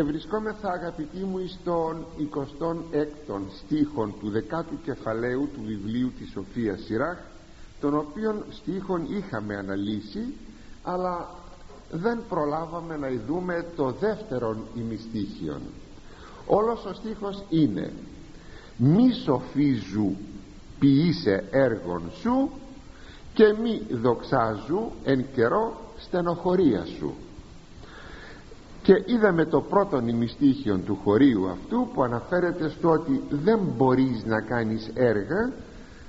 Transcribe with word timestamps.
Ευρισκόμεθα 0.00 0.72
αγαπητοί 0.72 1.18
μου 1.18 1.38
εις 1.38 1.58
τον 1.64 2.06
26ο 2.18 3.40
στίχων 3.58 4.14
του 4.20 4.30
δεκάτου 4.30 4.80
κεφαλαίου 4.82 5.48
του 5.54 5.60
βιβλίου 5.66 6.12
της 6.18 6.30
Σοφίας 6.30 6.80
Σιράχ 6.84 7.18
τον 7.80 7.94
οποίον 7.96 8.44
στίχων 8.50 9.06
είχαμε 9.10 9.56
αναλύσει 9.56 10.34
αλλά 10.82 11.28
δεν 11.90 12.20
προλάβαμε 12.28 12.96
να 12.96 13.08
ειδούμε 13.08 13.66
το 13.76 13.90
δεύτερον 13.90 14.64
ημιστίχιον 14.74 15.60
όλος 16.46 16.84
ο 16.84 16.94
στίχος 16.94 17.44
είναι 17.48 17.92
μη 18.76 19.12
σοφίζου 19.12 20.16
ποιήσε 20.78 21.44
έργων 21.50 22.02
σου 22.20 22.50
και 23.34 23.54
μη 23.62 23.82
δοξάζου 23.90 24.90
εν 25.04 25.26
καιρό 25.34 25.80
στενοχωρία 25.98 26.84
σου 26.84 27.14
και 28.88 29.02
είδαμε 29.06 29.44
το 29.44 29.60
πρώτο 29.60 30.00
νημιστήχιο 30.00 30.78
του 30.78 30.98
χωρίου 31.04 31.48
αυτού 31.48 31.88
που 31.94 32.02
αναφέρεται 32.02 32.68
στο 32.68 32.90
ότι 32.90 33.22
δεν 33.30 33.60
μπορείς 33.76 34.24
να 34.24 34.40
κάνεις 34.40 34.90
έργα 34.94 35.52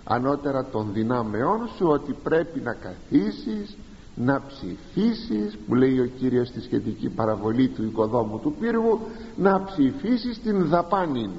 ανώτερα 0.04 0.66
των 0.66 0.90
δυνάμεών 0.94 1.70
σου 1.78 1.88
ότι 1.88 2.16
πρέπει 2.24 2.60
να 2.60 2.74
καθίσεις 2.74 3.78
να 4.16 4.42
ψηφίσεις 4.48 5.58
που 5.68 5.76
λέει 5.76 6.00
ο 6.00 6.06
Κύριος 6.06 6.48
στη 6.48 6.62
σχετική 6.62 7.10
παραβολή 7.10 7.68
του 7.68 7.84
οικοδόμου 7.84 8.40
του 8.40 8.56
πύργου 8.60 9.00
να 9.36 9.64
ψηφίσεις 9.64 10.42
την 10.42 10.68
δαπάνη. 10.68 11.30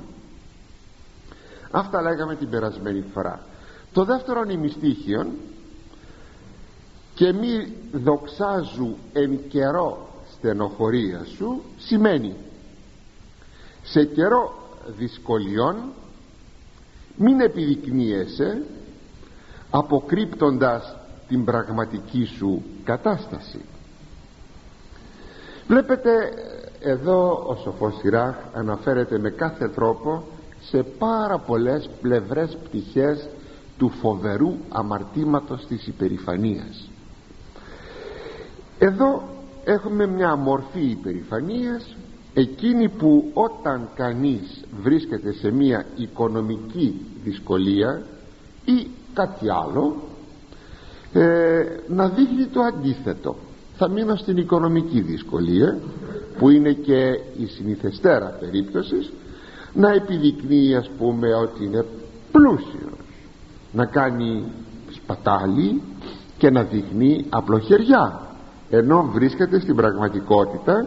Αυτά 1.70 2.02
λέγαμε 2.02 2.36
την 2.36 2.50
περασμένη 2.50 3.04
φορά. 3.12 3.40
Το 3.92 4.04
δεύτερο 4.04 4.44
νημιστήχιο 4.44 5.26
και 7.14 7.32
μη 7.32 7.72
δοξάζου 7.92 8.94
εν 9.12 9.40
καιρό 9.48 10.09
στενοχωρία 10.40 11.24
σου 11.36 11.62
σημαίνει. 11.76 12.34
Σε 13.82 14.04
καιρό 14.04 14.54
δυσκολιών 14.98 15.76
μην 17.16 17.40
επιδεικνύεσαι 17.40 18.62
αποκρύπτοντας 19.70 20.96
την 21.28 21.44
πραγματική 21.44 22.24
σου 22.24 22.62
κατάσταση. 22.84 23.60
Βλέπετε 25.66 26.10
εδώ 26.80 27.44
ο 27.46 27.56
σοφός 27.62 27.98
Σιράχ 28.00 28.36
αναφέρεται 28.54 29.18
με 29.18 29.30
κάθε 29.30 29.68
τρόπο 29.68 30.24
σε 30.60 30.82
πάρα 30.82 31.38
πολλές 31.38 31.90
πλευρές 32.00 32.56
πτυχές 32.64 33.28
του 33.78 33.88
φοβερού 33.88 34.54
αμαρτήματος 34.68 35.66
της 35.66 35.86
υπερηφανίας. 35.86 36.90
Εδώ 38.78 39.22
έχουμε 39.70 40.06
μια 40.06 40.36
μορφή 40.36 40.80
υπερηφανίας. 40.80 41.96
Εκείνη 42.34 42.88
που 42.88 43.30
όταν 43.32 43.88
κανείς 43.94 44.64
βρίσκεται 44.82 45.32
σε 45.32 45.50
μια 45.50 45.86
οικονομική 45.96 47.06
δυσκολία 47.24 48.02
ή 48.64 48.86
κάτι 49.14 49.50
άλλο 49.50 49.96
ε, 51.12 51.64
να 51.88 52.08
δείχνει 52.08 52.46
το 52.46 52.60
αντίθετο. 52.60 53.36
Θα 53.76 53.88
μείνω 53.88 54.16
στην 54.16 54.36
οικονομική 54.36 55.00
δυσκολία 55.00 55.78
που 56.38 56.50
είναι 56.50 56.72
και 56.72 57.20
η 57.38 57.46
συνηθεστέρα 57.46 58.36
περίπτωσης 58.40 59.12
να 59.74 59.92
επιδεικνύει 59.92 60.74
ας 60.74 60.90
πούμε 60.98 61.34
ότι 61.34 61.64
είναι 61.64 61.84
πλούσιος 62.32 62.98
να 63.72 63.86
κάνει 63.86 64.44
σπατάλη 64.90 65.82
και 66.38 66.50
να 66.50 66.62
δείχνει 66.62 67.26
απλοχεριά 67.28 68.29
ενώ 68.70 69.10
βρίσκεται 69.12 69.60
στην 69.60 69.76
πραγματικότητα 69.76 70.86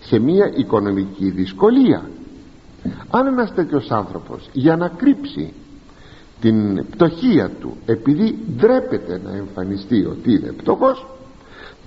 σε 0.00 0.18
μια 0.18 0.52
οικονομική 0.54 1.30
δυσκολία. 1.30 2.10
Αν 3.10 3.26
ένας 3.26 3.54
τέτοιος 3.54 3.90
άνθρωπος 3.90 4.48
για 4.52 4.76
να 4.76 4.88
κρύψει 4.88 5.52
την 6.40 6.86
πτωχία 6.90 7.50
του 7.60 7.76
επειδή 7.86 8.38
ντρέπεται 8.56 9.20
να 9.24 9.36
εμφανιστεί 9.36 10.04
ότι 10.04 10.32
είναι 10.32 10.52
πτωχός 10.52 11.06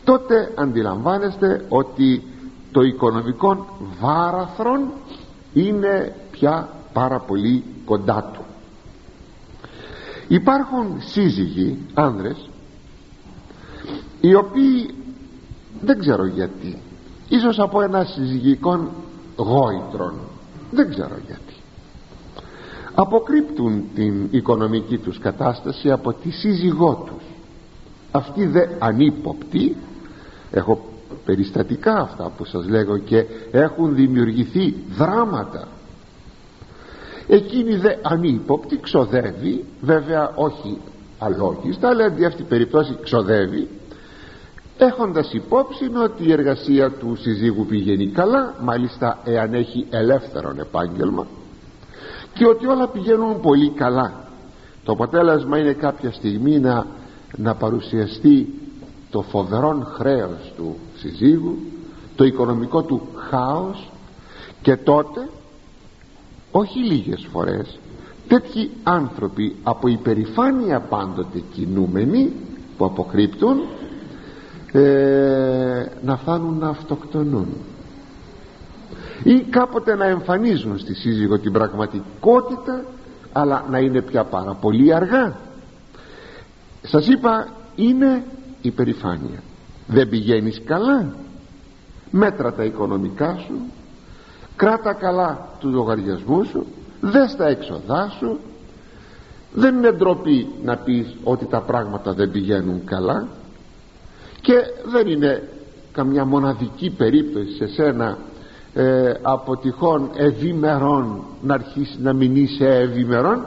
τότε 0.04 0.52
αντιλαμβάνεστε 0.56 1.66
ότι 1.70 2.24
το 2.72 2.82
οικονομικό 2.82 3.68
βάραθρον 4.00 4.92
είναι 5.54 6.16
πια 6.32 6.70
πάρα 6.94 7.20
πολύ 7.20 7.64
κοντά 7.86 8.32
του. 8.34 8.44
Υπάρχουν 10.28 10.96
σύζυγοι 11.00 11.78
άνδρες 11.94 12.50
οι 14.22 14.36
οποίοι 14.36 14.94
δεν 15.82 16.00
ξέρω 16.00 16.26
γιατί. 16.26 16.78
Ίσως 17.30 17.60
από 17.60 17.82
ένα 17.82 18.04
συζυγικό 18.04 18.90
γόητρον 19.36 20.14
δεν 20.72 20.90
ξέρω 20.90 21.16
γιατί. 21.26 21.54
Αποκρύπτουν 22.94 23.84
την 23.96 24.28
οικονομική 24.32 24.98
τους 24.98 25.20
κατάσταση 25.20 25.92
από 25.92 26.14
τη 26.14 26.32
σύζυγό 26.32 27.04
τους. 27.06 27.24
Αυτοί 28.12 28.46
δε 28.46 28.68
ανύποπτοι 28.80 29.76
έχω 30.52 30.86
περιστατικά 31.26 32.00
αυτά 32.00 32.32
που 32.38 32.46
σας 32.46 32.68
λέγω 32.68 32.98
και 32.98 33.26
έχουν 33.52 33.96
δημιουργηθεί 33.96 34.76
δράματα. 34.98 35.68
Εκείνη 37.28 37.76
δε 37.76 37.96
ανύποπτη 38.02 38.80
ξοδεύει 38.80 39.66
βέβαια 39.82 40.32
όχι 40.36 40.78
αλόγιστα 41.20 41.88
αλλά 41.88 42.06
αντί 42.06 42.26
αυτή 42.26 42.44
περιπτώσει 42.44 42.98
ξοδεύει 43.04 43.68
έχοντας 44.78 45.34
υπόψη 45.34 45.92
ότι 46.04 46.24
η 46.24 46.32
εργασία 46.32 46.92
του 46.92 47.16
συζύγου 47.16 47.66
πηγαίνει 47.66 48.08
καλά 48.08 48.56
μάλιστα 48.62 49.20
εάν 49.24 49.54
έχει 49.54 49.88
ελεύθερον 49.90 50.60
επάγγελμα 50.60 51.28
και 52.34 52.46
ότι 52.46 52.68
όλα 52.68 52.88
πηγαίνουν 52.88 53.40
πολύ 53.42 53.70
καλά. 53.70 54.24
Το 54.84 54.92
αποτέλεσμα 54.92 55.58
είναι 55.58 55.74
κάποια 55.74 56.12
στιγμή 56.12 56.60
να, 56.60 56.86
να 57.36 57.56
παρουσιαστεί 57.56 58.54
το 59.10 59.22
φοβερόν 59.22 59.86
χρέος 59.86 60.54
του 60.58 60.76
συζύγου 60.96 61.58
το 62.16 62.24
οικονομικό 62.24 62.84
του 62.84 63.02
χάος 63.30 63.92
και 64.62 64.76
τότε 64.76 65.30
όχι 66.52 66.80
λίγες 66.80 67.28
φορές 67.32 67.80
τέτοιοι 68.28 68.70
άνθρωποι 68.84 69.56
από 69.64 69.88
υπερηφάνεια 69.88 70.80
πάντοτε 70.80 71.44
κινούμενοι 71.54 72.32
που 72.78 72.86
αποκρύπτουν 72.86 73.62
ε, 74.80 75.92
να 76.04 76.18
φάνουν 76.18 76.58
να 76.58 76.68
αυτοκτονούν. 76.68 77.48
Ή 79.24 79.40
κάποτε 79.40 79.96
να 79.96 80.06
εμφανίζουν 80.06 80.80
στη 80.80 80.94
σύζυγο 80.94 81.40
την 81.40 81.52
πραγματικότητα 81.52 82.86
αλλά 83.32 83.66
να 83.70 83.80
είναι 83.80 84.02
πια 84.02 84.24
πάρα 84.24 84.54
πολύ 84.54 84.94
αργά. 84.94 85.36
Σας 86.82 87.08
είπα 87.08 87.48
είναι 87.76 88.24
υπερηφάνεια 88.62 89.44
δεν 89.88 90.10
πηγαίνεις 90.10 90.62
καλά. 90.66 91.14
Μέτρα 92.12 92.54
τα 92.54 92.64
οικονομικά 92.64 93.38
σου. 93.46 93.54
Κράτα 94.56 94.94
καλά 94.94 95.48
τους 95.60 95.74
λογαριασμούς 95.74 96.48
σου. 96.48 96.66
Δες 97.02 97.36
τα 97.36 97.48
έξοδά 97.48 98.10
σου. 98.20 98.40
Δεν 99.54 99.76
είναι 99.76 99.92
ντροπή 99.92 100.48
να 100.64 100.78
πεις 100.78 101.16
ότι 101.24 101.46
τα 101.46 101.62
πράγματα 101.62 102.14
δεν 102.14 102.32
πηγαίνουν 102.32 102.86
καλά 102.86 103.28
και 104.46 104.54
δεν 104.86 105.08
είναι 105.08 105.50
καμιά 105.92 106.26
μοναδική 106.26 106.90
περίπτωση 106.90 107.56
σε 107.56 107.68
σένα 107.68 108.18
ε, 108.74 109.14
από 109.22 109.58
τυχόν 109.58 110.10
ευημερών 110.16 111.24
να 111.42 111.54
αρχίσεις 111.54 111.98
να 112.00 112.14
μην 112.14 112.36
είσαι 112.36 112.66
ευημερών. 112.66 113.46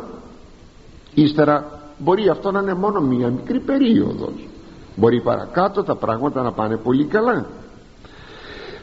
Ύστερα 1.15 1.81
μπορεί 1.99 2.29
αυτό 2.29 2.51
να 2.51 2.61
είναι 2.61 2.75
μόνο 2.75 3.01
μία 3.01 3.29
μικρή 3.29 3.61
περίοδος. 3.61 4.49
Μπορεί 4.97 5.21
παρακάτω 5.21 5.83
τα 5.83 5.95
πράγματα 5.95 6.43
να 6.43 6.53
πάνε 6.53 6.77
πολύ 6.77 7.05
καλά. 7.05 7.47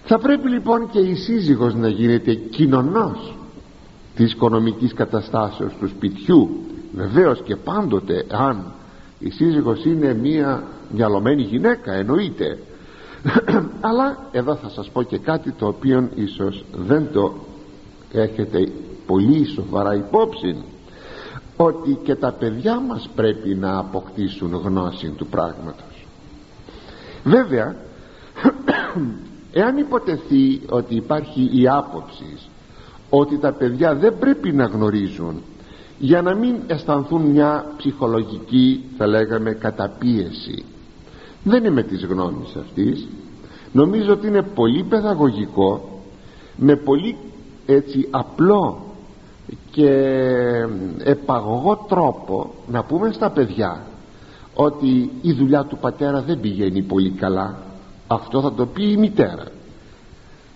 Θα 0.03 0.19
πρέπει 0.19 0.49
λοιπόν 0.49 0.89
και 0.89 0.99
η 0.99 1.15
σύζυγος 1.15 1.75
να 1.75 1.87
γίνεται 1.87 2.33
κοινωνός 2.33 3.37
της 4.15 4.31
οικονομικής 4.31 4.93
καταστάσεως 4.93 5.73
του 5.79 5.87
σπιτιού. 5.87 6.49
Βεβαίως 6.95 7.41
και 7.41 7.55
πάντοτε 7.55 8.25
αν 8.31 8.73
η 9.25 9.29
σύζυγος 9.29 9.85
είναι 9.85 10.13
μία 10.13 10.63
μυαλωμένη 10.91 11.41
γυναίκα 11.41 11.93
εννοείται. 11.93 12.57
Αλλά 13.87 14.17
εδώ 14.31 14.55
θα 14.55 14.69
σας 14.69 14.89
πω 14.89 15.03
και 15.03 15.17
κάτι 15.17 15.51
το 15.51 15.67
οποίο 15.67 16.09
ίσως 16.15 16.65
δεν 16.75 17.07
το 17.11 17.33
έχετε 18.11 18.71
πολύ 19.05 19.45
σοβαρά 19.45 19.95
υπόψη 19.95 20.55
ότι 21.55 21.99
και 22.03 22.15
τα 22.15 22.31
παιδιά 22.31 22.79
μας 22.79 23.09
πρέπει 23.15 23.55
να 23.55 23.77
αποκτήσουν 23.77 24.61
γνώση 24.63 25.07
του 25.07 25.27
πράγματος. 25.27 26.07
Βέβαια 27.23 27.75
εάν 29.61 29.77
υποτεθεί 29.77 30.61
ότι 30.69 30.95
υπάρχει 30.95 31.49
η 31.53 31.67
άποψη 31.67 32.37
ότι 33.09 33.37
τα 33.37 33.51
παιδιά 33.51 33.95
δεν 33.95 34.17
πρέπει 34.19 34.51
να 34.51 34.65
γνωρίζουν 34.65 35.41
για 35.97 36.21
να 36.21 36.33
μην 36.33 36.55
αισθανθούν 36.67 37.21
μια 37.21 37.65
ψυχολογική 37.77 38.83
θα 38.97 39.07
λέγαμε 39.07 39.51
καταπίεση. 39.51 40.63
Δεν 41.43 41.65
είμαι 41.65 41.83
της 41.83 42.05
γνώμης 42.05 42.55
αυτής. 42.55 43.07
Νομίζω 43.71 44.13
ότι 44.13 44.27
είναι 44.27 44.41
πολύ 44.41 44.83
παιδαγωγικό 44.83 46.01
με 46.55 46.75
πολύ 46.75 47.15
έτσι 47.65 48.07
απλό 48.11 48.85
και 49.71 49.89
επαγωγό 51.03 51.85
τρόπο 51.89 52.53
να 52.67 52.83
πούμε 52.83 53.11
στα 53.11 53.29
παιδιά 53.29 53.85
ότι 54.53 55.11
η 55.21 55.33
δουλειά 55.33 55.63
του 55.63 55.77
πατέρα 55.77 56.21
δεν 56.21 56.39
πηγαίνει 56.39 56.81
πολύ 56.81 57.09
καλά. 57.09 57.57
Αυτό 58.07 58.41
θα 58.41 58.53
το 58.53 58.65
πει 58.65 58.91
η 58.91 58.97
μητέρα. 58.97 59.43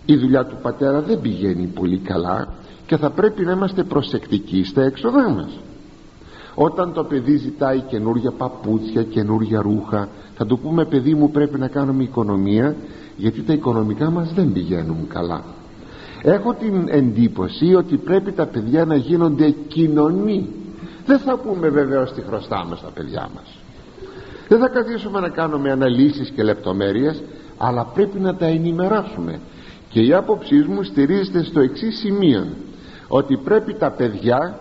Η 0.05 0.15
δουλειά 0.15 0.45
του 0.45 0.57
πατέρα 0.61 1.01
δεν 1.01 1.21
πηγαίνει 1.21 1.65
πολύ 1.65 1.97
καλά 1.97 2.47
και 2.89 2.97
θα 2.97 3.09
πρέπει 3.09 3.45
να 3.45 3.51
είμαστε 3.51 3.83
προσεκτικοί 3.83 4.63
στα 4.63 4.81
έξοδά 4.81 5.29
μας. 5.29 5.59
Όταν 6.55 6.93
το 6.93 7.03
παιδί 7.03 7.35
ζητάει 7.35 7.79
καινούργια 7.79 8.31
παπούτσια, 8.31 9.03
καινούργια 9.03 9.61
ρούχα 9.61 10.09
θα 10.35 10.45
του 10.45 10.59
πούμε 10.59 10.85
παιδί 10.85 11.13
μου 11.13 11.31
πρέπει 11.31 11.59
να 11.59 11.67
κάνουμε 11.67 12.03
οικονομία 12.03 12.75
γιατί 13.17 13.41
τα 13.41 13.53
οικονομικά 13.53 14.09
μας 14.09 14.33
δεν 14.33 14.53
πηγαίνουν 14.53 15.07
καλά 15.07 15.43
έχω 16.21 16.53
την 16.53 16.87
εντύπωση 16.89 17.75
ότι 17.75 17.97
πρέπει 17.97 18.31
τα 18.31 18.45
παιδιά 18.45 18.85
να 18.85 18.95
γίνονται 18.95 19.49
κοινωνοί. 19.67 20.49
Δεν 21.05 21.19
θα 21.19 21.37
πούμε 21.37 21.69
βεβαίως 21.69 22.13
τι 22.13 22.21
χρωστάμε 22.21 22.75
στα 22.75 22.89
παιδιά 22.93 23.29
μας 23.35 23.57
δεν 24.47 24.59
θα 24.59 24.67
καθίσουμε 24.67 25.19
να 25.19 25.29
κάνουμε 25.29 25.71
αναλύσεις 25.71 26.29
και 26.29 26.43
λεπτομέρειες 26.43 27.23
αλλά 27.57 27.85
πρέπει 27.93 28.19
να 28.19 28.35
τα 28.35 28.45
ενημεράσουμε. 28.45 29.39
Και 29.89 30.01
η 30.01 30.13
άποψή 30.13 30.55
μου 30.55 30.83
στηρίζεται 30.83 31.43
στο 31.43 31.59
εξής 31.59 31.97
σημείο 31.97 32.47
ότι 33.09 33.37
πρέπει 33.37 33.73
τα 33.73 33.91
παιδιά 33.91 34.59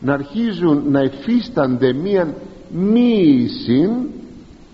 να 0.00 0.12
αρχίζουν 0.12 0.82
να 0.90 1.00
εφίστανται 1.00 1.92
μία 1.92 2.34
μοίηση 2.70 3.90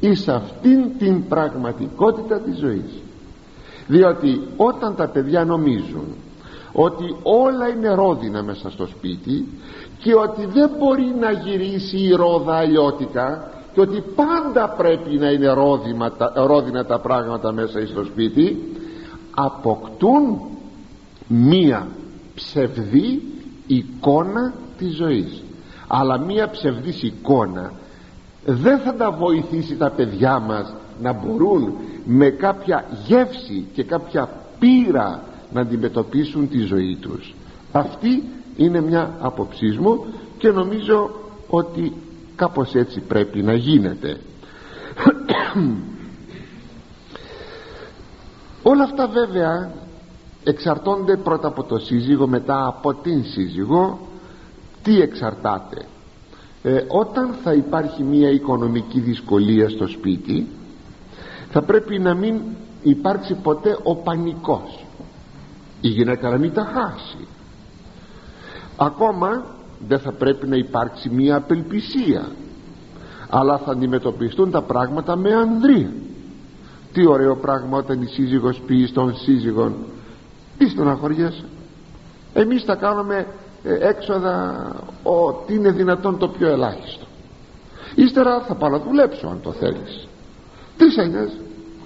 εις 0.00 0.28
αυτήν 0.28 0.98
την 0.98 1.28
πραγματικότητα 1.28 2.40
της 2.40 2.58
ζωής. 2.58 3.02
Διότι 3.86 4.40
όταν 4.56 4.94
τα 4.96 5.08
παιδιά 5.08 5.44
νομίζουν 5.44 6.04
ότι 6.72 7.16
όλα 7.22 7.68
είναι 7.68 7.94
ρόδινα 7.94 8.42
μέσα 8.42 8.70
στο 8.70 8.86
σπίτι 8.86 9.48
και 9.98 10.14
ότι 10.14 10.46
δεν 10.46 10.70
μπορεί 10.78 11.14
να 11.20 11.30
γυρίσει 11.30 11.96
η 11.98 12.10
ρόδα 12.10 12.54
αλλιώτικα 12.54 13.50
και 13.72 13.80
ότι 13.80 14.02
πάντα 14.14 14.68
πρέπει 14.68 15.16
να 15.16 15.30
είναι 15.30 15.52
ρόδινα 16.34 16.84
τα 16.84 16.98
πράγματα 16.98 17.52
μέσα 17.52 17.86
στο 17.86 18.04
σπίτι 18.04 18.74
αποκτούν 19.34 20.40
μία 21.26 21.88
ψευδή 22.40 23.22
εικόνα 23.66 24.54
της 24.78 24.94
ζωής. 24.96 25.42
Αλλά 25.86 26.18
μία 26.18 26.50
ψευδής 26.50 27.02
εικόνα 27.02 27.72
δεν 28.44 28.78
θα 28.78 28.94
τα 28.94 29.10
βοηθήσει 29.10 29.76
τα 29.76 29.90
παιδιά 29.90 30.38
μας 30.38 30.74
να 31.02 31.12
μπορούν 31.12 31.74
με 32.04 32.30
κάποια 32.30 32.84
γεύση 33.06 33.66
και 33.72 33.84
κάποια 33.84 34.28
πείρα 34.58 35.22
να 35.52 35.60
αντιμετωπίσουν 35.60 36.48
τη 36.48 36.58
ζωή 36.58 36.96
τους. 37.00 37.34
Αυτή 37.72 38.22
είναι 38.56 38.80
μια 38.80 39.14
αποψή 39.20 39.76
μου 39.80 40.04
και 40.38 40.50
νομίζω 40.50 41.10
ότι 41.48 41.92
κάπως 42.36 42.74
έτσι 42.74 43.00
πρέπει 43.00 43.42
να 43.42 43.54
γίνεται. 43.54 44.20
Όλα 48.62 48.84
αυτά 48.84 49.06
βέβαια 49.06 49.72
εξαρτώνται 50.44 51.16
πρώτα 51.16 51.48
από 51.48 51.62
το 51.62 51.78
σύζυγο 51.78 52.26
μετά 52.26 52.66
από 52.66 52.94
την 52.94 53.24
σύζυγο. 53.24 53.98
Τι 54.82 55.00
εξαρτάται; 55.00 55.84
Ε, 56.62 56.84
όταν 56.88 57.34
θα 57.42 57.52
υπάρχει 57.52 58.02
μια 58.02 58.30
οικονομική 58.30 59.00
δυσκολία 59.00 59.68
στο 59.68 59.86
σπίτι 59.86 60.46
θα 61.50 61.62
πρέπει 61.62 61.98
να 61.98 62.14
μην 62.14 62.40
υπάρξει 62.82 63.34
ποτέ 63.34 63.78
ο 63.82 63.96
πανικός. 63.96 64.84
Η 65.80 65.88
γυναίκα 65.88 66.30
να 66.30 66.38
μην 66.38 66.52
τα 66.52 66.64
χάσει. 66.64 67.26
Ακόμα 68.76 69.44
δεν 69.88 69.98
θα 69.98 70.12
πρέπει 70.12 70.46
να 70.46 70.56
υπάρξει 70.56 71.08
μια 71.08 71.36
απελπισία 71.36 72.28
αλλά 73.30 73.58
θα 73.58 73.70
αντιμετωπιστούν 73.70 74.50
τα 74.50 74.62
πράγματα 74.62 75.16
με 75.16 75.34
ανδρεία. 75.34 75.92
Τι 76.92 77.06
ωραίο 77.06 77.36
πράγμα 77.36 77.78
όταν 77.78 78.02
η 78.02 78.06
σύζυγος 78.06 78.60
πει 78.66 78.86
στον 78.86 79.16
σύζυγο 79.16 79.72
τι 80.60 80.68
στεναχωριέσαι 80.68 81.44
εμείς 82.32 82.62
θα 82.62 82.74
κάνουμε 82.74 83.26
ε, 83.62 83.88
έξοδα 83.88 84.66
ότι 85.02 85.54
είναι 85.54 85.70
δυνατόν 85.70 86.18
το 86.18 86.28
πιο 86.28 86.48
ελάχιστο. 86.48 87.04
Ύστερα 87.94 88.40
θα 88.40 88.54
πάω 88.54 88.70
να 88.70 88.78
δουλέψω 88.78 89.26
αν 89.26 89.40
το 89.42 89.52
θέλεις. 89.52 90.08
Τι 90.76 90.90
σε 90.90 91.30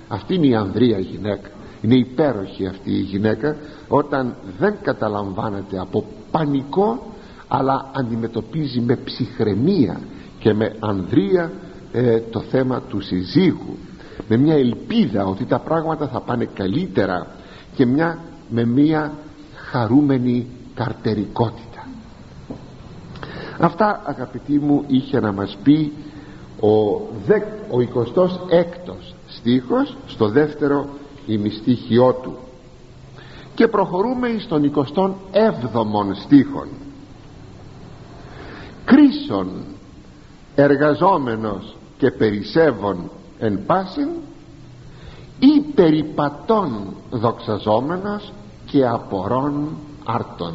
αυτή 0.08 0.34
είναι 0.34 0.46
η 0.46 0.54
ανδρεία 0.54 0.98
γυναίκα. 0.98 1.48
Είναι 1.80 1.94
υπέροχη 1.94 2.66
αυτή 2.66 2.90
η 2.90 3.00
γυναίκα 3.00 3.56
όταν 3.88 4.34
δεν 4.58 4.74
καταλαμβάνεται 4.82 5.78
από 5.78 6.04
πανικό 6.30 7.12
αλλά 7.48 7.90
αντιμετωπίζει 7.94 8.80
με 8.80 8.96
ψυχραιμία 8.96 10.00
και 10.38 10.54
με 10.54 10.76
ανδρεία 10.80 11.52
ε, 11.92 12.20
το 12.20 12.40
θέμα 12.40 12.80
του 12.80 13.00
συζύγου. 13.00 13.76
Με 14.28 14.36
μια 14.36 14.54
ελπίδα 14.54 15.24
ότι 15.24 15.44
τα 15.44 15.58
πράγματα 15.58 16.08
θα 16.08 16.20
πάνε 16.20 16.48
καλύτερα 16.54 17.26
και 17.74 17.86
μια, 17.86 18.18
με 18.48 18.64
μια 18.64 19.12
χαρούμενη 19.54 20.46
καρτερικότητα. 20.74 21.86
Αυτά 23.58 24.02
αγαπητοί 24.04 24.58
μου 24.58 24.84
είχε 24.86 25.20
να 25.20 25.32
μας 25.32 25.58
πει 25.62 25.92
ο, 26.60 26.68
ο 27.70 27.78
26ος 28.14 29.14
στίχος 29.26 29.96
στο 30.06 30.28
δεύτερο 30.28 30.88
ημιστήχιό 31.26 32.12
του. 32.12 32.36
Και 33.54 33.68
προχωρούμε 33.68 34.28
στον 34.38 34.72
27ο 34.74 36.14
στίχον. 36.24 36.68
Κρίσον 38.84 39.48
εργαζόμενος 40.54 41.76
και 41.98 42.10
περισσεύων 42.10 43.10
εν 43.38 43.64
πάσιν 43.66 44.08
ή 45.44 45.60
περιπατών 45.74 46.94
δοξαζόμενος 47.10 48.32
και 48.66 48.86
απορών 48.86 49.76
άρτων. 50.04 50.54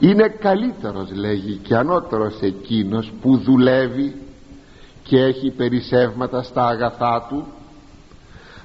Είναι 0.00 0.28
καλύτερος 0.28 1.10
λέγει 1.12 1.56
και 1.56 1.76
ανώτερος 1.76 2.40
εκείνος 2.40 3.12
που 3.22 3.36
δουλεύει 3.36 4.16
και 5.02 5.18
έχει 5.22 5.50
περισσεύματα 5.50 6.42
στα 6.42 6.66
αγαθά 6.66 7.26
του 7.28 7.46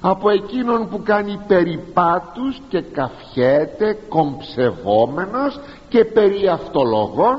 από 0.00 0.30
εκείνον 0.30 0.88
που 0.88 1.02
κάνει 1.02 1.40
περιπάτους 1.46 2.60
και 2.68 2.80
καφιέται 2.80 3.98
κομψευόμενος 4.08 5.60
και 5.88 6.04
περί 6.04 6.48
αυτολογών 6.48 7.38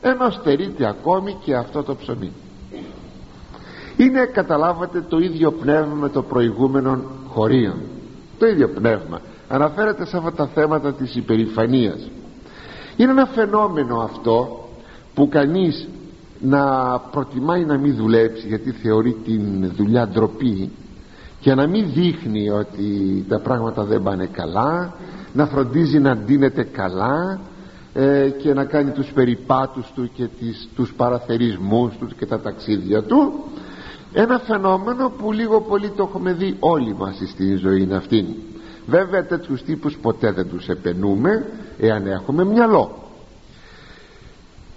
ενώ 0.00 0.30
στερείται 0.30 0.86
ακόμη 0.88 1.36
και 1.44 1.54
αυτό 1.54 1.82
το 1.82 1.96
ψωμί 1.96 2.32
είναι 3.96 4.24
καταλάβατε 4.24 5.04
το 5.08 5.18
ίδιο 5.18 5.52
πνεύμα 5.52 5.94
με 5.94 6.08
το 6.08 6.22
προηγούμενο 6.22 7.02
χωρίων 7.28 7.74
το 8.42 8.48
ίδιο 8.48 8.68
πνεύμα. 8.68 9.20
Αναφέρεται 9.48 10.06
σε 10.06 10.16
αυτά 10.16 10.32
τα 10.32 10.46
θέματα 10.46 10.92
της 10.92 11.16
υπερηφανίας. 11.16 12.10
Είναι 12.96 13.10
ένα 13.10 13.26
φαινόμενο 13.26 14.00
αυτό 14.00 14.68
που 15.14 15.28
κανείς 15.28 15.88
να 16.40 16.64
προτιμάει 16.98 17.64
να 17.64 17.78
μην 17.78 17.94
δουλέψει 17.94 18.46
γιατί 18.46 18.70
θεωρεί 18.70 19.16
την 19.24 19.72
δουλειά 19.76 20.08
ντροπή 20.08 20.70
και 21.40 21.54
να 21.54 21.66
μην 21.66 21.86
δείχνει 21.94 22.50
ότι 22.50 23.24
τα 23.28 23.38
πράγματα 23.38 23.84
δεν 23.84 24.02
πάνε 24.02 24.26
καλά 24.32 24.94
να 25.32 25.46
φροντίζει 25.46 25.98
να 25.98 26.16
ντύνεται 26.16 26.62
καλά 26.62 27.40
ε, 27.94 28.28
και 28.28 28.54
να 28.54 28.64
κάνει 28.64 28.90
τους 28.90 29.12
περιπάτους 29.12 29.92
του 29.94 30.10
και 30.14 30.28
τις, 30.38 30.68
τους 30.76 30.92
παραθερισμούς 30.92 31.96
τους 31.96 32.14
και 32.14 32.26
τα 32.26 32.40
ταξίδια 32.40 33.02
του 33.02 33.32
ένα 34.12 34.38
φαινόμενο 34.38 35.12
που 35.18 35.32
λίγο 35.32 35.60
πολύ 35.60 35.90
το 35.90 36.02
έχουμε 36.02 36.32
δει 36.32 36.56
όλοι 36.60 36.94
μας 36.94 37.20
στη 37.26 37.54
ζωή 37.54 37.82
είναι 37.82 37.96
αυτή 37.96 38.36
βέβαια 38.86 39.26
τέτοιους 39.26 39.62
τύπους 39.62 39.98
ποτέ 40.02 40.32
δεν 40.32 40.48
τους 40.48 40.68
επενούμε 40.68 41.46
εάν 41.78 42.06
έχουμε 42.06 42.44
μυαλό. 42.44 42.96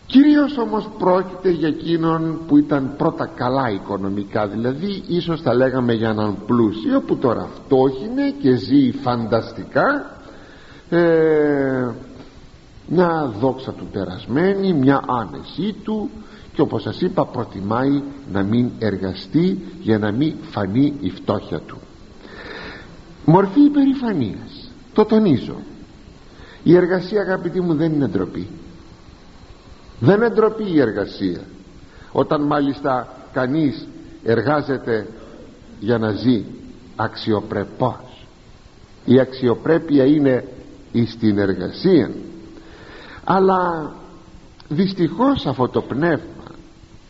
Κυρίως 0.06 0.58
όμως 0.58 0.90
πρόκειται 0.98 1.50
για 1.50 1.68
εκείνον 1.68 2.40
που 2.48 2.58
ήταν 2.58 2.94
πρώτα 2.98 3.30
καλά 3.36 3.70
οικονομικά 3.70 4.48
δηλαδή 4.48 5.04
ίσως 5.08 5.42
θα 5.42 5.54
λέγαμε 5.54 5.94
για 5.94 6.10
έναν 6.10 6.38
πλούσιο 6.46 7.02
που 7.02 7.18
τώρα 7.18 7.48
φτώχινε 7.56 8.34
και 8.42 8.56
ζει 8.56 8.92
φανταστικά 8.92 10.16
ε, 10.90 11.90
μια 12.88 13.34
δόξα 13.40 13.72
του 13.72 13.86
περασμένη 13.92 14.74
μια 14.74 15.02
άνεσή 15.08 15.76
του 15.84 16.10
και 16.54 16.62
όπως 16.62 16.82
σας 16.82 17.02
είπα 17.02 17.26
προτιμάει 17.26 18.04
να 18.32 18.44
μην 18.44 18.70
εργαστεί 18.80 19.60
για 19.82 19.98
να 20.00 20.12
μην 20.12 20.36
φανεί 20.52 20.94
η 21.00 21.10
φτώχεια 21.10 21.60
του. 21.60 21.78
Μορφή 23.26 23.62
υπερηφανίας. 23.62 24.72
Το 24.94 25.06
τονίζω. 25.06 25.56
Η 26.64 26.76
εργασία 26.76 27.22
αγαπητοί 27.22 27.62
μου 27.62 27.76
δεν 27.76 27.94
είναι 27.94 28.08
ντροπή. 28.08 28.48
Δεν 30.00 30.16
είναι 30.16 30.30
ντροπή 30.30 30.72
η 30.72 30.82
εργασία. 30.82 31.42
Όταν 32.12 32.42
μάλιστα 32.42 33.08
κανείς 33.34 33.88
εργάζεται 34.24 35.08
για 35.80 35.98
να 35.98 36.12
ζει 36.12 36.44
αξιοπρεπώς. 36.96 38.28
Η 39.06 39.20
αξιοπρέπεια 39.20 40.06
είναι 40.06 40.44
στην 41.06 41.38
εργασία 41.38 42.12
αλλά 43.26 43.92
δυστυχώς 44.68 45.46
αυτό 45.46 45.68
το 45.68 45.82
πνεύμα 45.82 46.44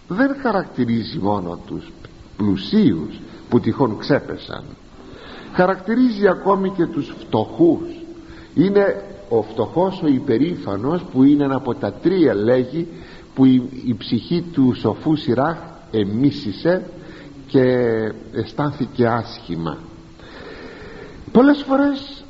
δεν 0.08 0.36
χαρακτηρίζει 0.42 1.20
μόνο 1.20 1.60
τους 1.68 1.92
πλουσίους 2.38 3.20
που 3.50 3.60
τυχόν 3.60 3.98
ξέπεσαν. 3.98 4.64
Χαρακτηρίζει 5.54 6.28
ακόμη 6.28 6.70
και 6.70 6.86
τους 6.86 7.16
φτωχούς. 7.20 7.88
Είναι 8.54 9.04
ο 9.30 9.42
φτωχός 9.42 10.02
ο 10.04 10.08
υπερήφανος 10.08 11.02
που 11.02 11.24
είναι 11.24 11.44
ένα 11.44 11.56
από 11.56 11.76
τα 11.76 11.94
τρία 11.94 12.36
λέγει 12.36 12.88
που 13.36 13.46
η, 13.46 13.96
ψυχή 13.98 14.42
του 14.42 14.74
σοφού 14.80 15.16
Σιράχ 15.16 15.58
εμίσησε 15.92 16.90
και 17.48 17.62
αισθάνθηκε 18.32 19.08
άσχημα. 19.08 19.78
Πολλές 21.32 21.64
φορές 21.68 22.24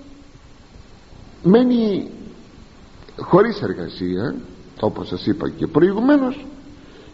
μένει 1.44 2.10
χωρίς 3.18 3.62
εργασία 3.62 4.36
όπως 4.80 5.08
σας 5.08 5.26
είπα 5.26 5.50
και 5.50 5.68
προηγουμένως 5.68 6.46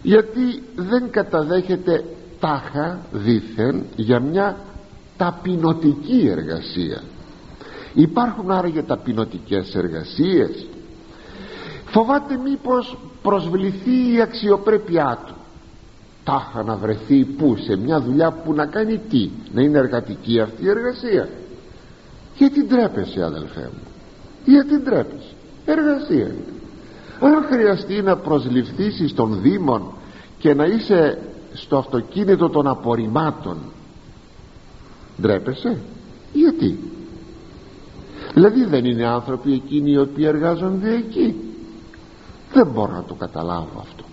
γιατί 0.02 0.64
δεν 0.76 1.10
καταδέχεται 1.10 2.04
τάχα 2.40 3.00
δήθεν 3.12 3.84
για 3.96 4.20
μια 4.20 4.58
ταπεινωτική 5.18 6.28
εργασία. 6.28 7.04
Υπάρχουν 7.94 8.52
άραγε 8.52 8.82
ταπεινωτικές 8.82 9.76
εργασίες. 9.76 10.68
Φοβάται 11.86 12.38
μήπως 12.38 12.98
προσβληθεί 13.22 14.14
η 14.14 14.22
αξιοπρέπειά 14.22 15.24
του. 15.26 15.36
Τάχα 16.24 16.64
να 16.64 16.76
βρεθεί 16.76 17.26
που 17.26 17.58
σε 17.58 17.76
μια 17.76 18.02
δουλειά 18.02 18.32
που 18.32 18.54
να 18.54 18.66
κάνει 18.66 18.98
τι 19.10 19.30
να 19.54 19.62
είναι 19.62 19.78
εργατική 19.78 20.40
αυτή 20.40 20.64
η 20.64 20.70
εργασία. 20.70 21.30
Γιατί 22.38 22.64
ντρέπεσαι 22.64 23.24
αδελφέ 23.24 23.70
μου. 23.74 23.88
Γιατί 24.46 24.78
ντρέπεσαι 24.78 25.34
εργασία. 25.72 26.36
Είναι 27.22 27.36
αν 27.36 27.46
χρειαστεί 27.52 28.02
να 28.02 28.18
προσληφθήσεις 28.18 29.14
των 29.14 29.42
Δήμων 29.42 29.94
και 30.38 30.54
να 30.54 30.66
είσαι 30.66 31.18
στο 31.54 31.78
αυτοκίνητο 31.78 32.50
των 32.50 32.68
απορριμμάτων 32.68 33.58
ντρέπεσαι. 35.22 35.78
Γιατί; 36.34 36.80
Δηλαδή 38.34 38.66
δεν 38.66 38.86
είναι 38.86 39.06
άνθρωποι 39.06 39.54
εκείνοι 39.54 39.92
οι 39.92 39.98
οποίοι 39.98 40.26
εργάζονται 40.28 40.94
εκεί. 40.96 41.36
Δεν 42.54 42.68
μπορώ 42.68 42.94
να 42.94 43.04
το 43.04 43.14
καταλάβω 43.14 43.80
αυτό. 43.80 44.04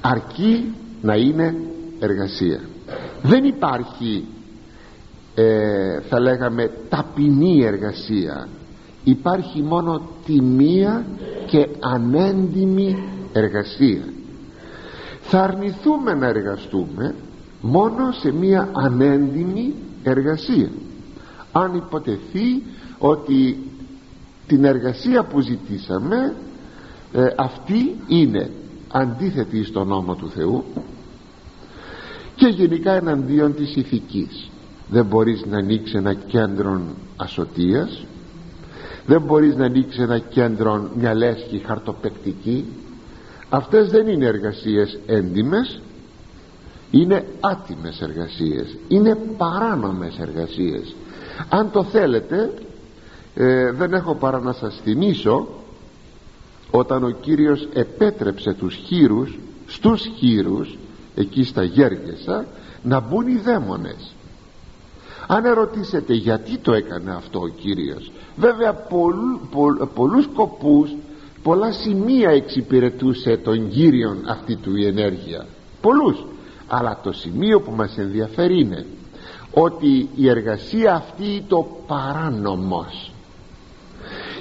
Αρκεί 0.00 0.74
να 1.02 1.14
είναι 1.14 1.54
εργασία. 2.00 2.60
Δεν 3.22 3.44
υπάρχει 3.44 4.24
ε, 5.38 6.00
θα 6.08 6.20
λέγαμε 6.20 6.70
ταπεινή 6.88 7.64
εργασία 7.64 8.48
υπάρχει 9.06 9.62
μόνο 9.62 10.00
τιμία 10.24 11.06
και 11.46 11.68
ανέντιμη 11.80 12.96
εργασία. 13.32 14.02
Θα 15.20 15.42
αρνηθούμε 15.42 16.14
να 16.14 16.26
εργαστούμε 16.26 17.14
μόνο 17.60 18.12
σε 18.12 18.32
μία 18.32 18.68
ανέντιμη 18.72 19.74
εργασία. 20.02 20.70
Αν 21.52 21.74
υποτεθεί 21.74 22.62
ότι 22.98 23.58
την 24.46 24.64
εργασία 24.64 25.24
που 25.24 25.40
ζητήσαμε 25.40 26.34
ε, 27.12 27.26
αυτή 27.36 27.96
είναι 28.06 28.50
αντίθετη 28.92 29.64
στον 29.64 29.88
νόμο 29.88 30.14
του 30.14 30.30
Θεού 30.30 30.64
και 32.34 32.46
γενικά 32.46 32.92
εναντίον 32.92 33.54
της 33.54 33.76
ηθικής. 33.76 34.50
Δεν 34.88 35.06
μπορείς 35.06 35.44
να 35.46 35.58
ανοίξεις 35.58 35.94
ένα 35.94 36.14
κέντρο 36.14 36.80
ασωτείας 37.16 38.06
δεν 39.06 39.20
μπορείς 39.22 39.56
να 39.56 39.64
ανοίξεις 39.64 40.02
ένα 40.02 40.18
κέντρο 40.18 40.90
μια 40.96 41.14
λέσχη 41.14 41.62
χαρτοπεκτική. 41.66 42.64
Αυτές 43.48 43.88
δεν 43.88 44.08
είναι 44.08 44.26
εργασίες 44.26 44.98
έντιμες. 45.06 45.80
Είναι 46.90 47.24
άτιμες 47.40 48.00
εργασίες. 48.00 48.76
Είναι 48.88 49.18
παράνομες 49.36 50.18
εργασίες. 50.18 50.94
Αν 51.48 51.70
το 51.70 51.84
θέλετε 51.84 52.52
ε, 53.34 53.70
δεν 53.72 53.92
έχω 53.92 54.14
παρά 54.14 54.40
να 54.40 54.52
σας 54.52 54.80
θυμίσω 54.82 55.48
όταν 56.70 57.04
ο 57.04 57.10
Κύριος 57.10 57.68
επέτρεψε 57.72 58.52
τους 58.52 58.74
χείρους 58.74 59.38
στους 59.66 60.06
χείρους 60.16 60.78
εκεί 61.14 61.44
στα 61.44 61.62
Γέργεσα 61.62 62.46
να 62.82 63.00
μπουν 63.00 63.26
οι 63.26 63.36
δαίμονες 63.36 64.15
αν 65.26 65.44
ερωτήσετε 65.44 66.14
γιατί 66.14 66.58
το 66.58 66.72
έκανε 66.72 67.14
αυτό 67.14 67.40
ο 67.40 67.48
Κύριος 67.48 68.10
βέβαια 68.36 68.72
πολλού, 68.72 69.40
πολλούς 69.94 70.24
σκοπούς 70.24 70.90
πολλά 71.42 71.72
σημεία 71.72 72.30
εξυπηρετούσε 72.30 73.36
τον 73.36 73.68
Κύριον 73.68 74.18
αυτή 74.28 74.56
του 74.56 74.76
η 74.76 74.86
ενέργεια. 74.86 75.46
Πολλούς. 75.80 76.26
Αλλά 76.68 77.00
το 77.02 77.12
σημείο 77.12 77.60
που 77.60 77.70
μας 77.70 77.98
ενδιαφέρει 77.98 78.60
είναι 78.60 78.86
ότι 79.52 80.08
η 80.14 80.28
εργασία 80.28 80.94
αυτή 80.94 81.44
το 81.48 81.66
παράνομος. 81.86 83.12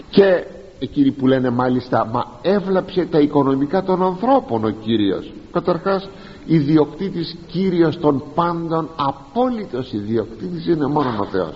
Και 0.09 0.45
εκείνοι 0.79 1.11
που 1.11 1.27
λένε 1.27 1.49
μάλιστα 1.49 2.05
μα 2.05 2.39
έβλαψε 2.41 3.05
τα 3.05 3.19
οικονομικά 3.19 3.83
των 3.83 4.03
ανθρώπων 4.03 4.65
ο 4.65 4.69
Κύριος 4.69 5.33
καταρχάς 5.51 6.09
ιδιοκτήτης 6.45 7.35
Κύριος 7.47 7.99
των 7.99 8.23
πάντων 8.35 8.89
απόλυτος 8.95 9.93
ιδιοκτήτης 9.93 10.67
είναι 10.67 10.87
μόνο 10.87 11.19
ο 11.19 11.25
Θεός. 11.25 11.55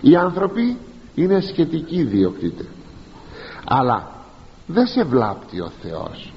Οι 0.00 0.16
άνθρωποι 0.16 0.76
είναι 1.14 1.40
σχετικοί 1.40 1.96
ιδιοκτήτε. 1.96 2.64
Αλλά 3.64 4.10
δεν 4.66 4.86
σε 4.86 5.04
βλάπτει 5.04 5.60
ο 5.60 5.70
Θεός 5.82 6.32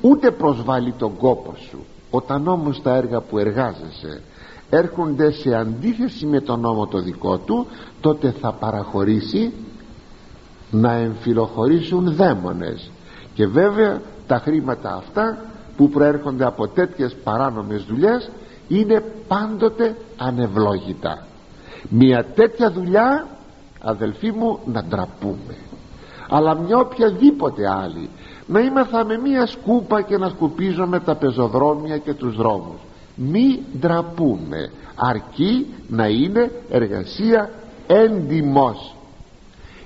ούτε 0.00 0.30
προσβάλλει 0.30 0.92
τον 0.92 1.16
κόπο 1.16 1.54
σου. 1.68 1.84
Όταν 2.10 2.48
όμως 2.48 2.82
τα 2.82 2.94
έργα 2.94 3.20
που 3.20 3.38
εργάζεσαι 3.38 4.22
έρχονται 4.70 5.30
σε 5.30 5.54
αντίθεση 5.54 6.26
με 6.26 6.40
τον 6.40 6.60
νόμο 6.60 6.86
το 6.86 6.98
δικό 6.98 7.38
του 7.38 7.66
τότε 8.00 8.30
θα 8.40 8.52
παραχωρήσει 8.52 9.52
να 10.70 10.92
εμφυλοχωρήσουν 10.92 12.14
δαίμονες. 12.14 12.90
Και 13.34 13.46
βέβαια 13.46 14.00
τα 14.26 14.38
χρήματα 14.38 14.94
αυτά 14.94 15.44
που 15.76 15.88
προέρχονται 15.88 16.44
από 16.44 16.68
τέτοιες 16.68 17.16
παράνομες 17.24 17.84
δουλειές 17.84 18.30
είναι 18.68 19.04
πάντοτε 19.28 19.96
ανευλόγητα. 20.16 21.26
Μια 21.88 22.24
τέτοια 22.34 22.70
δουλειά 22.70 23.26
αδελφοί 23.80 24.32
μου 24.32 24.58
να 24.64 24.82
ντραπούμε. 24.82 25.56
Αλλά 26.28 26.54
μια 26.54 26.78
οποιαδήποτε 26.78 27.70
άλλη 27.70 28.08
να 28.46 28.60
είμαστε 28.60 29.04
με 29.04 29.18
μια 29.18 29.46
σκούπα 29.46 30.02
και 30.02 30.18
να 30.18 30.28
σκουπίζουμε 30.28 31.00
τα 31.00 31.14
πεζοδρόμια 31.14 31.98
και 31.98 32.14
τους 32.14 32.36
δρόμους. 32.36 32.80
Μη 33.14 33.62
ντραπούμε 33.78 34.70
αρκεί 34.96 35.66
να 35.88 36.06
είναι 36.06 36.50
εργασία 36.70 37.50
έντιμος. 37.86 38.94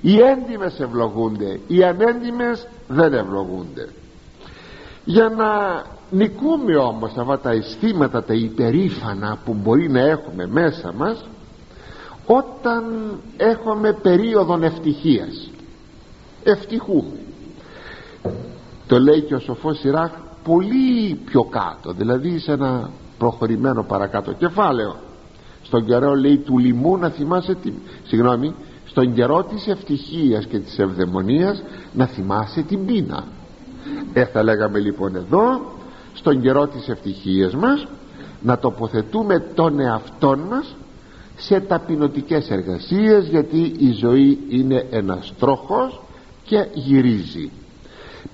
Οι 0.00 0.18
έντιμες 0.20 0.80
ευλογούνται 0.80 1.60
οι 1.66 1.84
ανέντιμες 1.84 2.66
δεν 2.88 3.12
ευλογούνται 3.12 3.88
για 5.10 5.28
να 5.28 5.82
νικούμε 6.10 6.76
όμως 6.76 7.12
αυτά 7.16 7.38
τα 7.38 7.50
αισθήματα 7.50 8.24
τα 8.24 8.34
υπερήφανα 8.34 9.38
που 9.44 9.54
μπορεί 9.54 9.90
να 9.90 10.00
έχουμε 10.00 10.46
μέσα 10.46 10.92
μας 10.92 11.24
όταν 12.26 12.84
έχουμε 13.36 13.92
περίοδον 13.92 14.62
ευτυχίας 14.62 15.50
ευτυχούμε 16.44 17.18
το 18.86 18.98
λέει 18.98 19.20
και 19.20 19.34
ο 19.34 19.38
σοφός 19.38 19.78
Σιράχ 19.78 20.10
πολύ 20.44 21.14
πιο 21.24 21.44
κάτω 21.44 21.92
δηλαδή 21.92 22.38
σε 22.38 22.52
ένα 22.52 22.90
προχωρημένο 23.18 23.82
παρακάτω 23.82 24.32
κεφάλαιο. 24.32 24.96
Στον 25.62 25.84
καιρό 25.84 26.14
λέει 26.14 26.38
του 26.38 26.58
λοιμού 26.58 26.96
να 26.96 27.08
θυμάσαι 27.10 27.54
τη... 27.54 27.72
συγγνώμη 28.04 28.54
στον 28.86 29.14
καιρό 29.14 29.44
της 29.44 29.66
ευτυχίας 29.66 30.46
και 30.46 30.58
της 30.58 30.78
ευδαιμονίας 30.78 31.62
να 31.94 32.06
θυμάσαι 32.06 32.62
την 32.62 32.86
πείνα 32.86 33.24
ε 34.12 34.24
θα 34.24 34.42
λέγαμε 34.42 34.78
λοιπόν 34.78 35.16
εδώ 35.16 35.72
στον 36.14 36.40
καιρό 36.40 36.66
της 36.66 36.88
ευτυχίας 36.88 37.54
μας 37.54 37.86
να 38.42 38.58
τοποθετούμε 38.58 39.38
τον 39.54 39.80
εαυτό 39.80 40.36
μας 40.50 40.76
σε 41.36 41.60
ταπεινωτικές 41.60 42.50
εργασίες 42.50 43.26
γιατί 43.26 43.74
η 43.78 43.92
ζωή 43.92 44.38
είναι 44.48 44.86
ένας 44.90 45.32
τρόχος 45.38 46.00
και 46.44 46.66
γυρίζει. 46.72 47.50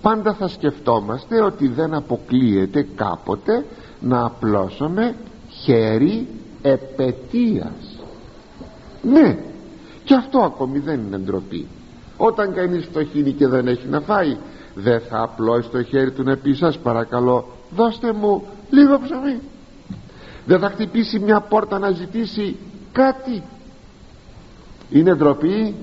Πάντα 0.02 0.34
θα 0.34 0.48
σκεφτόμαστε 0.48 1.42
ότι 1.42 1.68
δεν 1.68 1.94
αποκλείεται 1.94 2.86
κάποτε 2.96 3.64
να 4.00 4.24
απλώσουμε 4.24 5.14
χέρι 5.48 6.26
επαιτίας. 6.62 7.98
Ναι 9.02 9.38
και 10.06 10.14
αυτό 10.14 10.38
ακόμη 10.38 10.78
δεν 10.78 11.00
είναι 11.06 11.18
ντροπή. 11.18 11.66
Όταν 12.16 12.54
κανείς 12.54 12.84
φτωχύνει 12.84 13.32
και 13.32 13.46
δεν 13.46 13.66
έχει 13.66 13.88
να 13.88 14.00
φάει 14.00 14.36
δεν 14.76 15.00
θα 15.00 15.22
απλώσει 15.22 15.68
το 15.68 15.82
χέρι 15.82 16.10
του 16.10 16.22
να 16.22 16.36
πει 16.36 16.54
σας 16.54 16.78
παρακαλώ 16.78 17.46
δώστε 17.76 18.12
μου 18.12 18.46
λίγο 18.70 19.00
ψωμί 19.00 19.40
δεν 20.46 20.58
θα 20.58 20.70
χτυπήσει 20.70 21.18
μια 21.18 21.40
πόρτα 21.40 21.78
να 21.78 21.90
ζητήσει 21.90 22.56
κάτι. 22.92 23.42
Είναι 24.90 25.14
ντροπή; 25.14 25.74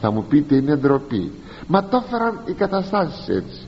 Θα 0.00 0.10
μου 0.10 0.24
πείτε 0.24 0.54
είναι 0.54 0.76
ντροπή. 0.76 1.32
Μα 1.66 1.84
το 1.84 2.02
έφεραν 2.06 2.40
οι 2.44 2.52
καταστάσεις 2.52 3.28
έτσι. 3.28 3.66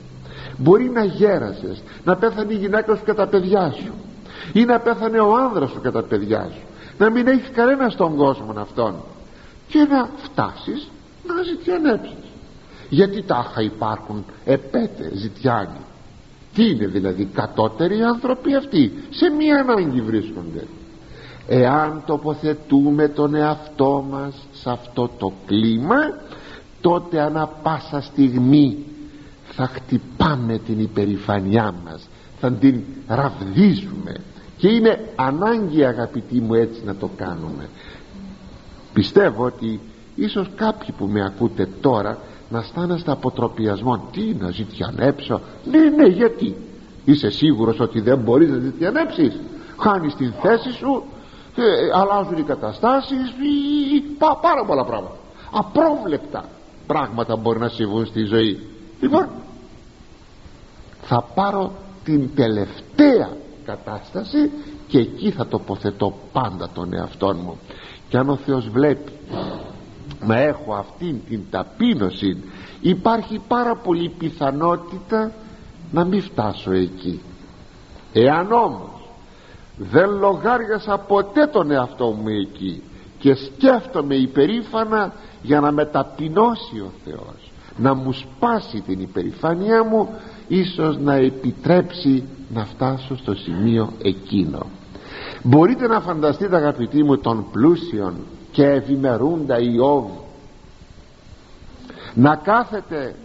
Μπορεί 0.57 0.89
να 0.89 1.03
γέρασες 1.03 1.83
να 2.03 2.15
πέθανε 2.15 2.53
η 2.53 2.57
γυναίκα 2.57 2.95
σου 2.95 3.03
και 3.03 3.13
τα 3.13 3.27
παιδιά 3.27 3.71
σου. 3.71 3.93
Ή 4.53 4.65
να 4.65 4.79
πέθανε 4.79 5.19
ο 5.19 5.35
άνδρας 5.35 5.69
σου 5.69 5.81
και 5.81 5.91
τα 5.91 6.03
παιδιά 6.03 6.49
σου. 6.53 6.61
Να 6.97 7.09
μην 7.09 7.27
έχεις 7.27 7.49
κανένα 7.53 7.89
στον 7.89 8.15
κόσμο 8.15 8.53
αυτόν. 8.57 8.95
Και 9.67 9.87
να 9.89 10.09
φτάσεις 10.23 10.89
να 11.27 11.43
ζητιανέψεις 11.43 12.26
γιατί 12.89 13.21
τάχα 13.21 13.61
υπάρχουν; 13.61 14.25
Επέτε 14.45 15.11
ζητιάνοι. 15.13 15.79
Τι 16.53 16.69
είναι 16.69 16.87
δηλαδή 16.87 17.25
κατώτεροι 17.25 18.01
άνθρωποι 18.01 18.55
αυτοί; 18.55 18.93
Σε 19.09 19.29
μία 19.29 19.59
ανάγκη 19.59 20.01
βρίσκονται. 20.01 20.67
Εάν 21.47 22.03
τοποθετούμε 22.05 23.07
τον 23.07 23.35
εαυτό 23.35 24.05
μας 24.09 24.47
σε 24.51 24.69
αυτό 24.69 25.09
το 25.17 25.33
κλίμα 25.45 25.97
τότε 26.81 27.21
ανα 27.21 27.47
πάσα 27.47 28.01
στιγμή 28.01 28.77
θα 29.43 29.67
χτυπάμε 29.67 30.57
την 30.57 30.79
υπερηφανιά 30.79 31.73
μας 31.85 32.07
θα 32.39 32.51
την 32.51 32.81
ραβδίζουμε. 33.07 34.15
Και 34.57 34.67
είναι 34.67 34.99
ανάγκη 35.15 35.85
αγαπητοί 35.85 36.41
μου 36.41 36.53
έτσι 36.53 36.81
να 36.85 36.95
το 36.95 37.09
κάνουμε. 37.17 37.69
Πιστεύω 38.93 39.45
ότι 39.45 39.79
ίσως 40.15 40.49
κάποιοι 40.55 40.93
που 40.97 41.05
με 41.05 41.25
ακούτε 41.25 41.67
τώρα 41.81 42.17
να 42.49 42.59
αισθάνεστε 42.59 43.11
αποτροπιασμό 43.11 44.07
τι 44.11 44.33
να 44.39 44.49
ζητιανέψω 44.49 45.41
ναι 45.71 45.89
ναι 45.89 46.07
γιατί; 46.07 46.55
Είσαι 47.05 47.29
σίγουρος 47.29 47.79
ότι 47.79 48.01
δεν 48.01 48.17
μπορείς 48.17 48.49
να 48.49 48.57
ζητιανέψεις 48.57 49.39
χάνεις 49.77 50.15
την 50.15 50.33
θέση 50.41 50.71
σου 50.71 51.03
ε, 51.55 51.63
αλλάζουν 51.93 52.37
οι 52.37 52.43
καταστάσεις 52.43 53.33
πά, 54.17 54.39
πάρα 54.41 54.65
πολλά 54.65 54.85
πράγματα. 54.85 55.15
Απρόβλεπτα 55.51 56.45
πράγματα 56.87 57.35
μπορεί 57.35 57.59
να 57.59 57.69
συμβούν 57.69 58.05
στη 58.05 58.23
ζωή. 58.23 58.67
Λοιπόν 58.99 59.27
θα 61.01 61.21
πάρω 61.35 61.71
την 62.03 62.35
τελευταία 62.35 63.29
κατάσταση 63.65 64.51
και 64.87 64.99
εκεί 64.99 65.31
θα 65.31 65.47
τοποθετώ 65.47 66.13
πάντα 66.31 66.69
τον 66.73 66.93
εαυτό 66.93 67.33
μου. 67.33 67.57
Και 68.09 68.17
αν 68.17 68.29
ο 68.29 68.35
Θεός 68.35 68.69
βλέπει 68.69 69.11
να 70.25 70.39
έχω 70.39 70.73
αυτήν 70.73 71.15
την 71.29 71.41
ταπείνωση. 71.49 72.43
Υπάρχει 72.81 73.41
πάρα 73.47 73.75
πολύ 73.75 74.09
πιθανότητα 74.09 75.31
να 75.91 76.05
μην 76.05 76.21
φτάσω 76.21 76.71
εκεί. 76.71 77.21
Εάν 78.13 78.51
όμως 78.51 79.09
δεν 79.77 80.09
λογάριασα 80.09 80.97
ποτέ 80.97 81.45
τον 81.45 81.71
εαυτό 81.71 82.05
μου 82.05 82.27
εκεί 82.27 82.81
και 83.19 83.35
σκέφτομαι 83.35 84.15
υπερήφανα 84.15 85.13
για 85.41 85.59
να 85.59 85.71
με 85.71 85.85
ταπεινώσει 85.85 86.79
ο 86.79 86.91
Θεός 87.03 87.51
να 87.77 87.93
μου 87.93 88.13
σπάσει 88.13 88.81
την 88.81 88.99
υπερηφάνειά 88.99 89.83
μου 89.83 90.09
ίσως 90.47 90.97
να 90.97 91.13
επιτρέψει 91.13 92.23
να 92.53 92.65
φτάσω 92.65 93.17
στο 93.17 93.35
σημείο 93.35 93.93
εκείνο. 94.01 94.65
Μπορείτε 95.43 95.87
να 95.87 95.99
φανταστείτε 95.99 96.55
αγαπητοί 96.55 97.03
μου 97.03 97.17
των 97.17 97.45
πλούσιων 97.51 98.15
και 98.57 98.65
ευημερούντα 98.65 99.59
Ιώβ 99.59 100.05
να 102.13 102.35
κάθεται 102.35 103.15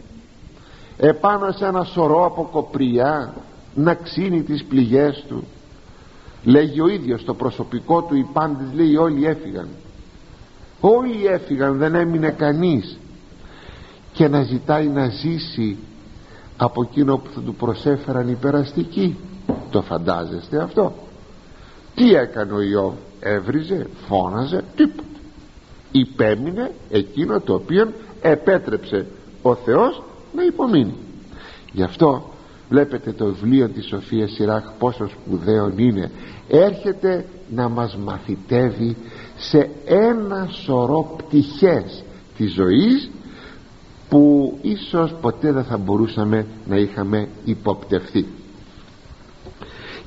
επάνω 0.97 1.53
σε 1.53 1.67
ένα 1.67 1.85
σωρό 1.85 2.25
από 2.25 2.49
κοπριά 2.53 3.35
να 3.75 3.95
ξύνει 3.95 4.43
τις 4.43 4.65
πληγές 4.65 5.25
του. 5.29 5.45
Λέγει 6.45 6.81
ο 6.81 6.89
ίδιος 6.89 7.25
το 7.25 7.35
προσωπικό 7.35 8.03
του 8.03 8.17
οι 8.17 8.27
πάντες 8.33 8.67
λέει 8.75 8.97
όλοι 8.97 9.27
έφυγαν. 9.27 9.69
Όλοι 10.81 11.27
έφυγαν 11.27 11.79
δεν 11.79 11.95
έμεινε 11.95 12.31
κανείς. 12.31 12.99
Και 14.13 14.29
να 14.29 14.43
ζητάει 14.43 14.87
να 14.87 15.09
ζήσει 15.09 15.79
από 16.57 16.83
εκείνο 16.83 17.17
που 17.17 17.31
θα 17.35 17.41
του 17.41 17.55
προσέφεραν 17.55 18.29
οι 18.29 18.35
περαστικοί. 18.35 19.17
Το 19.71 19.83
φαντάζεστε 19.83 20.63
αυτό; 20.63 20.93
Τι 21.95 22.15
έκανε 22.15 22.53
ο 22.53 22.61
Ιώβ; 22.61 22.95
Έβριζε, 23.21 23.87
φώναζε, 24.09 24.65
τίποτα 24.77 25.07
υπέμεινε 25.93 26.71
εκείνο 26.91 27.41
το 27.41 27.55
οποίο 27.55 27.93
επέτρεψε 28.21 29.07
ο 29.43 29.55
Θεός 29.55 30.03
να 30.35 30.45
υπομείνει. 30.45 30.95
Γι' 31.73 31.83
αυτό 31.83 32.31
βλέπετε 32.69 33.13
το 33.13 33.25
βιβλίο 33.25 33.69
της 33.69 33.87
Σοφίας 33.87 34.31
Σιράχ 34.33 34.65
πόσο 34.79 35.09
σπουδαίο 35.09 35.73
είναι. 35.77 36.11
Έρχεται 36.49 37.27
να 37.55 37.69
μας 37.69 37.97
μαθητεύει 37.97 38.97
σε 39.37 39.71
ένα 39.85 40.49
σωρό 40.51 41.15
πτυχές 41.17 42.05
της 42.37 42.53
ζωής 42.53 43.11
που 44.09 44.59
ίσως 44.63 45.15
ποτέ 45.21 45.53
δεν 45.53 45.65
θα 45.65 45.77
μπορούσαμε 45.77 46.47
να 46.69 46.77
είχαμε 46.77 47.29
υποπτευθεί. 47.45 48.27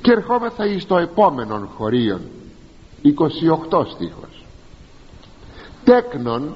Και 0.02 0.12
ερχόμεθα 0.12 0.66
εις 0.66 0.86
το 0.86 0.98
επόμενο 0.98 1.68
χωρίον 1.76 2.20
28 3.70 3.86
στίχος 3.86 4.35
τέκνον 5.86 6.54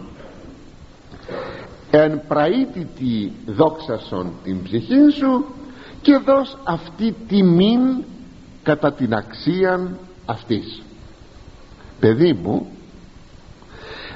εν 1.91 2.21
πραήτητη 2.29 3.33
δόξασον 3.47 4.33
την 4.45 4.63
ψυχή 4.63 5.11
σου 5.19 5.45
και 6.03 6.21
δώσ' 6.25 6.57
αυτή 6.65 7.15
τιμήν 7.29 8.05
κατά 8.63 8.93
την 8.93 9.15
αξίαν 9.15 9.99
αυτής. 10.27 10.83
Παιδί 12.01 12.33
μου 12.33 12.67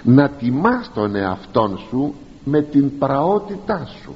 να 0.02 0.28
τιμάς 0.28 0.90
τον 0.94 1.14
εαυτόν 1.14 1.78
σου 1.88 2.14
με 2.44 2.62
την 2.62 2.98
πραότητά 2.98 3.88
σου 4.02 4.14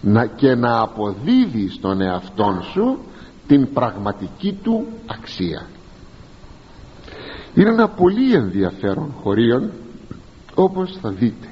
να 0.00 0.26
και 0.26 0.54
να 0.54 0.80
αποδίδεις 0.80 1.80
τον 1.80 2.00
εαυτόν 2.00 2.62
σου 2.62 2.98
την 3.46 3.72
πραγματική 3.72 4.52
του 4.62 4.86
αξία 5.06 5.66
είναι 7.56 7.68
ένα 7.68 7.88
πολύ 7.88 8.34
ενδιαφέρον 8.34 9.14
χωρίον 9.22 9.70
όπως 10.54 10.98
θα 11.02 11.10
δείτε. 11.10 11.48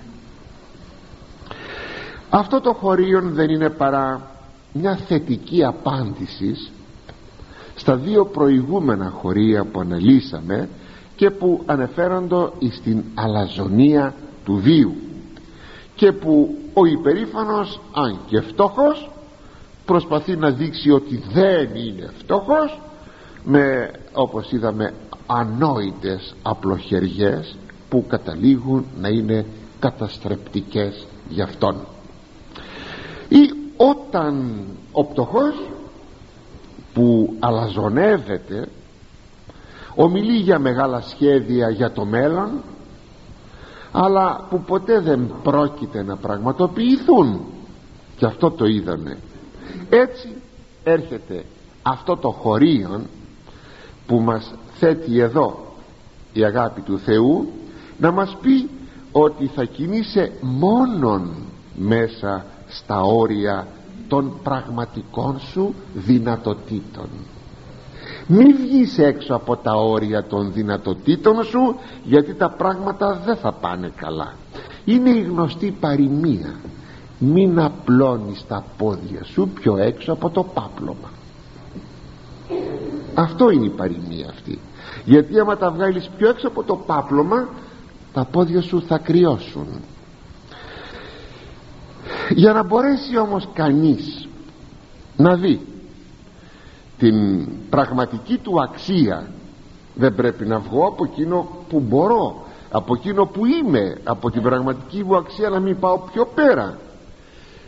Αυτό 2.31 2.61
το 2.61 2.73
χωρίον 2.73 3.33
δεν 3.35 3.51
είναι 3.51 3.71
παρά 3.71 4.31
μια 4.73 4.97
θετική 4.97 5.65
απάντηση 5.65 6.57
στα 7.75 7.97
δύο 7.97 8.27
προηγούμενα 8.27 9.11
χωρία 9.11 9.65
που 9.65 9.81
αναλύσαμε 9.81 10.69
και 11.17 11.31
που 11.31 11.63
ανεφέρονται 11.67 12.51
στην 12.71 13.03
αλαζονία 13.15 14.15
του 14.45 14.57
βίου 14.57 14.95
και 15.95 16.13
που 16.13 16.59
ο 16.75 16.85
υπερήφανος 16.85 17.81
αν 17.93 18.19
και 18.27 18.41
φτώχος 18.41 19.11
προσπαθεί 19.85 20.37
να 20.37 20.51
δείξει 20.51 20.91
ότι 20.91 21.23
δεν 21.33 21.75
είναι 21.75 22.11
φτώχος 22.19 22.81
με 23.45 23.91
όπως 24.13 24.53
είδαμε 24.53 24.95
ανόητες 25.27 26.35
απλοχεριές 26.43 27.57
που 27.89 28.05
καταλήγουν 28.09 28.85
να 29.01 29.09
είναι 29.09 29.47
καταστρεπτικές 29.81 31.07
για 31.29 31.45
αυτόν. 31.45 31.77
Ή 33.29 33.51
όταν 33.77 34.65
ο 34.93 35.05
πτωχός 35.05 35.55
που 36.95 37.37
αλαζονεύεται 37.39 38.69
ομιλεί 39.95 40.37
για 40.37 40.59
μεγάλα 40.59 41.01
σχέδια 41.01 41.71
για 41.71 41.93
το 41.93 42.05
μέλλον 42.05 42.51
αλλά 43.93 44.47
που 44.51 44.61
ποτέ 44.61 45.01
δεν 45.01 45.35
πρόκειται 45.43 46.03
να 46.03 46.17
πραγματοποιηθούν. 46.17 47.41
Και 48.17 48.27
αυτό 48.27 48.51
το 48.51 48.65
είδαμε. 48.65 49.19
Έτσι 49.91 50.29
έρχεται 50.85 51.45
αυτό 51.83 52.17
το 52.17 52.31
χωρίον 52.31 53.07
που 54.07 54.21
μας 54.21 54.55
θέτει 54.79 55.19
εδώ 55.19 55.65
η 56.33 56.45
αγάπη 56.45 56.81
του 56.81 56.99
Θεού 56.99 57.49
να 57.99 58.11
μας 58.11 58.37
πει 58.41 58.69
ότι 59.13 59.47
θα 59.47 59.65
κινείσαι 59.65 60.33
μόνον 60.41 61.31
μέσα 61.75 62.45
στα 62.69 63.01
όρια 63.01 63.67
των 64.09 64.33
πραγματικών 64.43 65.41
σου 65.41 65.75
δυνατοτήτων. 65.95 67.09
Μη 68.27 68.53
βγεις 68.53 68.99
έξω 68.99 69.35
από 69.35 69.57
τα 69.57 69.73
όρια 69.73 70.25
των 70.25 70.53
δυνατοτήτων 70.53 71.45
σου 71.45 71.77
γιατί 72.05 72.35
τα 72.35 72.51
πράγματα 72.51 73.23
δεν 73.25 73.37
θα 73.37 73.53
πάνε 73.53 73.93
καλά. 73.97 74.33
Είναι 74.85 75.11
η 75.11 75.21
γνωστή 75.21 75.77
παροιμία. 75.81 76.55
Μην 77.19 77.61
απλώνεις 77.61 78.45
τα 78.49 78.65
πόδια 78.77 79.25
σου 79.25 79.49
πιο 79.55 79.77
έξω 79.77 80.13
από 80.13 80.31
το 80.31 80.43
πάπλωμα 80.43 81.11
αυτό 83.15 83.51
είναι 83.51 83.65
η 83.65 83.71
παροιμία 83.71 84.29
αυτή. 84.29 84.59
Γιατί 85.05 85.41
άμα 85.41 85.57
τα 85.57 85.71
βγάλεις 85.71 86.11
πιο 86.17 86.29
έξω 86.29 86.49
από 86.49 86.63
το 86.63 86.77
πάπλωμα 86.77 87.49
τα 88.13 88.25
πόδια 88.25 88.63
σου 88.63 88.83
θα 88.87 88.99
κρυώσουν. 88.99 89.67
Για 92.31 92.53
να 92.53 92.63
μπορέσει 92.65 93.19
όμως 93.19 93.49
κανείς 93.53 94.29
να 95.17 95.37
δει 95.37 95.61
την 96.99 97.47
πραγματική 97.71 98.39
του 98.39 98.63
αξία 98.63 99.27
δεν 99.95 100.15
πρέπει 100.15 100.47
να 100.47 100.59
βγω 100.59 100.87
από 100.87 101.05
εκείνο 101.05 101.49
που 101.69 101.81
μπορώ 101.81 102.45
από 102.71 102.95
εκείνο 102.95 103.27
που 103.27 103.47
είμαι 103.47 103.97
από 104.05 104.31
την 104.31 104.43
πραγματική 104.43 105.05
μου 105.05 105.17
αξία 105.17 105.49
να 105.49 105.61
μην 105.61 105.79
πάω 105.79 105.99
πιο 106.13 106.27
πέρα. 106.35 106.79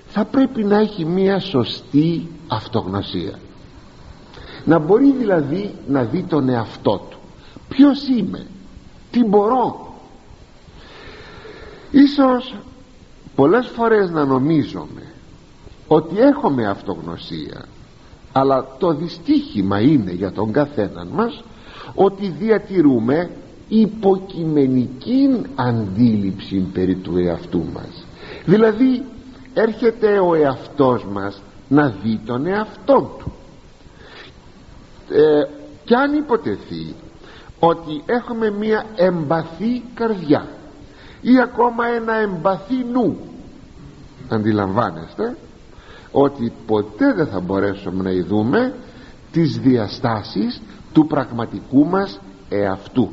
Θα 0.07 0.25
πρέπει 0.25 0.65
να 0.65 0.79
έχει 0.79 1.05
μία 1.05 1.39
σωστή 1.41 2.29
αυτογνωσία 2.49 3.39
να 4.67 4.79
μπορεί 4.79 5.15
δηλαδή 5.19 5.75
να 5.89 6.03
δει 6.03 6.23
τον 6.23 6.49
εαυτό 6.49 7.07
του. 7.11 7.19
Ποιος 7.69 8.09
είμαι; 8.09 8.47
Τι 9.11 9.25
μπορώ; 9.25 9.87
Ίσως 11.91 12.55
πολλές 13.35 13.67
φορές 13.67 14.11
να 14.11 14.25
νομίζουμε 14.25 15.03
ότι 15.87 16.19
έχουμε 16.19 16.67
αυτογνωσία 16.67 17.65
αλλά 18.33 18.67
το 18.79 18.95
δυστύχημα 18.95 19.81
είναι 19.81 20.13
για 20.13 20.33
τον 20.33 20.53
καθέναν 20.53 21.09
μας 21.13 21.45
ότι 21.95 22.29
διατηρούμε 22.39 23.31
υποκειμενική 23.69 25.41
αντίληψη 25.55 26.57
περί 26.73 26.95
του 26.95 27.19
εαυτού 27.19 27.65
μας. 27.75 28.05
Δηλαδή 28.45 29.03
έρχεται 29.55 30.19
ο 30.19 30.35
εαυτός 30.35 31.05
μας 31.13 31.43
να 31.69 31.95
δει 32.03 32.21
τον 32.27 32.47
εαυτό 32.47 33.17
του 33.19 33.33
ε, 35.11 35.47
και 35.85 35.95
αν 35.95 36.15
υποτεθεί 36.15 36.95
ότι 37.59 38.03
έχουμε 38.07 38.51
μία 38.51 38.85
εμπαθή 38.97 39.83
καρδιά 39.95 40.49
ή 41.21 41.41
ακόμα 41.41 41.87
ένα 41.87 42.15
εμπαθή 42.15 42.85
νου 42.93 43.19
αντιλαμβάνεστε 44.29 45.37
ότι 46.11 46.53
ποτέ 46.67 47.13
δεν 47.13 47.27
θα 47.27 47.41
μπορέσουμε 47.41 48.03
να 48.03 48.11
ειδούμε 48.11 48.75
τις 49.33 49.59
διαστάσεις 49.59 50.61
του 50.93 51.07
πραγματικού 51.07 51.87
μας 51.87 52.21
εαυτού. 52.49 53.11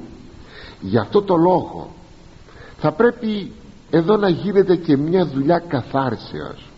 Γι' 0.81 0.97
αυτό 0.97 1.21
το 1.21 1.35
λόγο 1.35 1.89
θα 2.77 2.91
πρέπει 2.91 3.51
εδώ 3.89 4.17
να 4.17 4.29
γίνεται 4.29 4.75
και 4.75 4.97
μια 4.97 5.25
δουλειά 5.25 5.59
καθάρσεως. 5.59 6.69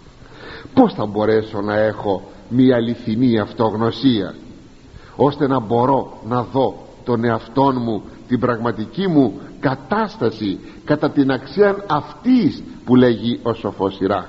Πως 0.74 0.94
θα 0.94 1.06
μπορέσω 1.06 1.62
να 1.62 1.76
έχω 1.76 2.24
μια 2.50 2.76
αληθινή 2.76 3.40
αυτογνωσία; 3.40 4.36
Ώστε 5.16 5.48
να 5.48 5.60
μπορώ 5.60 6.18
να 6.28 6.44
δω 6.44 6.86
τον 7.04 7.24
εαυτόν 7.24 7.76
μου 7.82 8.04
την 8.28 8.40
πραγματική 8.40 9.08
μου 9.08 9.40
κατάσταση 9.60 10.60
κατά 10.86 11.10
την 11.10 11.32
αξία 11.32 11.84
αυτής 11.88 12.64
που 12.86 12.96
λέγει 12.96 13.40
ο 13.44 13.54
σοφός 13.54 14.00
Ιράχ 14.00 14.26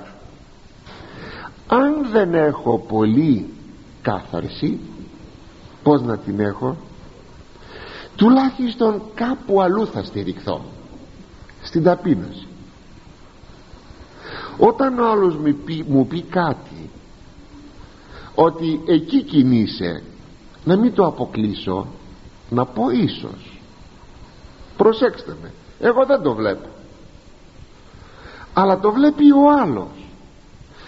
αν 1.67 2.09
δεν 2.11 2.33
έχω 2.33 2.79
πολύ 2.79 3.53
κάθαρση 4.01 4.79
πως 5.83 6.01
να 6.01 6.17
την 6.17 6.39
έχω; 6.39 6.77
Τουλάχιστον 8.15 9.01
κάπου 9.13 9.61
αλλού 9.61 9.87
θα 9.87 10.03
στηριχθώ 10.03 10.61
στην 11.63 11.83
ταπείνωση. 11.83 12.47
Όταν 14.57 14.99
ο 14.99 15.11
άλλος 15.11 15.35
μου 15.35 15.55
πει, 15.65 15.85
μου 15.87 16.07
πει 16.07 16.21
κάτι 16.21 16.89
ότι 18.35 18.81
εκεί 18.85 19.23
κινείσαι 19.23 20.03
να 20.67 20.75
μην 20.77 20.93
το 20.93 21.05
αποκλείσω 21.05 21.87
να 22.49 22.65
πω 22.65 22.89
ίσως. 22.89 23.59
Προσέξτε 24.77 25.35
με 25.41 25.51
εγώ 25.79 26.05
δεν 26.05 26.21
το 26.21 26.33
βλέπω. 26.33 26.67
Αλλά 28.53 28.79
το 28.79 28.91
βλέπει 28.91 29.31
ο 29.31 29.51
άλλος. 29.61 30.05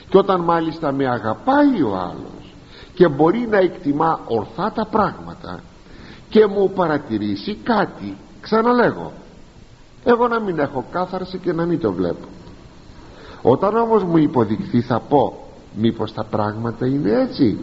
Και 0.10 0.18
όταν 0.18 0.42
μάλιστα 0.42 0.92
με 0.92 1.08
αγαπάει 1.08 1.82
ο 1.82 1.98
άλλος 1.98 2.54
και 2.94 3.08
μπορεί 3.08 3.48
να 3.48 3.58
εκτιμά 3.58 4.20
ορθά 4.28 4.72
τα 4.72 4.86
πράγματα 4.86 5.60
και 6.30 6.48
μου 6.48 6.72
παρατηρήσει 6.72 7.56
κάτι 7.56 8.18
ξαναλέγω 8.42 9.12
εγώ 10.04 10.28
να 10.28 10.40
μην 10.40 10.60
έχω 10.60 10.86
κάθαρση 10.92 11.38
και 11.38 11.54
να 11.54 11.66
μην 11.66 11.80
το 11.80 11.92
βλέπω. 11.92 12.28
Όταν 13.42 13.78
όμως 13.78 14.04
μου 14.04 14.18
υποδειχθεί 14.18 14.82
θα 14.82 15.00
πω 15.00 15.48
μήπως 15.76 16.14
τα 16.14 16.24
πράγματα 16.24 16.86
είναι 16.86 17.12
έτσι 17.12 17.58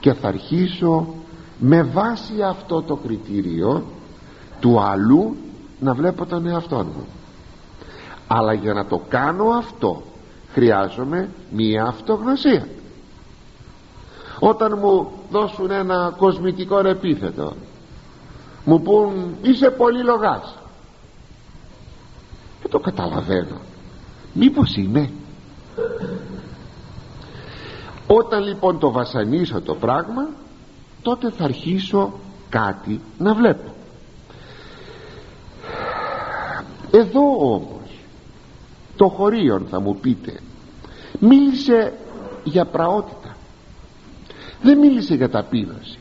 και 0.00 0.12
θα 0.12 0.28
αρχίσω 0.28 1.14
με 1.60 1.82
βάση 1.82 2.42
αυτό 2.42 2.82
το 2.82 2.96
κριτήριο 2.96 3.84
του 4.60 4.80
αλλού 4.80 5.36
να 5.80 5.94
βλέπω 5.94 6.26
τον 6.26 6.46
εαυτό 6.46 6.76
μου. 6.76 7.06
Αλλά 8.26 8.52
για 8.52 8.72
να 8.72 8.86
το 8.86 9.00
κάνω 9.08 9.44
αυτό 9.44 10.02
χρειάζομαι 10.52 11.28
μία 11.50 11.84
αυτογνωσία. 11.84 12.66
Όταν 14.38 14.78
μου 14.82 15.12
δώσουν 15.30 15.70
ένα 15.70 16.14
κοσμητικό 16.16 16.78
επίθετο 16.78 17.52
μου 18.64 18.80
πούν 18.82 19.34
είσαι 19.42 19.70
πολύ 19.70 20.02
λογάς 20.02 20.58
και 22.62 22.68
το 22.68 22.78
καταλαβαίνω. 22.78 23.56
Μήπως 24.32 24.76
είναι. 24.76 25.10
Όταν 28.06 28.42
λοιπόν 28.42 28.78
το 28.78 28.90
βασανίσω 28.90 29.60
το 29.60 29.74
πράγμα 29.74 30.28
τότε 31.02 31.30
θα 31.30 31.44
αρχίσω 31.44 32.12
κάτι 32.48 33.00
να 33.18 33.34
βλέπω. 33.34 33.74
Εδώ 36.90 37.54
όμως 37.54 38.04
το 38.96 39.08
χωρίον 39.08 39.66
θα 39.70 39.80
μου 39.80 39.96
πείτε 39.96 40.40
μίλησε 41.18 41.92
για 42.44 42.64
πραότητα. 42.64 43.36
Δεν 44.62 44.78
μίλησε 44.78 45.14
για 45.14 45.30
ταπείνωση. 45.30 45.98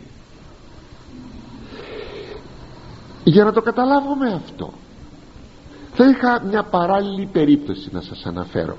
Για 3.23 3.43
να 3.43 3.51
το 3.51 3.61
καταλάβουμε 3.61 4.33
αυτό 4.33 4.73
θα 5.93 6.09
είχα 6.09 6.43
μια 6.43 6.63
παράλληλη 6.63 7.25
περίπτωση 7.31 7.89
να 7.91 8.01
σας 8.01 8.25
αναφέρω. 8.25 8.77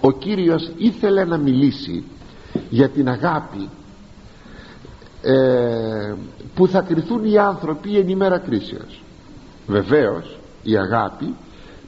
Ο 0.00 0.12
Κύριος 0.12 0.70
ήθελε 0.76 1.24
να 1.24 1.36
μιλήσει 1.36 2.04
για 2.70 2.88
την 2.88 3.08
αγάπη 3.08 3.68
ε, 5.22 6.14
που 6.54 6.66
θα 6.68 6.80
κρυθούν 6.80 7.24
οι 7.24 7.38
άνθρωποι 7.38 7.98
εν 7.98 8.08
ημέρα 8.08 8.38
κρίσεως. 8.38 9.02
Βεβαίως 9.66 10.38
η 10.62 10.76
αγάπη 10.76 11.34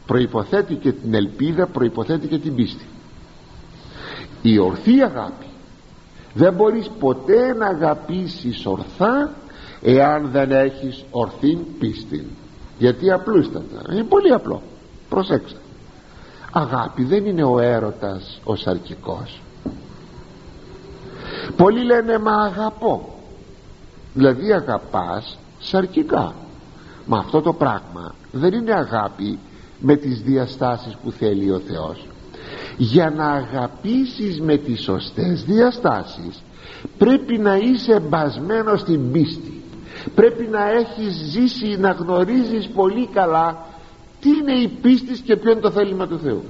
προϋποθέτει 0.07 0.75
και 0.75 0.93
την 0.93 1.15
ελπίδα 1.15 1.67
προϋποθέτει 1.67 2.27
και 2.27 2.39
την 2.39 2.55
πίστη. 2.55 2.87
Η 4.43 4.59
ορθή 4.59 5.03
αγάπη 5.03 5.47
δεν 6.35 6.53
μπορείς 6.53 6.91
ποτέ 6.99 7.55
να 7.55 7.67
αγαπήσεις 7.67 8.67
ορθά 8.67 9.33
εάν 9.83 10.29
δεν 10.33 10.51
έχεις 10.51 11.05
ορθή 11.11 11.57
πίστη. 11.79 12.27
Γιατί 12.79 13.11
απλούστατα. 13.11 13.93
Είναι 13.93 14.03
πολύ 14.03 14.33
απλό. 14.33 14.63
Προσέξτε. 15.09 15.59
Αγάπη 16.53 17.05
δεν 17.05 17.27
είναι 17.27 17.45
ο 17.45 17.59
έρωτας 17.59 18.41
ο 18.45 18.57
σαρκικός. 18.57 19.43
Πολλοί 21.57 21.85
λένε 21.85 22.19
μα 22.19 22.33
αγαπώ 22.33 23.12
δηλαδή 24.15 24.53
αγαπάς 24.53 25.39
σαρκικά 25.59 26.35
μα 27.07 27.19
αυτό 27.19 27.41
το 27.41 27.53
πράγμα 27.53 28.15
δεν 28.33 28.53
είναι 28.53 28.73
αγάπη 28.75 29.39
με 29.79 29.97
τις 29.97 30.23
διαστάσεις 30.23 30.97
που 31.03 31.11
θέλει 31.11 31.51
ο 31.51 31.59
Θεός. 31.59 32.07
Για 32.77 33.11
να 33.11 33.31
αγαπήσεις 33.31 34.41
με 34.41 34.57
τις 34.57 34.83
σωστές 34.83 35.45
διαστάσεις 35.45 36.43
πρέπει 36.99 37.39
να 37.39 37.57
είσαι 37.57 38.01
μπασμένος 38.01 38.81
στην 38.81 39.13
πίστη. 39.13 39.63
Πρέπει 40.15 40.49
να 40.51 40.71
έχεις 40.71 41.15
ζήσει 41.15 41.77
να 41.81 41.91
γνωρίζεις 41.91 42.69
πολύ 42.69 43.07
καλά 43.07 43.67
τι 44.21 44.29
είναι 44.29 44.53
η 44.53 44.69
πίστη 44.69 45.21
και 45.21 45.37
ποιο 45.37 45.51
είναι 45.51 45.61
το 45.61 45.71
θέλημα 45.71 46.07
του 46.07 46.19
Θεού. 46.19 46.43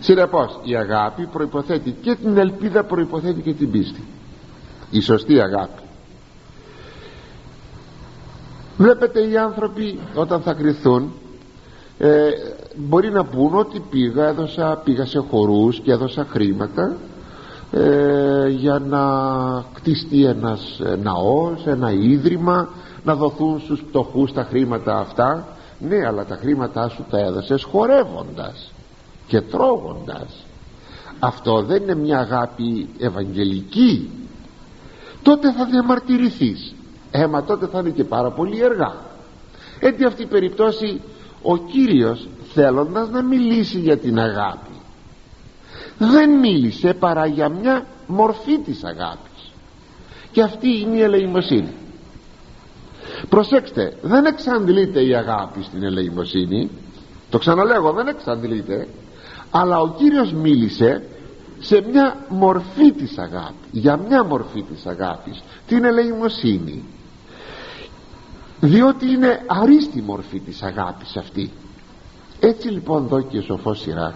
Συνεπώς 0.00 0.60
η 0.62 0.76
αγάπη 0.76 1.26
προϋποθέτει 1.26 1.90
και 1.90 2.14
την 2.14 2.36
ελπίδα 2.36 2.84
προϋποθέτει 2.84 3.40
και 3.40 3.52
την 3.52 3.70
πίστη. 3.70 4.04
Η 4.90 5.00
σωστή 5.00 5.40
αγάπη 5.40 5.85
βλέπετε 8.76 9.28
οι 9.28 9.36
άνθρωποι 9.36 9.98
όταν 10.14 10.40
θα 10.40 10.52
κρυθούν 10.52 11.12
ε, 11.98 12.30
μπορεί 12.76 13.10
να 13.10 13.24
πούν 13.24 13.54
ότι 13.54 13.82
πήγα, 13.90 14.26
έδωσα, 14.26 14.80
πήγα 14.84 15.06
σε 15.06 15.18
χορούς 15.18 15.80
και 15.80 15.92
έδωσα 15.92 16.26
χρήματα 16.30 16.96
ε, 17.72 18.48
για 18.48 18.78
να 18.78 19.02
κτιστεί 19.74 20.24
ένας 20.24 20.80
ε, 20.80 20.96
ναός, 21.02 21.66
ένα 21.66 21.90
ίδρυμα 21.90 22.68
να 23.04 23.14
δοθούν 23.14 23.60
στους 23.60 23.82
πτωχούς 23.82 24.32
τα 24.32 24.44
χρήματα 24.44 24.98
αυτά. 24.98 25.48
Ναι 25.78 26.06
αλλά 26.06 26.24
τα 26.24 26.36
χρήματά 26.36 26.88
σου 26.88 27.04
τα 27.10 27.18
έδωσες 27.18 27.62
χορεύοντας 27.62 28.72
και 29.26 29.40
τρώγοντας. 29.40 30.44
Αυτό 31.18 31.62
δεν 31.62 31.82
είναι 31.82 31.94
μια 31.94 32.18
αγάπη 32.18 32.88
ευαγγελική. 32.98 34.10
Τότε 35.22 35.52
θα 35.52 35.64
διαμαρτυρηθείς 35.64 36.74
ε 37.22 37.26
μα 37.26 37.44
τότε 37.44 37.66
θα 37.66 37.78
είναι 37.78 37.90
και 37.90 38.04
πάρα 38.04 38.30
πολύ 38.30 38.60
εργά 38.60 38.96
έτσι 39.78 40.04
αυτή 40.04 40.22
η 40.22 40.26
περιπτώση 40.26 41.00
ο 41.42 41.56
Κύριος 41.56 42.28
θέλοντας 42.52 43.10
να 43.10 43.22
μιλήσει 43.22 43.78
για 43.78 43.96
την 43.96 44.18
αγάπη 44.18 44.76
δεν 45.98 46.30
μίλησε 46.30 46.94
παρά 46.94 47.26
για 47.26 47.48
μια 47.48 47.86
μορφή 48.06 48.58
της 48.58 48.84
αγάπης. 48.84 49.52
Και 50.32 50.42
αυτή 50.42 50.80
είναι 50.80 50.96
η 50.96 51.02
ελεημοσύνη. 51.02 51.74
Προσέξτε 53.28 53.96
δεν 54.02 54.24
εξαντλείται 54.24 55.04
η 55.04 55.14
αγάπη 55.14 55.62
στην 55.62 55.82
ελεημοσύνη. 55.84 56.70
Το 57.30 57.38
ξαναλέγω 57.38 57.92
δεν 57.92 58.06
εξαντλείται. 58.06 58.88
Αλλά 59.50 59.80
ο 59.80 59.94
Κύριος 59.96 60.32
μίλησε 60.32 61.02
σε 61.58 61.84
μια 61.90 62.16
μορφή 62.28 62.92
της 62.92 63.18
αγάπης 63.18 63.68
για 63.70 63.96
μια 63.96 64.24
μορφή 64.24 64.62
της 64.62 64.86
αγάπης 64.86 65.42
την 65.66 65.84
ελεημοσύνη 65.84 66.84
διότι 68.66 69.10
είναι 69.10 69.44
αρίστη 69.46 70.02
μορφή 70.02 70.40
της 70.40 70.62
αγάπης 70.62 71.16
αυτή. 71.16 71.50
Έτσι 72.40 72.68
λοιπόν 72.68 73.04
εδώ 73.04 73.20
και 73.20 73.38
ο 73.38 73.42
σοφός 73.42 73.80
Σιράχ 73.80 74.14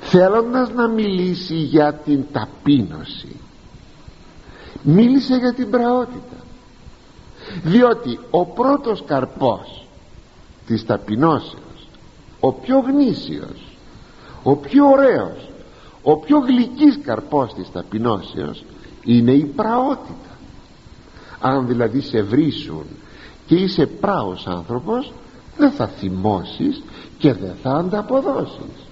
θέλοντας 0.00 0.70
να 0.70 0.88
μιλήσει 0.88 1.54
για 1.54 1.94
την 1.94 2.24
ταπείνωση 2.32 3.36
μίλησε 4.82 5.36
για 5.36 5.54
την 5.54 5.70
πραότητα. 5.70 6.36
Διότι 7.62 8.18
ο 8.30 8.46
πρώτος 8.46 9.02
καρπός 9.06 9.86
της 10.66 10.86
ταπεινώσεως 10.86 11.88
ο 12.40 12.52
πιο 12.52 12.78
γνήσιος 12.78 13.76
ο 14.42 14.56
πιο 14.56 14.86
ωραίος 14.86 15.48
ο 16.02 16.16
πιο 16.16 16.38
γλυκής 16.38 16.98
καρπός 17.02 17.54
της 17.54 17.72
ταπεινώσεως 17.72 18.64
είναι 19.04 19.32
η 19.32 19.44
πραότητα 19.44 20.31
αν 21.42 21.66
δηλαδή 21.66 22.00
σε 22.00 22.22
βρίσουν 22.22 22.84
και 23.46 23.54
είσαι 23.54 23.86
πράος 23.86 24.46
άνθρωπος 24.46 25.12
δεν 25.56 25.70
θα 25.70 25.86
θυμώσεις 25.86 26.82
και 27.18 27.32
δεν 27.32 27.54
θα 27.62 27.70
ανταποδώσεις. 27.70 28.86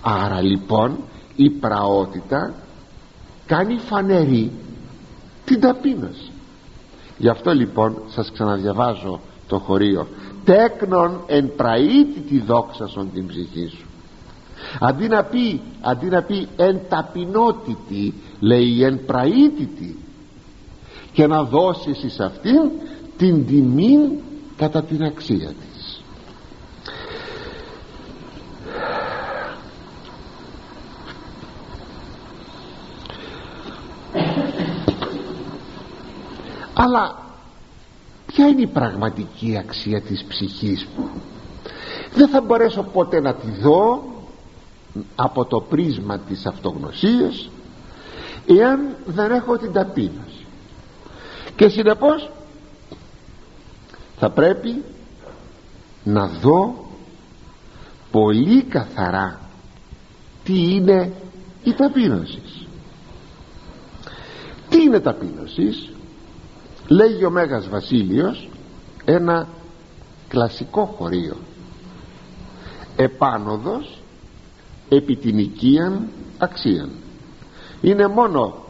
Άρα 0.00 0.40
λοιπόν 0.40 0.96
η 1.36 1.50
πραότητα 1.50 2.54
κάνει 3.46 3.78
φανερή 3.78 4.50
την 5.44 5.60
ταπείνωση. 5.60 6.30
Γι' 7.18 7.28
αυτό 7.28 7.52
λοιπόν 7.52 8.02
σας 8.08 8.30
ξαναδιαβάζω 8.32 9.20
το 9.46 9.58
χωρίο. 9.58 10.06
Τέκνον 10.44 11.20
εν 11.26 11.50
τη 12.28 12.40
δόξασον 12.40 13.10
την 13.12 13.26
ψυχή 13.26 13.66
σου 13.66 13.86
αντί 14.80 15.08
να 15.08 15.24
πει, 15.24 15.60
αντί 15.80 16.06
να 16.06 16.22
πει 16.22 16.48
εν 16.56 16.80
ταπεινότητη 16.88 18.14
λέει 18.40 18.82
εν 18.84 19.04
πραήτητη 19.04 19.98
και 21.16 21.26
να 21.26 21.42
δώσεις 21.42 22.02
εις 22.02 22.20
αυτήν 22.20 22.70
την 23.16 23.46
τιμή 23.46 24.20
κατά 24.56 24.82
την 24.82 25.02
αξία 25.04 25.48
της. 25.48 26.02
Αλλά 36.72 37.18
ποια 38.26 38.46
είναι 38.46 38.60
η 38.62 38.66
πραγματική 38.66 39.56
αξία 39.58 40.00
της 40.00 40.24
ψυχής 40.24 40.86
μου; 40.96 41.08
Δεν 42.14 42.28
θα 42.28 42.40
μπορέσω 42.40 42.82
ποτέ 42.82 43.20
να 43.20 43.34
τη 43.34 43.50
δω 43.50 44.04
από 45.16 45.44
το 45.44 45.60
πρίσμα 45.60 46.18
της 46.18 46.46
αυτογνωσίας 46.46 47.48
εάν 48.46 48.96
δεν 49.06 49.30
έχω 49.30 49.56
την 49.56 49.72
ταπείνωση 49.72 50.35
και 51.56 51.68
συνεπώς 51.68 52.30
θα 54.18 54.30
πρέπει 54.30 54.84
να 56.04 56.26
δω 56.26 56.86
πολύ 58.10 58.62
καθαρά 58.62 59.40
τι 60.44 60.74
είναι 60.74 61.12
η 61.64 61.74
ταπείνωσης. 61.74 62.66
Τι 64.68 64.82
είναι 64.82 65.00
ταπείνωσης; 65.00 65.90
Λέγει 66.88 67.24
ο 67.24 67.30
Μέγας 67.30 67.68
Βασίλειος 67.68 68.48
ένα 69.04 69.48
κλασικό 70.28 70.84
χωρίο. 70.84 71.36
Επάνωδος 72.96 73.98
επί 74.88 75.16
την 75.16 75.38
οικίαν 75.38 76.08
αξίαν. 76.38 76.90
Είναι 77.80 78.06
μόνο 78.06 78.64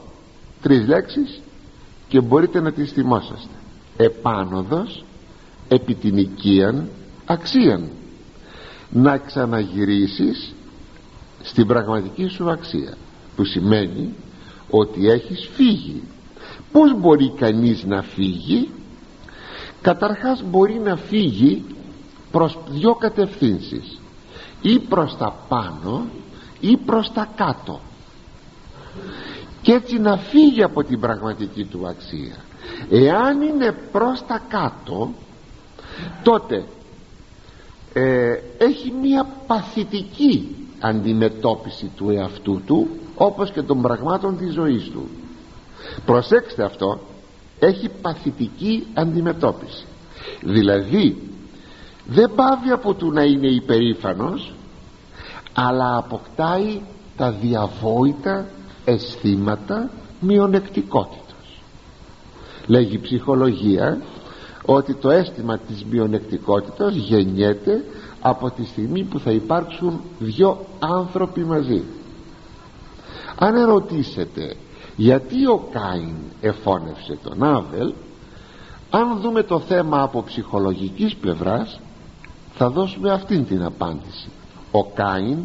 τρεις 0.62 0.86
λέξεις 0.86 1.40
και 2.08 2.20
μπορείτε 2.20 2.60
να 2.60 2.72
τις 2.72 2.92
θυμόσαστε. 2.92 3.54
Επάνωδος 3.96 5.04
επί 5.68 5.94
την 5.94 6.16
οικίαν 6.16 6.88
αξίαν. 7.24 7.88
Να 8.90 9.18
ξαναγυρίσεις 9.18 10.54
στην 11.42 11.66
πραγματική 11.66 12.26
σου 12.26 12.50
αξία 12.50 12.96
που 13.36 13.44
σημαίνει 13.44 14.14
ότι 14.70 15.10
έχεις 15.10 15.48
φύγει. 15.54 16.02
Πως 16.72 17.00
μπορεί 17.00 17.32
κανείς 17.36 17.84
να 17.84 18.02
φύγει; 18.02 18.68
Καταρχάς 19.82 20.42
μπορεί 20.50 20.80
να 20.84 20.96
φύγει 20.96 21.64
προς 22.30 22.58
δυο 22.68 22.94
κατευθύνσεις. 22.94 24.00
Ή 24.62 24.78
προς 24.78 25.16
τα 25.16 25.36
πάνω 25.48 26.06
ή 26.60 26.76
προς 26.76 27.12
τα 27.12 27.28
κάτω 27.36 27.80
και 29.66 29.72
έτσι 29.72 29.98
να 29.98 30.16
φύγει 30.16 30.62
από 30.62 30.84
την 30.84 31.00
πραγματική 31.00 31.64
του 31.64 31.86
αξία. 31.86 32.36
Εάν 32.90 33.40
είναι 33.40 33.74
προς 33.92 34.24
τα 34.26 34.42
κάτω 34.48 35.10
τότε 36.22 36.64
ε, 37.92 38.40
έχει 38.58 38.92
μία 39.02 39.26
παθητική 39.46 40.56
αντιμετώπιση 40.80 41.90
του 41.96 42.10
εαυτού 42.10 42.62
του 42.66 42.88
όπως 43.14 43.50
και 43.50 43.62
των 43.62 43.82
πραγμάτων 43.82 44.36
της 44.36 44.52
ζωής 44.52 44.84
του. 44.90 45.08
Προσέξτε 46.04 46.64
αυτό 46.64 47.00
έχει 47.58 47.88
παθητική 48.02 48.86
αντιμετώπιση. 48.94 49.84
Δηλαδή 50.40 51.16
δεν 52.06 52.30
πάβει 52.34 52.70
από 52.70 52.94
του 52.94 53.12
να 53.12 53.22
είναι 53.22 53.48
υπερήφανος 53.48 54.52
αλλά 55.52 55.96
αποκτάει 55.96 56.80
τα 57.16 57.30
διαβόητα 57.30 58.46
αισθήματα 58.86 59.90
μειονεκτικότητος 60.20 61.26
λέγει 62.66 62.94
η 62.94 62.98
ψυχολογία 62.98 64.00
ότι 64.64 64.94
το 64.94 65.10
αίσθημα 65.10 65.58
της 65.58 65.84
μειονεκτικότητας 65.84 66.94
γεννιέται 66.94 67.84
από 68.20 68.50
τη 68.50 68.64
στιγμή 68.64 69.02
που 69.02 69.18
θα 69.18 69.30
υπάρξουν 69.30 70.00
δυο 70.18 70.66
άνθρωποι 70.78 71.44
μαζί. 71.44 71.82
Αν 73.38 73.56
ερωτήσετε 73.56 74.56
γιατί 74.96 75.46
ο 75.46 75.68
Κάιν 75.72 76.14
εφώνευσε 76.40 77.18
τον 77.22 77.42
Άβελ 77.44 77.92
αν 78.90 79.18
δούμε 79.20 79.42
το 79.42 79.60
θέμα 79.60 80.02
από 80.02 80.22
ψυχολογικής 80.22 81.14
πλευράς 81.14 81.80
θα 82.54 82.70
δώσουμε 82.70 83.12
αυτήν 83.12 83.46
την 83.46 83.62
απάντηση. 83.64 84.28
Ο 84.70 84.84
Κάιν 84.84 85.38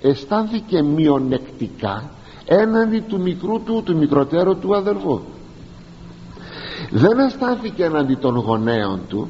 αισθάνθηκε 0.00 0.82
μειονεκτικά 0.82 2.10
έναντι 2.48 3.00
του 3.00 3.20
μικρού 3.20 3.62
του 3.62 3.82
του 3.84 3.96
μικροτέρου 3.96 4.58
του 4.58 4.76
αδερφού 4.76 5.20
δεν 6.90 7.18
αισθάνθηκε 7.18 7.84
έναντι 7.84 8.14
των 8.14 8.36
γονέων 8.36 9.00
του 9.08 9.28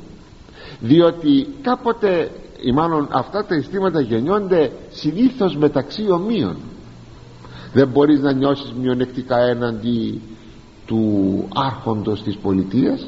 διότι 0.81 1.47
κάποτε 1.63 2.31
ή 2.63 2.73
μάλλον 2.73 3.09
αυτά 3.11 3.45
τα 3.45 3.55
αισθήματα 3.55 4.01
γεννιόνται 4.01 4.73
συνήθως 4.91 5.57
μεταξύ 5.57 6.11
ομοίων. 6.11 6.57
Δεν 7.73 7.89
μπορείς 7.89 8.21
να 8.21 8.33
νιώσεις 8.33 8.73
μειονεκτικά 8.81 9.39
έναντι 9.39 10.21
του 10.87 11.45
άρχοντος 11.55 12.23
της 12.23 12.37
πολιτείας. 12.37 13.07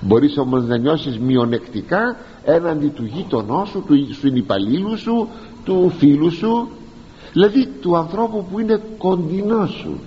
Μπορείς 0.00 0.38
όμως 0.38 0.64
να 0.64 0.78
νιώσεις 0.78 1.18
μειονεκτικά 1.18 2.16
έναντι 2.44 2.88
του 2.88 3.04
γείτονός 3.04 3.68
σου 3.68 3.84
του 3.86 3.94
υπαλλήλου 4.34 4.98
σου 4.98 5.28
του 5.64 5.92
φίλου 5.98 6.30
σου 6.30 6.68
δηλαδή 7.32 7.66
του 7.66 7.96
ανθρώπου 7.96 8.46
που 8.50 8.58
είναι 8.58 8.82
κοντινό 8.98 9.66
σου. 9.66 10.00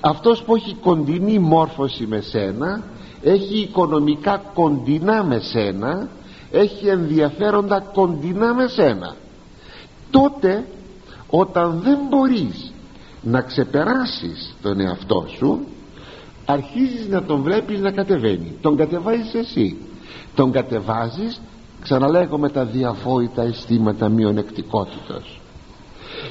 Αυτός 0.00 0.42
που 0.42 0.54
έχει 0.54 0.74
κοντινή 0.74 1.38
μόρφωση 1.38 2.06
με 2.06 2.20
σένα 2.20 2.82
έχει 3.22 3.58
οικονομικά 3.58 4.42
κοντινά 4.54 5.24
με 5.24 5.38
σένα 5.38 6.08
έχει 6.50 6.86
ενδιαφέροντα 6.86 7.80
κοντινά 7.80 8.54
με 8.54 8.66
σένα. 8.66 9.16
Τότε 10.10 10.66
όταν 11.30 11.80
δεν 11.84 11.98
μπορείς 12.08 12.72
να 13.22 13.40
ξεπεράσεις 13.40 14.54
τον 14.62 14.80
εαυτό 14.80 15.26
σου 15.36 15.60
αρχίζεις 16.44 17.08
να 17.08 17.22
τον 17.22 17.42
βλέπεις 17.42 17.80
να 17.80 17.90
κατεβαίνει. 17.90 18.56
Τον 18.60 18.76
κατεβάζεις 18.76 19.34
εσύ. 19.34 19.76
Τον 20.34 20.50
κατεβάζεις 20.52 21.40
ξαναλέγω 21.82 22.38
με 22.38 22.50
τα 22.50 22.64
διαφόητα 22.64 23.42
αισθήματα 23.42 24.08
μειονεκτικότητας 24.08 25.39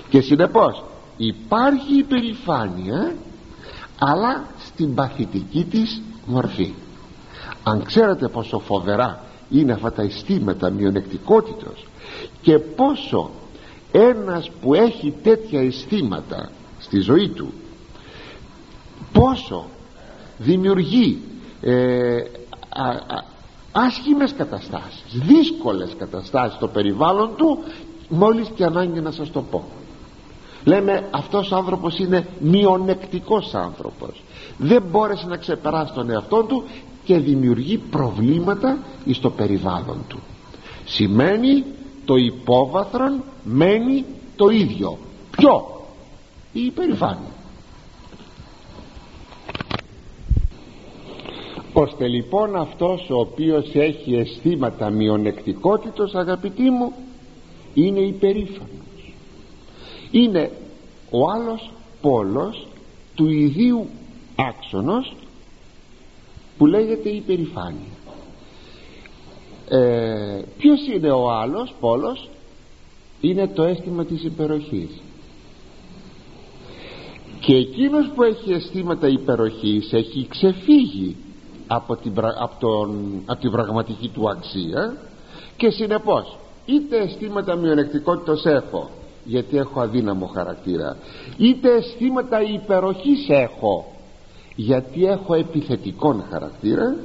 και 0.09 0.21
συνεπώς 0.21 0.83
υπάρχει 1.17 1.97
υπερηφάνεια 1.97 3.15
αλλά 3.99 4.45
στην 4.65 4.93
παθητική 4.93 5.63
της 5.63 6.01
μορφή. 6.25 6.73
Αν 7.63 7.83
ξέρετε 7.83 8.27
πόσο 8.27 8.59
φοβερά 8.59 9.23
είναι 9.49 9.71
αυτά 9.71 9.91
τα 9.91 10.01
αισθήματα 10.01 10.69
μειονεκτικότητας 10.69 11.85
και 12.41 12.59
πόσο 12.59 13.29
ένας 13.91 14.49
που 14.61 14.73
έχει 14.73 15.13
τέτοια 15.23 15.61
αισθήματα 15.61 16.49
στη 16.79 16.99
ζωή 16.99 17.29
του 17.29 17.53
πόσο 19.11 19.65
δημιουργεί 20.37 21.21
ε, 21.61 22.17
άσχημες 23.71 24.33
καταστάσεις 24.33 25.03
δύσκολες 25.11 25.95
καταστάσεις 25.97 26.55
στο 26.55 26.67
περιβάλλον 26.67 27.35
του 27.35 27.59
μόλις 28.09 28.47
και 28.55 28.63
ανάγκη 28.63 28.99
να 29.01 29.11
σας 29.11 29.31
το 29.31 29.41
πω 29.41 29.63
λέμε 30.63 31.07
αυτός 31.11 31.51
ο 31.51 31.55
άνθρωπος 31.55 31.99
είναι 31.99 32.27
μειονεκτικός 32.39 33.53
άνθρωπος. 33.53 34.23
Δεν 34.57 34.83
μπόρεσε 34.91 35.27
να 35.27 35.37
ξεπεράσει 35.37 35.93
τον 35.93 36.09
εαυτό 36.09 36.43
του 36.43 36.63
και 37.03 37.17
δημιουργεί 37.17 37.77
προβλήματα 37.77 38.77
στο 39.11 39.29
περιβάλλον 39.29 39.97
του. 40.07 40.19
Σημαίνει 40.85 41.63
το 42.05 42.15
υπόβαθρον 42.15 43.23
μένει 43.43 44.05
το 44.35 44.49
ίδιο. 44.49 44.97
Ποιο; 45.31 45.81
Η 46.53 46.65
υπερηφάνεια. 46.65 47.31
Ώστε 51.73 52.07
λοιπόν 52.07 52.55
αυτός 52.55 53.09
ο 53.09 53.19
οποίος 53.19 53.69
έχει 53.73 54.15
αισθήματα 54.15 54.89
μειονεκτικότητος 54.89 56.13
αγαπητοί 56.15 56.69
μου 56.69 56.93
είναι 57.73 57.99
υπερήφανος 57.99 58.69
είναι 60.11 60.51
ο 61.09 61.29
άλλος 61.29 61.71
πόλος 62.01 62.67
του 63.15 63.29
ιδίου 63.29 63.87
άξονος 64.35 65.15
που 66.57 66.65
λέγεται 66.65 67.09
υπερηφάνεια 67.09 67.97
ε, 69.69 70.41
ποιος 70.57 70.87
είναι 70.87 71.11
ο 71.11 71.31
άλλος 71.31 71.73
πόλος; 71.79 72.29
Είναι 73.21 73.47
το 73.47 73.63
αίσθημα 73.63 74.05
της 74.05 74.23
υπεροχής. 74.23 74.89
Και 77.39 77.55
εκείνος 77.55 78.11
που 78.15 78.23
έχει 78.23 78.51
αισθήματα 78.51 79.07
υπεροχής 79.07 79.93
έχει 79.93 80.27
ξεφύγει 80.29 81.15
από 81.67 81.95
την, 81.95 82.13
από, 82.17 82.55
τον, 82.59 83.21
από 83.25 83.39
την 83.39 83.51
πραγματική 83.51 84.07
του 84.07 84.29
αξία 84.29 84.97
και 85.57 85.69
συνεπώς 85.69 86.37
είτε 86.65 86.97
αισθήματα 86.97 87.55
μειονεκτικότητας 87.55 88.45
έχω 88.45 88.89
γιατί 89.25 89.57
έχω 89.57 89.79
αδύναμο 89.79 90.25
χαρακτήρα. 90.25 90.97
Είτε 91.37 91.75
αισθήματα 91.75 92.41
υπεροχής 92.41 93.29
έχω 93.29 93.85
γιατί 94.55 95.05
έχω 95.05 95.33
επιθετικόν 95.33 96.23
χαρακτήρα 96.29 96.95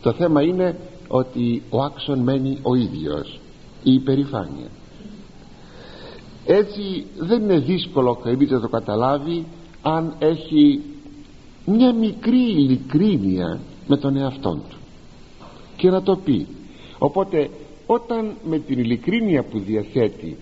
το 0.00 0.12
θέμα 0.12 0.42
είναι 0.42 0.78
ότι 1.08 1.62
ο 1.70 1.82
άξον 1.82 2.18
μένει 2.18 2.58
ο 2.62 2.74
ίδιος 2.74 3.40
η 3.82 3.92
υπερηφάνεια. 3.92 4.68
Έτσι 6.46 7.06
δεν 7.18 7.42
είναι 7.42 7.58
δύσκολο 7.58 8.14
κανείς 8.14 8.50
να 8.50 8.60
το 8.60 8.68
καταλάβει 8.68 9.44
αν 9.82 10.14
έχει 10.18 10.80
μια 11.66 11.92
μικρή 11.92 12.50
ειλικρίνεια 12.50 13.60
με 13.86 13.96
τον 13.96 14.16
εαυτό 14.16 14.50
του 14.68 14.76
και 15.76 15.90
να 15.90 16.02
το 16.02 16.16
πει. 16.16 16.46
Οπότε 16.98 17.50
όταν 17.86 18.32
με 18.44 18.58
την 18.58 18.78
ειλικρίνεια 18.78 19.42
που 19.42 19.58
διαθέτει 19.58 20.36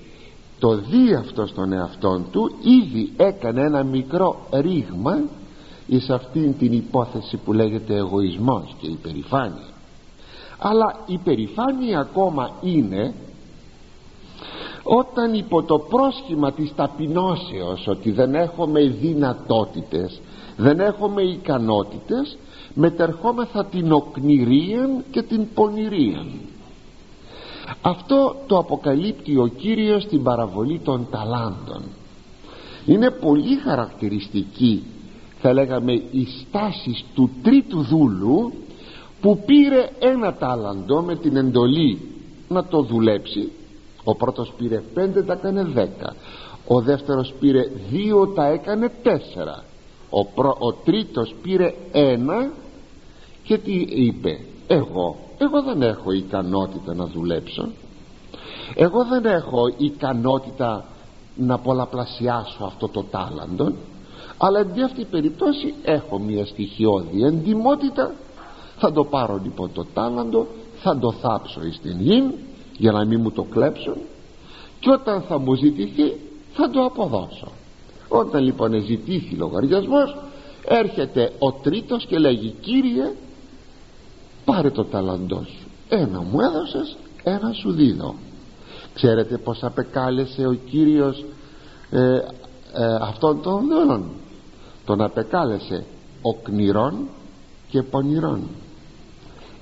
το 0.59 0.77
δει 0.77 1.15
αυτό 1.15 1.47
στον 1.47 1.73
εαυτό 1.73 2.23
του 2.31 2.51
ήδη 2.63 3.13
έκανε 3.17 3.61
ένα 3.61 3.83
μικρό 3.83 4.37
ρήγμα 4.53 5.21
εις 5.87 6.11
αυτήν 6.11 6.59
την 6.59 6.73
υπόθεση 6.73 7.37
που 7.37 7.53
λέγεται 7.53 7.95
εγωισμός 7.97 8.75
και 8.81 8.87
υπερηφάνεια. 8.87 9.69
Αλλά 10.59 10.97
η 11.07 11.13
υπερηφάνεια 11.13 12.01
ακόμα 12.01 12.51
είναι 12.63 13.15
όταν 14.83 15.35
υπό 15.35 15.63
το 15.63 15.79
πρόσχημα 15.79 16.53
της 16.53 16.73
ταπεινώσεως 16.75 17.87
ότι 17.87 18.11
δεν 18.11 18.35
έχουμε 18.35 18.81
δυνατότητες 18.81 20.21
δεν 20.57 20.81
έχουμε 20.81 21.23
ικανότητες 21.23 22.39
μετερχόμεθα 22.75 23.65
την 23.65 23.93
οκνηρία 23.93 25.03
και 25.11 25.23
την 25.23 25.47
πονηρία 25.55 26.25
αυτό 27.83 28.37
το 28.47 28.59
αποκαλύπτει 28.59 29.37
ο 29.37 29.47
Κύριος 29.47 30.03
στην 30.03 30.23
παραβολή 30.23 30.79
των 30.79 31.07
ταλάντων. 31.11 31.83
Είναι 32.87 33.11
πολύ 33.11 33.57
χαρακτηριστική 33.57 34.83
θα 35.41 35.53
λέγαμε 35.53 35.93
η 35.93 36.27
στάση 36.41 37.05
του 37.15 37.31
τρίτου 37.43 37.83
δούλου 37.83 38.53
που 39.21 39.43
πήρε 39.47 39.89
ένα 39.99 40.35
τάλαντο 40.35 41.03
με 41.03 41.17
την 41.17 41.37
εντολή 41.37 42.01
να 42.49 42.65
το 42.65 42.83
δουλέψει. 42.83 43.53
Ο 44.05 44.15
πρώτος 44.15 44.53
πήρε 44.59 44.83
πέντε 44.95 45.23
τα 45.23 45.33
έκανε 45.33 45.65
δέκα. 45.65 46.15
Ο 46.67 46.81
δεύτερος 46.81 47.35
πήρε 47.41 47.71
δύο 47.91 48.27
τα 48.27 48.47
έκανε 48.47 48.93
τέσσερα. 49.03 49.65
Ο, 50.11 50.25
προ, 50.25 50.57
ο 50.59 50.73
τρίτος 50.73 51.35
πήρε 51.43 51.75
ένα 51.93 52.51
και 53.43 53.59
τι 53.59 53.73
είπε 53.89 54.41
εγώ 54.67 55.17
εγώ 55.39 55.63
δεν 55.63 55.83
έχω 55.83 56.13
ικανότητα 56.13 56.95
να 56.95 57.07
δουλέψω. 57.07 57.69
Εγώ 58.75 59.05
δεν 59.05 59.25
έχω 59.25 59.63
ικανότητα 59.77 60.85
να 61.37 61.59
πολλαπλασιάσω 61.59 62.65
αυτό 62.65 62.89
το 62.89 63.03
τάλαντο 63.03 63.73
αλλά 64.39 64.59
εν 64.59 64.85
αυτή 64.85 65.05
περιπτώσει 65.05 65.75
έχω 65.83 66.19
μια 66.19 66.47
στοιχειώδη 66.47 67.23
εντιμότητα. 67.23 68.15
Θα 68.79 68.93
το 68.93 69.05
πάρω 69.05 69.41
λοιπόν 69.43 69.71
το 69.73 69.87
τάλαντο 69.95 70.47
θα 70.81 70.99
το 70.99 71.13
θάψω 71.13 71.65
εις 71.65 71.79
την 71.83 72.01
γη 72.01 72.35
για 72.79 72.93
να 72.93 73.05
μην 73.05 73.21
μου 73.21 73.31
το 73.31 73.43
κλέψουν. 73.43 73.97
Και 74.81 74.91
όταν 74.91 75.23
θα 75.23 75.39
μου 75.39 75.55
ζητηθεί 75.55 76.17
θα 76.53 76.71
το 76.71 76.85
αποδώσω. 76.85 77.49
Όταν 78.09 78.43
λοιπόν 78.45 78.85
ζητήθη 78.85 79.35
λογαριασμός 79.35 80.17
έρχεται 80.65 81.33
ο 81.39 81.53
τρίτος 81.53 82.07
και 82.07 82.19
λέγει 82.19 82.55
κύριε 82.61 83.13
πάρε 84.49 84.71
το 84.71 84.85
ταλαντό 84.85 85.45
σου. 85.47 85.69
Ένα 85.89 86.21
μου 86.21 86.41
έδωσες 86.41 86.97
ένα 87.23 87.53
σου 87.53 87.73
δίνω. 87.73 88.15
Ξέρετε 88.95 89.39
πως 89.39 89.63
απεκάλεσε 89.63 90.47
ο 90.47 90.53
Κύριος 90.53 91.25
ε, 91.91 92.15
ε, 92.15 92.23
αυτόν 93.01 93.43
τον 93.43 93.69
δούλων 93.69 94.05
τον 94.85 95.01
απεκάλεσε 95.01 95.85
οκνηρών 96.23 97.09
και 97.69 97.83
πονηρών. 97.83 98.43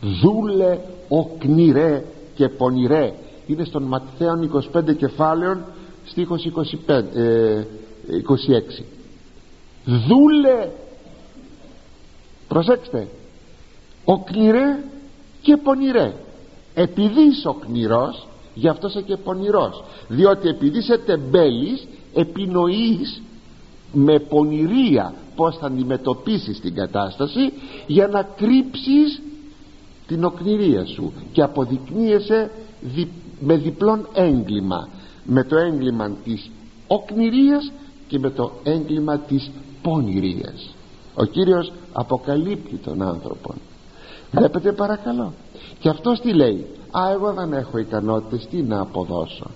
Δούλε 0.01 0.79
οκνηρέ 1.09 2.05
και 2.35 2.49
πονηρέ. 2.49 3.15
Είναι 3.47 3.65
στον 3.65 3.83
Ματθαίον 3.83 4.63
25 4.75 4.97
κεφάλαιων 4.97 5.65
στίχος 6.05 6.51
25, 6.87 7.05
ε, 7.15 7.65
26 8.79 8.85
δούλε 9.85 10.69
προσέξτε 12.49 13.09
οκνηρέ 14.07 14.85
και 15.43 15.57
πονηρέ. 15.57 16.13
Επειδή 16.75 17.23
είσαι 17.23 17.49
οκνηρός 17.49 18.27
γι' 18.55 18.69
αυτό 18.69 18.87
είσαι 18.87 19.03
και 19.03 19.17
πονηρός. 19.17 19.85
Διότι 20.09 20.49
επειδή 20.49 20.79
είσαι 20.79 20.99
τεμπέλης 20.99 21.87
επινοείς 22.15 23.23
με 23.93 24.19
πονηρία 24.19 25.15
πως 25.37 25.57
θα 25.57 25.67
αντιμετωπίσεις 25.67 26.61
την 26.61 26.75
κατάσταση 26.75 27.53
για 27.87 28.07
να 28.07 28.23
κρύψεις 28.23 29.23
την 30.07 30.25
οκνηρία 30.25 30.87
σου 30.87 31.13
και 31.33 31.43
αποδεικνύεσαι 31.43 32.51
με 33.41 33.57
διπλόν 33.57 34.09
έγκλημα. 34.13 34.89
Με 35.25 35.45
το 35.45 35.57
έγκλημα 35.57 36.11
της 36.25 36.51
οκνηρίας 36.87 37.73
και 38.09 38.19
με 38.19 38.31
το 38.31 38.53
έγκλημα 38.63 39.19
της 39.19 39.51
πονηρίας. 39.83 40.75
Ο 41.15 41.25
Κύριος 41.25 41.73
αποκαλύπτει 41.93 42.77
τον 42.77 43.03
άνθρωπο 43.03 43.55
βλέπετε 44.31 44.73
παρακαλώ. 44.73 45.33
Και 45.79 45.89
αυτός 45.89 46.21
τι 46.21 46.33
λέει; 46.33 46.67
Α 46.91 47.11
εγώ 47.13 47.33
δεν 47.33 47.53
έχω 47.53 47.79
ικανότητες. 47.79 48.47
Τι 48.47 48.63
να 48.63 48.81
αποδώσω; 48.81 49.51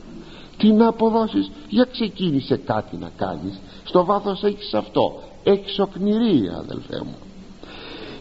Τι 0.57 0.73
να 0.73 0.89
αποδώσεις; 0.89 1.51
Για 1.69 1.87
ξεκίνησε 1.93 2.57
κάτι 2.57 2.97
να 2.97 3.11
κάνεις. 3.17 3.61
Στο 3.85 4.05
βάθος 4.05 4.43
έχεις 4.43 4.75
αυτό. 4.75 5.23
Έχεις 5.43 5.79
οκνηρία 5.79 6.57
αδελφέ 6.57 7.01
μου. 7.05 7.17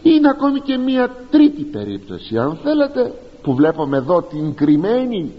Είναι 0.02 0.28
ακόμη 0.28 0.60
και 0.60 0.76
μία 0.76 1.10
τρίτη 1.30 1.62
περίπτωση 1.62 2.38
αν 2.38 2.58
θέλετε 2.62 3.14
που 3.42 3.54
βλέπουμε 3.54 3.96
εδώ 3.96 4.22
την 4.22 4.54
κρυμμένη 4.54 5.32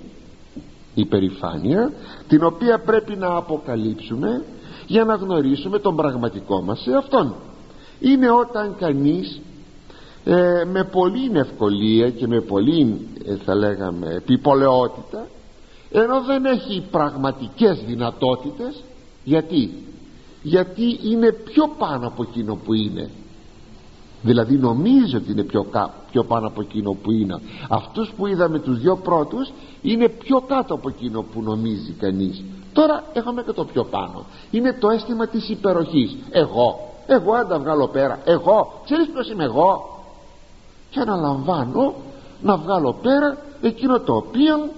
υπερηφάνεια 0.95 1.91
την 2.27 2.43
οποία 2.43 2.79
πρέπει 2.79 3.15
να 3.15 3.35
αποκαλύψουμε 3.35 4.43
για 4.87 5.03
να 5.03 5.15
γνωρίσουμε 5.15 5.79
τον 5.79 5.95
πραγματικό 5.95 6.61
μας 6.61 6.79
σε 6.81 6.95
αυτόν 6.95 7.35
είναι 7.99 8.31
όταν 8.31 8.75
κανείς 8.79 9.41
ε, 10.25 10.63
με 10.71 10.83
πολύ 10.83 11.31
ευκολία 11.33 12.09
και 12.09 12.27
με 12.27 12.41
πολύ 12.41 13.07
ε, 13.25 13.35
θα 13.35 13.55
λέγαμε 13.55 14.13
επιπολαιότητα 14.13 15.27
ενώ 15.91 16.21
δεν 16.21 16.45
έχει 16.45 16.83
πραγματικές 16.91 17.83
δυνατότητες. 17.85 18.83
Γιατί; 19.23 19.73
Γιατί 20.41 20.99
είναι 21.03 21.31
πιο 21.31 21.69
πάνω 21.77 22.07
από 22.07 22.23
εκείνο 22.23 22.55
που 22.65 22.73
είναι. 22.73 23.09
Δηλαδή 24.21 24.55
νομίζει 24.55 25.15
ότι 25.15 25.31
είναι 25.31 25.43
πιο, 25.43 25.65
πιο 26.11 26.23
πάνω 26.23 26.47
από 26.47 26.61
εκείνο 26.61 26.91
που 26.91 27.11
είναι. 27.11 27.41
Αυτούς 27.69 28.13
που 28.17 28.27
είδαμε 28.27 28.59
τους 28.59 28.79
δυο 28.79 28.95
πρώτους 28.95 29.51
είναι 29.81 30.09
πιο 30.09 30.41
κάτω 30.41 30.73
από 30.73 30.89
εκείνο 30.89 31.21
που 31.21 31.41
νομίζει 31.41 31.91
κανείς. 31.91 32.43
Τώρα 32.73 33.03
έχουμε 33.13 33.43
και 33.43 33.51
το 33.51 33.65
πιο 33.65 33.83
πάνω. 33.83 34.25
Είναι 34.51 34.73
το 34.73 34.89
αίσθημα 34.89 35.27
της 35.27 35.49
υπεροχής. 35.49 36.15
Εγώ. 36.29 36.79
Εγώ 37.07 37.33
αν 37.33 37.47
τα 37.47 37.59
βγάλω 37.59 37.87
πέρα. 37.87 38.19
Εγώ. 38.25 38.81
Ξέρεις 38.85 39.07
ποιος 39.07 39.29
είμαι 39.29 39.43
εγώ; 39.43 39.90
Και 40.91 40.99
αναλαμβάνω 40.99 41.93
να 42.41 42.57
βγάλω 42.57 42.93
πέρα 43.01 43.37
εκείνο 43.61 43.99
το 43.99 44.15
οποίο 44.15 44.69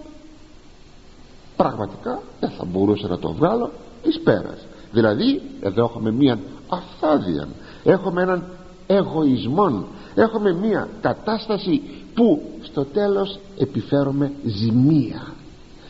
πραγματικά 1.56 2.22
δεν 2.40 2.50
θα 2.50 2.66
μπορούσα 2.66 3.08
να 3.08 3.18
το 3.20 3.34
βγάλω 3.34 3.72
εις 4.04 4.20
πέρας. 4.20 4.66
Δηλαδή 4.92 5.42
εδώ 5.62 5.84
έχουμε 5.84 6.12
μία 6.12 6.40
αφθάδεια 6.68 7.48
έχουμε 7.84 8.22
έναν 8.22 8.44
εγωισμό 8.88 9.86
έχουμε 10.16 10.54
μία 10.54 10.88
κατάσταση 11.02 11.82
που 12.14 12.42
στο 12.62 12.86
τέλος 12.86 13.40
επιφέρουμε 13.58 14.32
ζημία. 14.46 15.34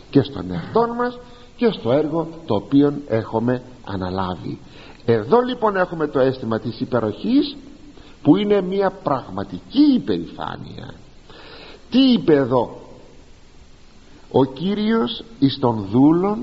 Και 0.10 0.22
στον 0.22 0.52
εαυτό 0.52 0.94
μας 0.98 1.20
και 1.56 1.72
στο 1.72 1.92
έργο 1.92 2.28
το 2.46 2.56
οποίο 2.56 2.94
έχουμε 3.08 3.62
αναλάβει. 3.86 4.60
Εδώ 5.06 5.40
λοιπόν 5.40 5.76
έχουμε 5.76 6.08
το 6.08 6.20
αίσθημα 6.20 6.60
της 6.60 6.80
υπεροχής 6.80 7.56
που 8.24 8.36
είναι 8.36 8.62
μια 8.62 8.92
πραγματική 9.04 9.94
υπερηφάνεια. 9.96 10.94
Τι 11.90 12.12
είπε 12.12 12.34
εδώ; 12.34 12.78
Ο 14.32 14.46
Κύριος 14.46 15.24
εις 15.40 15.60
των 15.60 15.88
δούλων 15.92 16.38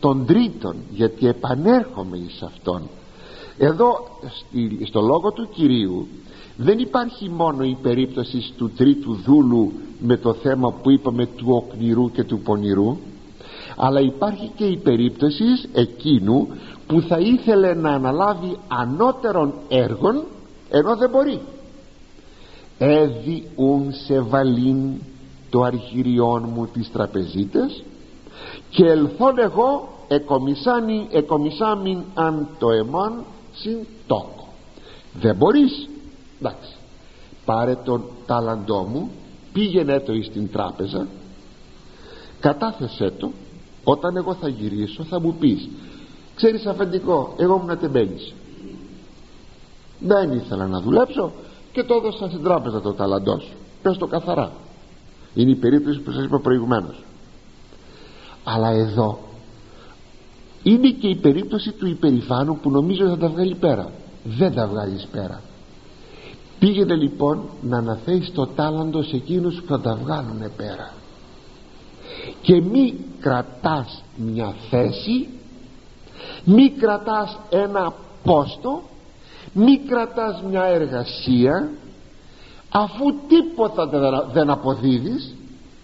των 0.00 0.26
τρίτων 0.26 0.76
γιατί 0.90 1.26
επανέρχομαι 1.26 2.16
εις 2.16 2.42
αυτόν. 2.42 2.82
Εδώ 3.58 4.08
στο 4.86 5.00
λόγο 5.00 5.32
του 5.32 5.48
Κυρίου 5.54 6.06
δεν 6.56 6.78
υπάρχει 6.78 7.30
μόνο 7.30 7.64
η 7.64 7.76
περίπτωση 7.82 8.52
του 8.56 8.70
τρίτου 8.70 9.14
δούλου 9.14 9.72
με 10.00 10.16
το 10.16 10.34
θέμα 10.34 10.72
που 10.72 10.90
είπαμε 10.90 11.26
του 11.26 11.46
οκνηρού 11.48 12.10
και 12.10 12.24
του 12.24 12.38
πονηρού 12.38 12.96
αλλά 13.76 14.00
υπάρχει 14.00 14.50
και 14.56 14.64
η 14.64 14.76
περίπτωση 14.76 15.44
εκείνου 15.72 16.48
που 16.86 17.00
θα 17.00 17.18
ήθελε 17.18 17.74
να 17.74 17.90
αναλάβει 17.90 18.56
ανώτερων 18.68 19.54
έργων 19.68 20.24
ενώ 20.74 20.96
δεν 20.96 21.10
μπορεί. 21.10 21.40
Έδι 22.78 23.48
ουν 23.56 23.92
σε 24.06 24.20
βαλήν 24.20 24.92
το 25.50 25.62
αρχηριόν 25.62 26.48
μου 26.54 26.66
τις 26.66 26.90
τραπεζίτες 26.92 27.84
και 28.70 28.84
ελθόν 28.84 29.38
εγώ 29.38 29.88
εκομισάνι 30.08 31.06
εκομισάμιν 31.10 32.02
αν 32.14 32.48
το 32.58 32.70
εμάν 32.70 33.24
συν 33.52 33.78
τόκο. 34.06 34.48
Δεν 35.20 35.36
μπορείς. 35.36 35.88
Εντάξει. 36.38 36.76
Πάρε 37.44 37.74
τον 37.84 38.04
τάλαντό 38.26 38.82
μου 38.82 39.10
πήγαινε 39.52 40.00
το 40.00 40.12
εις 40.12 40.30
την 40.30 40.50
τράπεζα 40.50 41.06
κατάθεσέ 42.40 43.10
το 43.18 43.30
όταν 43.84 44.16
εγώ 44.16 44.34
θα 44.34 44.48
γυρίσω 44.48 45.04
θα 45.04 45.20
μου 45.20 45.34
πεις 45.34 45.68
ξέρεις 46.34 46.66
αφεντικό 46.66 47.34
εγώ 47.38 47.60
ήμουν 47.62 47.78
τεμπέλης 47.78 48.34
δεν 49.98 50.32
ήθελα 50.32 50.66
να 50.66 50.80
δουλέψω 50.80 51.32
και 51.72 51.82
το 51.82 51.94
έδωσα 51.94 52.28
στην 52.28 52.42
τράπεζα 52.42 52.80
το 52.80 52.92
ταλαντό 52.92 53.38
σου. 53.38 53.52
Πες 53.82 53.96
το 53.96 54.06
καθαρά. 54.06 54.52
Είναι 55.34 55.50
η 55.50 55.56
περίπτωση 55.56 55.98
που 55.98 56.10
σας 56.10 56.24
είπα 56.24 56.40
προηγουμένως. 56.40 57.04
Αλλά 58.44 58.70
εδώ 58.70 59.18
είναι 60.62 60.90
και 60.90 61.08
η 61.08 61.16
περίπτωση 61.16 61.72
του 61.72 61.86
υπερηφάνου 61.86 62.58
που 62.58 62.70
νομίζω 62.70 63.08
θα 63.08 63.16
τα 63.16 63.28
βγάλει 63.28 63.54
πέρα. 63.54 63.90
Δεν 64.24 64.54
τα 64.54 64.66
βγάλεις 64.66 65.08
πέρα. 65.12 65.40
Πήγαινε 66.58 66.94
λοιπόν 66.94 67.40
να 67.62 67.76
αναθέεις 67.76 68.32
το 68.32 68.46
τάλαντο 68.46 69.02
σε 69.02 69.16
εκείνους 69.16 69.60
που 69.60 69.66
θα 69.66 69.80
τα 69.80 69.94
βγάλουν 69.94 70.42
πέρα. 70.56 70.92
Και 72.42 72.60
μη 72.60 72.94
κρατάς 73.20 74.02
μια 74.16 74.54
θέση 74.70 75.28
μη 76.44 76.70
κρατάς 76.70 77.38
ένα 77.50 77.94
πόστο 78.22 78.82
μη 79.52 79.78
κρατάς 79.78 80.42
μια 80.50 80.64
εργασία 80.64 81.70
αφού 82.70 83.14
τίποτα 83.28 83.86
δεν 84.32 84.50
αποδίδεις. 84.50 85.34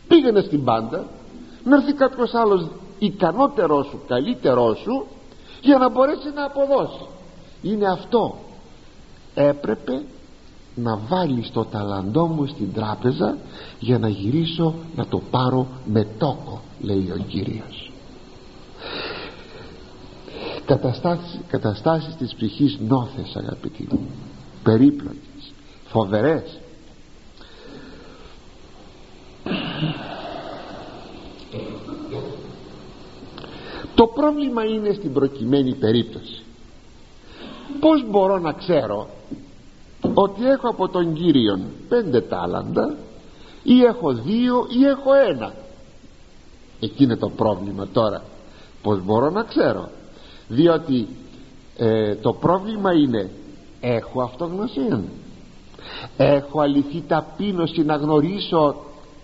Πήγαινες 0.09 0.45
στην 0.45 0.65
πάντα. 0.65 1.05
Να 1.65 1.77
έρθει 1.77 1.93
κάποιος 1.93 2.35
άλλος 2.35 2.67
ικανότερός 2.99 3.87
σου, 3.87 4.01
καλύτερός 4.09 4.79
σου 4.79 5.07
για 5.61 5.79
να 5.79 5.91
μπορέσει 5.91 6.31
να 6.35 6.45
αποδώσει. 6.45 7.07
Είναι 7.63 7.87
αυτό. 7.87 8.35
Έπρεπε 9.35 10.03
να 10.75 10.99
βάλεις 11.09 11.51
το 11.51 11.65
ταλαντό 11.65 12.27
μου 12.27 12.47
στην 12.47 12.73
τράπεζα 12.73 13.37
για 13.79 13.99
να 13.99 14.09
γυρίσω 14.09 14.75
να 14.97 15.07
το 15.07 15.21
πάρω 15.31 15.67
με 15.85 16.07
τόκο 16.19 16.61
λέει 16.81 17.13
ο 17.19 17.25
Κύριος 17.29 17.90
καταστάσεις, 20.71 21.41
καταστάσεις 21.49 22.15
της 22.17 22.35
ψυχής 22.35 22.79
νόθες 22.89 23.37
αγαπητοί 23.37 23.87
μου 23.91 24.07
περίπλοκες, 24.63 25.53
φοβερές. 25.89 26.59
Το 33.95 34.07
πρόβλημα 34.07 34.65
είναι 34.65 34.93
στην 34.93 35.13
προκειμένη 35.13 35.75
περίπτωση. 35.75 36.43
Πως 37.81 38.05
μπορώ 38.11 38.39
να 38.39 38.53
ξέρω 38.53 39.09
ότι 40.15 40.47
έχω 40.47 40.69
από 40.69 40.89
τον 40.89 41.15
Κύριον 41.15 41.63
πέντε 41.89 42.21
τάλαντα 42.21 42.97
ή 43.63 43.83
έχω 43.83 44.13
δύο 44.13 44.67
ή 44.81 44.85
έχω 44.85 45.15
ένα; 45.29 45.55
Εκεί 46.81 47.05
είναι 47.05 47.17
το 47.17 47.29
πρόβλημα 47.29 47.87
τώρα. 47.93 48.23
Πως 48.83 49.05
μπορώ 49.05 49.31
να 49.31 49.43
ξέρω; 49.43 49.89
Διότι 50.51 51.09
ε, 51.77 52.15
το 52.15 52.33
πρόβλημα 52.33 52.93
είναι 52.93 53.31
έχω 53.81 54.23
αυτογνωσία. 54.23 55.03
Έχω 56.17 56.61
αληθή 56.61 57.03
ταπείνωση 57.09 57.83
να 57.83 57.97
γνωρίσω 57.97 58.75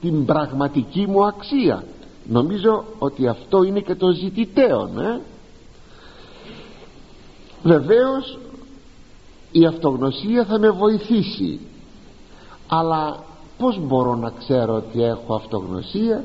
την 0.00 0.24
πραγματική 0.24 1.06
μου 1.06 1.26
αξία. 1.26 1.84
Νομίζω 2.28 2.84
ότι 2.98 3.28
αυτό 3.28 3.62
είναι 3.62 3.80
και 3.80 3.94
το 3.94 4.10
ζητητέον 4.10 5.00
ε; 5.00 5.20
βεβαίως 7.62 8.38
η 9.52 9.66
αυτογνωσία 9.66 10.44
θα 10.44 10.58
με 10.58 10.70
βοηθήσει. 10.70 11.60
Αλλά 12.66 13.24
πως 13.58 13.78
μπορώ 13.82 14.14
να 14.14 14.30
ξέρω 14.30 14.74
ότι 14.74 15.02
έχω 15.02 15.34
αυτογνωσία 15.34 16.24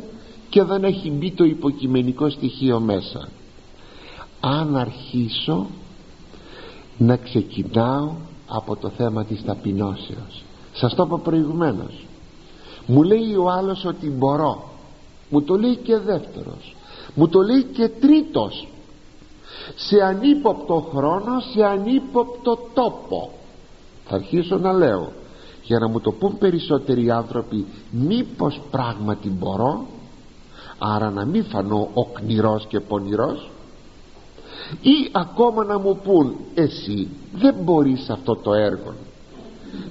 και 0.49 0.63
δεν 0.63 0.83
έχει 0.83 1.09
μπει 1.11 1.31
το 1.31 1.43
υποκειμενικό 1.43 2.29
στοιχείο 2.29 2.79
μέσα; 2.79 3.29
Αν 4.41 4.77
αρχίσω 4.77 5.67
να 6.97 7.17
ξεκινάω 7.17 8.11
από 8.47 8.75
το 8.75 8.89
θέμα 8.89 9.25
της 9.25 9.43
ταπεινώσεως. 9.45 10.43
Σας 10.73 10.95
το 10.95 11.03
είπα 11.03 11.17
προηγουμένως. 11.17 12.05
Μου 12.85 13.03
λέει 13.03 13.35
ο 13.35 13.49
άλλος 13.49 13.85
ότι 13.85 14.09
μπορώ. 14.09 14.63
Μου 15.29 15.41
το 15.41 15.55
λέει 15.55 15.75
και 15.75 15.97
δεύτερος. 15.97 16.75
Μου 17.13 17.27
το 17.27 17.41
λέει 17.41 17.63
και 17.63 17.89
τρίτος. 17.89 18.67
Σε 19.75 20.01
ανύποπτο 20.01 20.89
χρόνο 20.95 21.39
σε 21.53 21.63
ανύποπτο 21.63 22.57
τόπο. 22.73 23.31
Θα 24.05 24.15
αρχίσω 24.15 24.57
να 24.57 24.73
λέω 24.73 25.11
για 25.63 25.79
να 25.79 25.87
μου 25.87 25.99
το 25.99 26.11
πούν 26.11 26.37
περισσότεροι 26.37 27.11
άνθρωποι 27.11 27.65
μήπως 27.91 28.61
πράγματι 28.71 29.29
μπορώ 29.29 29.85
άρα 30.77 31.09
να 31.09 31.25
μην 31.25 31.45
φανώ 31.45 31.89
οκνηρός 31.93 32.65
και 32.67 32.79
πονηρός 32.79 33.50
ή 34.81 35.09
ακόμα 35.11 35.63
να 35.63 35.79
μου 35.79 35.99
πούν 36.03 36.35
εσύ 36.53 37.07
δεν 37.33 37.55
μπορείς 37.63 38.09
αυτό 38.09 38.35
το 38.35 38.53
έργο 38.53 38.93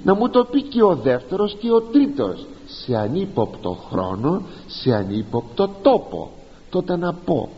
να 0.03 0.15
μου 0.15 0.29
το 0.29 0.43
πει 0.43 0.61
και 0.61 0.83
ο 0.83 0.95
δεύτερος 0.95 1.55
και 1.59 1.71
ο 1.71 1.81
τρίτος 1.81 2.45
σε 2.65 2.95
ανύποπτο 2.95 3.77
χρόνο 3.89 4.41
σε 4.67 4.93
ανύποπτο 4.93 5.69
τόπο 5.81 6.31
τότε 6.69 6.97
να 6.97 7.13
πω 7.13 7.49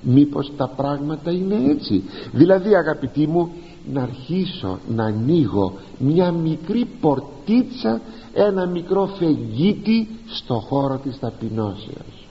μήπως 0.00 0.52
τα 0.56 0.68
πράγματα 0.76 1.30
είναι 1.30 1.70
έτσι 1.70 2.04
δηλαδή 2.32 2.74
αγαπητοί 2.74 3.26
μου 3.26 3.50
να 3.92 4.02
αρχίσω 4.02 4.78
να 4.88 5.04
ανοίγω 5.04 5.72
μια 5.98 6.32
μικρή 6.32 6.86
πορτίτσα 7.00 8.00
ένα 8.34 8.66
μικρό 8.66 9.06
φεγγίτι 9.06 10.08
στο 10.26 10.54
χώρο 10.54 10.96
της 10.96 11.18
ταπεινώσεως. 11.18 12.28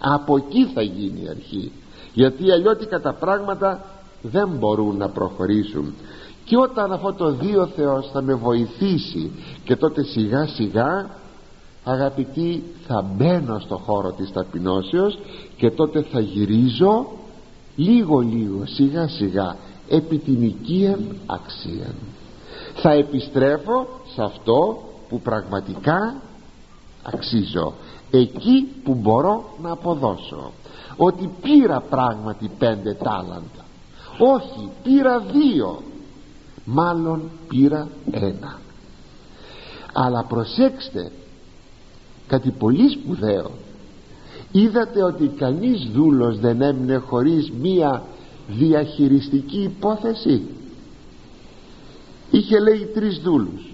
Από 0.00 0.36
εκεί 0.36 0.64
θα 0.74 0.82
γίνει 0.82 1.20
η 1.24 1.28
αρχή 1.28 1.72
γιατί 2.14 2.50
αλλιώτικα 2.50 3.00
τα 3.00 3.12
πράγματα 3.12 3.84
δεν 4.22 4.48
μπορούν 4.48 4.96
να 4.96 5.08
προχωρήσουν. 5.08 5.94
Και 6.44 6.56
όταν 6.56 6.92
αυτό 6.92 7.12
το 7.12 7.30
δύο 7.32 7.66
Θεός 7.66 8.10
θα 8.12 8.22
με 8.22 8.34
βοηθήσει 8.34 9.30
και 9.64 9.76
τότε 9.76 10.02
σιγά 10.02 10.46
σιγά 10.46 11.10
αγαπητοί 11.84 12.62
θα 12.86 13.04
μπαίνω 13.14 13.58
στο 13.58 13.76
χώρο 13.76 14.12
της 14.12 14.32
ταπεινώσεως 14.32 15.18
και 15.56 15.70
τότε 15.70 16.02
θα 16.02 16.20
γυρίζω 16.20 17.06
λίγο 17.76 18.20
λίγο 18.20 18.66
σιγά 18.66 19.08
σιγά 19.08 19.56
επί 19.88 20.18
την 20.18 20.42
οικία 20.42 20.98
αξία 21.26 21.94
θα 22.74 22.90
επιστρέφω 22.90 23.86
σε 24.14 24.22
αυτό 24.22 24.82
που 25.08 25.20
πραγματικά 25.20 26.14
αξίζω 27.02 27.72
εκεί 28.10 28.68
που 28.84 28.94
μπορώ 28.94 29.44
να 29.62 29.70
αποδώσω 29.70 30.52
ότι 30.96 31.30
πήρα 31.42 31.80
πράγματι 31.80 32.50
πέντε 32.58 32.94
τάλαντα. 32.94 33.64
Όχι 34.18 34.68
πήρα 34.82 35.20
δύο. 35.20 35.82
Μάλλον 36.64 37.30
πήρα 37.48 37.88
ένα. 38.10 38.58
Αλλά 39.92 40.24
προσέξτε 40.24 41.10
κάτι 42.26 42.50
πολύ 42.50 42.88
σπουδαίο. 42.90 43.50
Είδατε 44.52 45.02
ότι 45.02 45.28
κανείς 45.28 45.88
δούλος 45.92 46.38
δεν 46.38 46.62
έμεινε 46.62 46.96
χωρίς 46.96 47.50
μία 47.50 48.02
διαχειριστική 48.48 49.62
υπόθεση; 49.62 50.42
Είχε 52.30 52.60
λέει 52.60 52.90
τρεις 52.94 53.18
δούλους. 53.18 53.72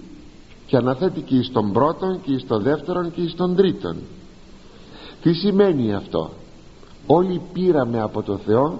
Και 0.65 0.77
αναθέτει 0.77 1.21
και 1.21 1.35
εις 1.35 1.51
τον 1.51 1.71
πρώτον 1.71 2.21
και 2.21 2.31
εις 2.31 2.47
τον 2.47 2.61
δεύτερον 2.61 3.11
και 3.11 3.21
εις 3.21 3.35
τον 3.35 3.55
τρίτον. 3.55 3.95
Τι 5.21 5.33
σημαίνει 5.33 5.93
αυτό; 5.93 6.31
Όλοι 7.07 7.41
πήραμε 7.53 8.01
από 8.01 8.21
το 8.21 8.37
Θεό 8.37 8.79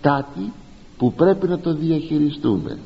κάτι 0.00 0.52
που 0.98 1.12
πρέπει 1.12 1.48
να 1.48 1.58
το 1.58 1.74
διαχειριστούμε. 1.74 2.78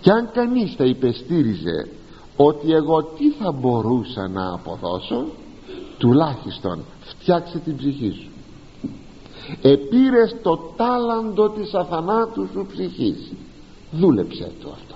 Και 0.00 0.10
αν 0.10 0.30
κανείς 0.32 0.74
θα 0.74 0.84
υπεστήριζε 0.84 1.88
ότι 2.36 2.72
εγώ 2.72 3.02
τι 3.02 3.30
θα 3.30 3.52
μπορούσα 3.52 4.28
να 4.28 4.52
αποδώσω 4.52 5.26
τουλάχιστον 5.98 6.84
φτιάξε 7.00 7.58
την 7.58 7.76
ψυχή 7.76 8.10
σου. 8.10 8.28
Επήρες 9.62 10.36
το 10.42 10.56
τάλαντο 10.76 11.50
της 11.50 11.74
αθανάτου 11.74 12.48
σου 12.52 12.66
ψυχής. 12.72 13.32
Δούλεψε 13.90 14.52
το 14.62 14.70
αυτό. 14.70 14.94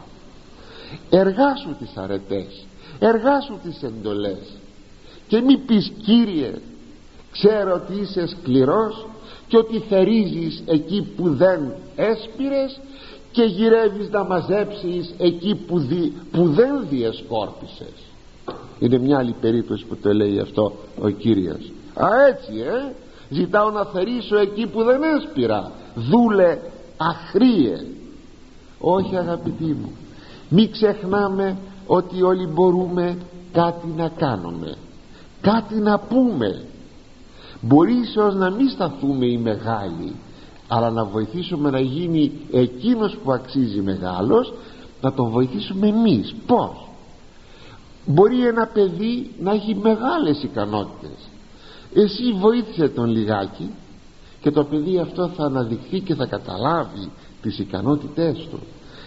Εργάσου 1.11 1.77
τις 1.79 1.97
αρετές. 1.97 2.67
Εργάσου 2.99 3.59
τις 3.63 3.83
εντολές. 3.83 4.57
Και 5.29 5.41
μη 5.41 5.57
πεις 5.59 5.93
Κύριε 6.05 6.55
ξέρω 7.39 7.75
ότι 7.75 8.01
είσαι 8.01 8.27
σκληρός 8.27 9.07
και 9.49 9.57
ότι 9.57 9.79
θερίζεις 9.79 10.63
εκεί 10.67 11.13
που 11.17 11.35
δεν 11.35 11.73
έσπηρες 11.97 12.81
και 13.33 13.43
γυρεύεις 13.43 14.11
να 14.11 14.25
μαζέψεις 14.25 15.15
εκεί 15.19 15.55
που, 15.67 15.87
που 16.33 16.49
δεν 16.49 16.87
διεσκόρπισες. 16.91 17.95
Είναι 18.79 18.99
μια 18.99 19.19
άλλη 19.19 19.35
περίπτωση 19.41 19.85
που 19.85 19.97
το 19.97 20.13
λέει 20.13 20.39
αυτό 20.39 20.73
ο 21.01 21.09
Κύριος. 21.09 21.73
Α 21.95 22.09
έτσι 22.29 22.61
ε. 22.61 22.95
Ζητάω 23.31 23.71
να 23.71 23.85
θερήσω 23.85 24.37
εκεί 24.37 24.67
που 24.67 24.83
δεν 24.83 25.01
έσπηρα. 25.03 25.73
Δούλε 25.95 26.59
αχρίε. 26.97 27.77
Όχι 28.79 29.17
αγαπητοί 29.17 29.65
μου 29.65 29.93
μη 30.49 30.69
ξεχνάμε 30.69 31.57
ότι 31.87 32.23
όλοι 32.23 32.47
μπορούμε 32.47 33.19
κάτι 33.53 33.87
να 33.97 34.09
κάνουμε 34.09 34.77
κάτι 35.41 35.75
να 35.75 35.99
πούμε 35.99 36.63
μπορεί 37.61 37.95
ίσως 38.01 38.35
να 38.35 38.51
μην 38.51 38.71
σταθούμε 38.71 39.27
οι 39.27 39.39
μεγάλοι 39.39 40.15
αλλά 40.69 40.91
να 40.91 41.05
βοηθήσουμε 41.05 41.71
να 41.71 41.81
γίνει 41.81 42.33
εκείνος 42.53 43.17
που 43.25 43.33
αξίζει 43.33 43.81
μεγάλος 43.81 44.53
να 45.01 45.13
τον 45.13 45.31
βοηθήσουμε 45.31 45.89
εμείς. 45.89 46.35
Πως 46.47 46.89
μπορεί 48.07 48.47
ένα 48.47 48.67
παιδί 48.67 49.31
να 49.41 49.53
έχει 49.53 49.75
μεγάλες 49.75 50.43
ικανότητες. 50.43 51.29
Εσύ 51.95 52.33
βοήθησε 52.33 52.89
τον 52.89 53.07
λιγάκι 53.11 53.71
και 54.41 54.51
το 54.51 54.65
παιδί 54.65 54.99
αυτό 54.99 55.29
θα 55.29 55.45
αναδειχθεί 55.45 56.01
και 56.01 56.15
θα 56.15 56.27
καταλάβει 56.27 57.11
τις 57.43 57.59
ικανότητές 57.59 58.49
του. 58.51 58.59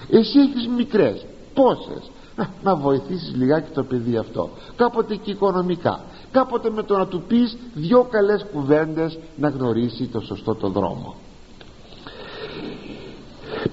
Εσύ 0.09 0.39
έχεις 0.39 0.67
μικρές 0.67 1.25
πόσες 1.53 2.11
να, 2.35 2.49
να 2.63 2.75
βοηθήσεις 2.75 3.35
λιγάκι 3.35 3.71
το 3.73 3.83
παιδί 3.83 4.17
αυτό 4.17 4.49
κάποτε 4.75 5.15
και 5.15 5.31
οικονομικά 5.31 6.03
κάποτε 6.31 6.69
με 6.69 6.83
το 6.83 6.97
να 6.97 7.07
του 7.07 7.21
πεις 7.27 7.57
δυο 7.73 8.03
καλές 8.03 8.45
κουβέντες 8.53 9.19
να 9.37 9.49
γνωρίσει 9.49 10.07
το 10.07 10.19
σωστό 10.19 10.55
το 10.55 10.69
δρόμο. 10.69 11.15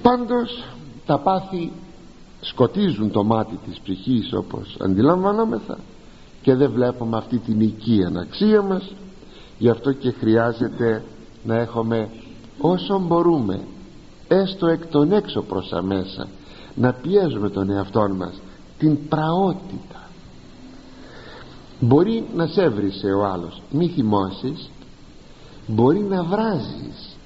Πάντως 0.02 0.64
τα 1.06 1.18
πάθη 1.18 1.72
σκοτίζουν 2.40 3.10
το 3.10 3.24
μάτι 3.24 3.58
της 3.64 3.80
ψυχής 3.80 4.32
όπως 4.32 4.76
αντιλαμβανόμεθα 4.80 5.78
και 6.42 6.54
δεν 6.54 6.70
βλέπουμε 6.70 7.16
αυτή 7.16 7.38
την 7.38 7.60
οικία 7.60 8.12
αξία 8.20 8.62
μας. 8.62 8.92
Γι' 9.58 9.68
αυτό 9.68 9.92
και 9.92 10.10
χρειάζεται 10.10 11.02
να 11.44 11.56
έχουμε 11.56 12.08
όσο 12.58 12.98
μπορούμε 12.98 13.60
έστω 14.28 14.66
εκ 14.66 14.86
των 14.86 15.12
έξω 15.12 15.42
προς 15.42 15.72
αμέσα 15.72 16.28
να 16.74 16.92
πιέζουμε 16.92 17.50
τον 17.50 17.70
εαυτό 17.70 18.08
μας 18.08 18.40
την 18.78 19.08
πραότητα 19.08 20.07
μπορεί 21.80 22.24
να 22.34 22.46
σε 22.46 22.62
έβρισε 22.62 23.06
ο 23.06 23.24
άλλος. 23.24 23.62
Μη 23.70 23.88
θυμώσεις. 23.88 24.70
Μπορεί 25.66 25.98
να 25.98 26.22
βράζεις. 26.22 27.16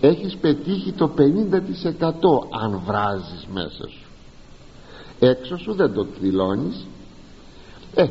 Έχεις 0.00 0.36
πετύχει 0.36 0.92
το 0.92 1.10
50% 1.16 2.48
αν 2.62 2.80
βράζεις 2.86 3.46
μέσα 3.52 3.88
σου. 3.88 4.10
Έξω 5.18 5.58
σου 5.58 5.74
δεν 5.74 5.92
το 5.92 6.06
εκδηλώνεις. 6.12 6.86
Ε, 7.94 8.06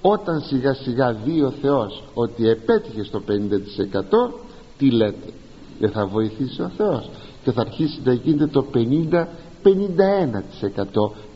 όταν 0.00 0.40
σιγά 0.40 0.74
σιγά 0.74 1.12
δει 1.12 1.42
ο 1.42 1.52
Θεός 1.60 2.02
ότι 2.14 2.48
επέτυχες 2.48 3.10
το 3.10 3.22
50% 3.28 4.34
τι 4.78 4.90
λέτε; 4.90 5.32
Δεν 5.78 5.90
θα 5.90 6.06
βοηθήσει 6.06 6.62
ο 6.62 6.70
Θεός. 6.76 7.10
Και 7.44 7.52
θα 7.52 7.60
αρχίσει 7.60 8.00
να 8.04 8.12
γίνεται 8.12 8.46
το 8.46 8.66
50 8.74 9.26
51% 9.62 9.70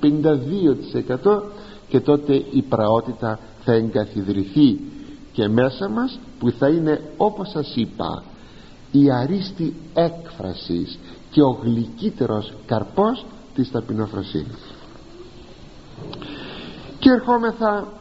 52% 0.01 1.43
και 1.89 2.01
τότε 2.01 2.35
η 2.35 2.63
πραότητα 2.69 3.39
θα 3.65 3.73
εγκαθιδρυθεί 3.73 4.81
και 5.33 5.49
μέσα 5.49 5.89
μας 5.89 6.19
που 6.39 6.51
θα 6.51 6.69
είναι 6.69 7.01
όπως 7.17 7.51
σας 7.51 7.73
είπα 7.77 8.23
η 8.93 9.11
αρίστη 9.11 9.75
έκφρασης 9.95 10.99
και 11.31 11.43
ο 11.43 11.59
γλυκύτερος 11.63 12.53
καρπός 12.67 13.25
της 13.55 13.71
ταπεινοφροσύνης 13.71 14.75
και 17.05 17.11
ερχόμεθα 17.11 17.93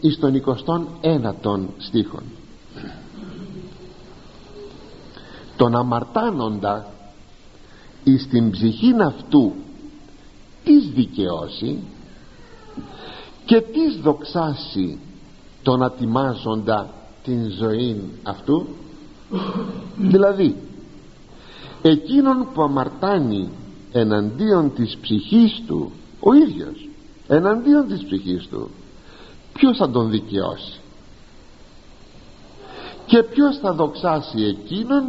εις 0.00 0.18
τον 0.18 0.42
21ο 1.02 1.58
στίχον. 1.78 2.22
Τον 5.56 5.76
αμαρτάνοντα 5.76 6.86
εις 8.04 8.28
την 8.28 8.50
ψυχήν 8.50 9.02
αυτού 9.02 9.52
της 10.64 10.88
δικαιώσει 10.94 11.78
και 13.44 13.60
της 13.60 14.00
δοξάσει 14.02 14.98
τον 15.62 15.82
ατιμάζοντα 15.82 16.90
την 17.24 17.50
ζωή 17.50 18.02
αυτού; 18.22 18.66
Δηλαδή 19.96 20.56
εκείνον 21.82 22.48
που 22.54 22.62
αμαρτάνει 22.62 23.50
εναντίον 23.92 24.74
της 24.74 24.98
ψυχής 25.00 25.62
του 25.66 25.92
ο 26.20 26.32
ίδιος 26.34 26.88
εναντίον 27.28 27.86
της 27.88 28.04
ψυχής 28.04 28.46
του 28.48 28.70
ποιος 29.52 29.76
θα 29.76 29.90
τον 29.90 30.10
δικαιώσει; 30.10 30.80
Και 33.06 33.22
ποιος 33.22 33.58
θα 33.58 33.72
δοξάσει 33.72 34.42
εκείνον 34.42 35.04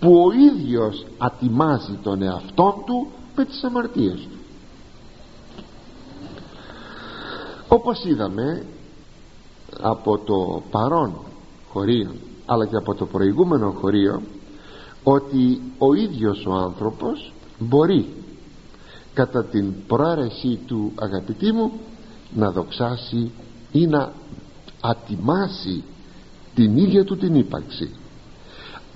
που 0.00 0.12
ο 0.12 0.32
ίδιος 0.32 1.04
ατιμάζει 1.18 1.98
τον 2.02 2.22
εαυτό 2.22 2.82
του 2.86 3.06
με 3.36 3.44
τις 3.44 3.64
αμαρτίες 3.64 4.18
του; 4.20 4.39
Όπως 7.72 8.04
είδαμε 8.04 8.66
από 9.80 10.18
το 10.18 10.62
παρόν 10.70 11.14
χωρίο 11.68 12.10
αλλά 12.46 12.66
και 12.66 12.76
από 12.76 12.94
το 12.94 13.06
προηγούμενο 13.06 13.70
χωρίο 13.70 14.22
ότι 15.02 15.60
ο 15.78 15.94
ίδιος 15.94 16.46
ο 16.46 16.52
άνθρωπος 16.52 17.32
μπορεί 17.58 18.08
κατά 19.14 19.44
την 19.44 19.86
προαίρεσή 19.86 20.58
του 20.66 20.92
αγαπητή 21.00 21.52
μου 21.52 21.72
να 22.34 22.50
δοξάσει 22.50 23.30
ή 23.72 23.86
να 23.86 24.12
ατιμάσει 24.80 25.84
την 26.54 26.76
ίδια 26.76 27.04
του 27.04 27.16
την 27.16 27.34
ύπαρξη. 27.34 27.90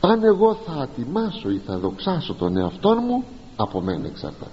Αν 0.01 0.25
εγώ 0.25 0.55
θα 0.67 0.73
ατιμάσω 0.73 1.51
ή 1.51 1.61
θα 1.67 1.79
δοξάσω 1.79 2.35
τον 2.35 2.57
εαυτό 2.57 2.95
μου 2.95 3.25
από 3.57 3.81
μένα 3.81 4.07
εξαρτάται. 4.07 4.51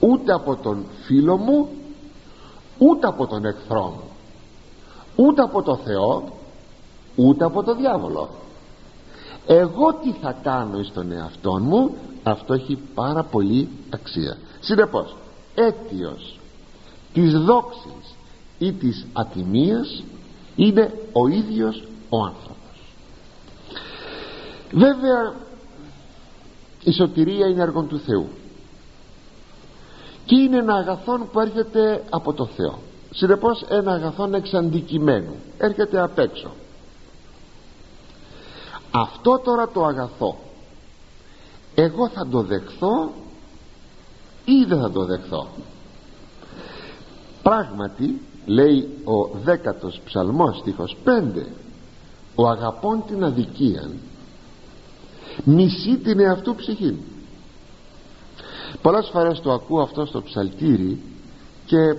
Ούτε 0.00 0.32
από 0.32 0.56
τον 0.56 0.84
φίλο 1.04 1.36
μου 1.36 1.68
ούτε 2.78 3.06
από 3.06 3.26
τον 3.26 3.44
εχθρό 3.44 3.84
μου 3.84 4.10
ούτε 5.16 5.42
από 5.42 5.62
το 5.62 5.76
Θεό 5.76 6.32
ούτε 7.16 7.44
από 7.44 7.62
το 7.62 7.74
διάβολο. 7.74 8.28
Εγώ 9.46 9.94
τι 9.94 10.12
θα 10.12 10.36
κάνω 10.42 10.82
στον 10.82 11.12
εαυτό 11.12 11.58
μου 11.60 11.94
αυτό 12.22 12.54
έχει 12.54 12.78
πάρα 12.94 13.22
πολύ 13.22 13.68
αξία. 13.90 14.36
Συνεπώς 14.60 15.16
αίτιος 15.54 16.38
της 17.12 17.32
δόξης 17.32 18.14
ή 18.58 18.72
της 18.72 19.06
ατιμίας 19.12 20.02
είναι 20.56 20.94
ο 21.12 21.28
ίδιος 21.28 21.84
ο 22.08 22.24
άνθρωπος. 22.24 22.56
Βέβαια 24.72 25.34
η 26.84 26.92
σωτηρία 26.92 27.46
είναι 27.46 27.62
έργο 27.62 27.82
του 27.82 27.98
Θεού 27.98 28.28
και 30.24 30.36
είναι 30.36 30.56
ένα 30.56 30.74
αγαθόν 30.74 31.28
που 31.32 31.40
έρχεται 31.40 32.04
από 32.10 32.32
το 32.32 32.46
Θεό. 32.46 32.78
Συνεπώς 33.10 33.64
ένα 33.68 33.92
αγαθόν 33.92 34.34
εξαντικειμένου 34.34 35.34
έρχεται 35.58 36.00
απ' 36.00 36.18
έξω. 36.18 36.50
Αυτό 38.90 39.38
τώρα 39.38 39.68
το 39.68 39.84
αγαθό 39.84 40.36
εγώ 41.74 42.08
θα 42.08 42.26
το 42.26 42.42
δεχθώ 42.42 43.12
ή 44.44 44.64
δεν 44.64 44.80
θα 44.80 44.90
το 44.90 45.04
δεχθώ; 45.04 45.46
Πράγματι 47.42 48.20
λέει 48.46 48.88
ο 49.04 49.38
δέκατος 49.42 50.00
ψαλμός 50.04 50.58
στίχος 50.58 50.96
5 51.04 51.46
ο 52.34 52.48
αγαπών 52.48 53.04
την 53.06 53.24
αδικία 53.24 53.90
μισεί 55.44 55.96
την 55.96 56.20
εαυτού 56.20 56.54
ψυχή 56.54 56.98
πολλές 58.82 59.08
φορές 59.12 59.40
το 59.40 59.52
ακούω 59.52 59.80
αυτό 59.82 60.06
στο 60.06 60.22
ψαλτήρι 60.22 61.00
και 61.66 61.96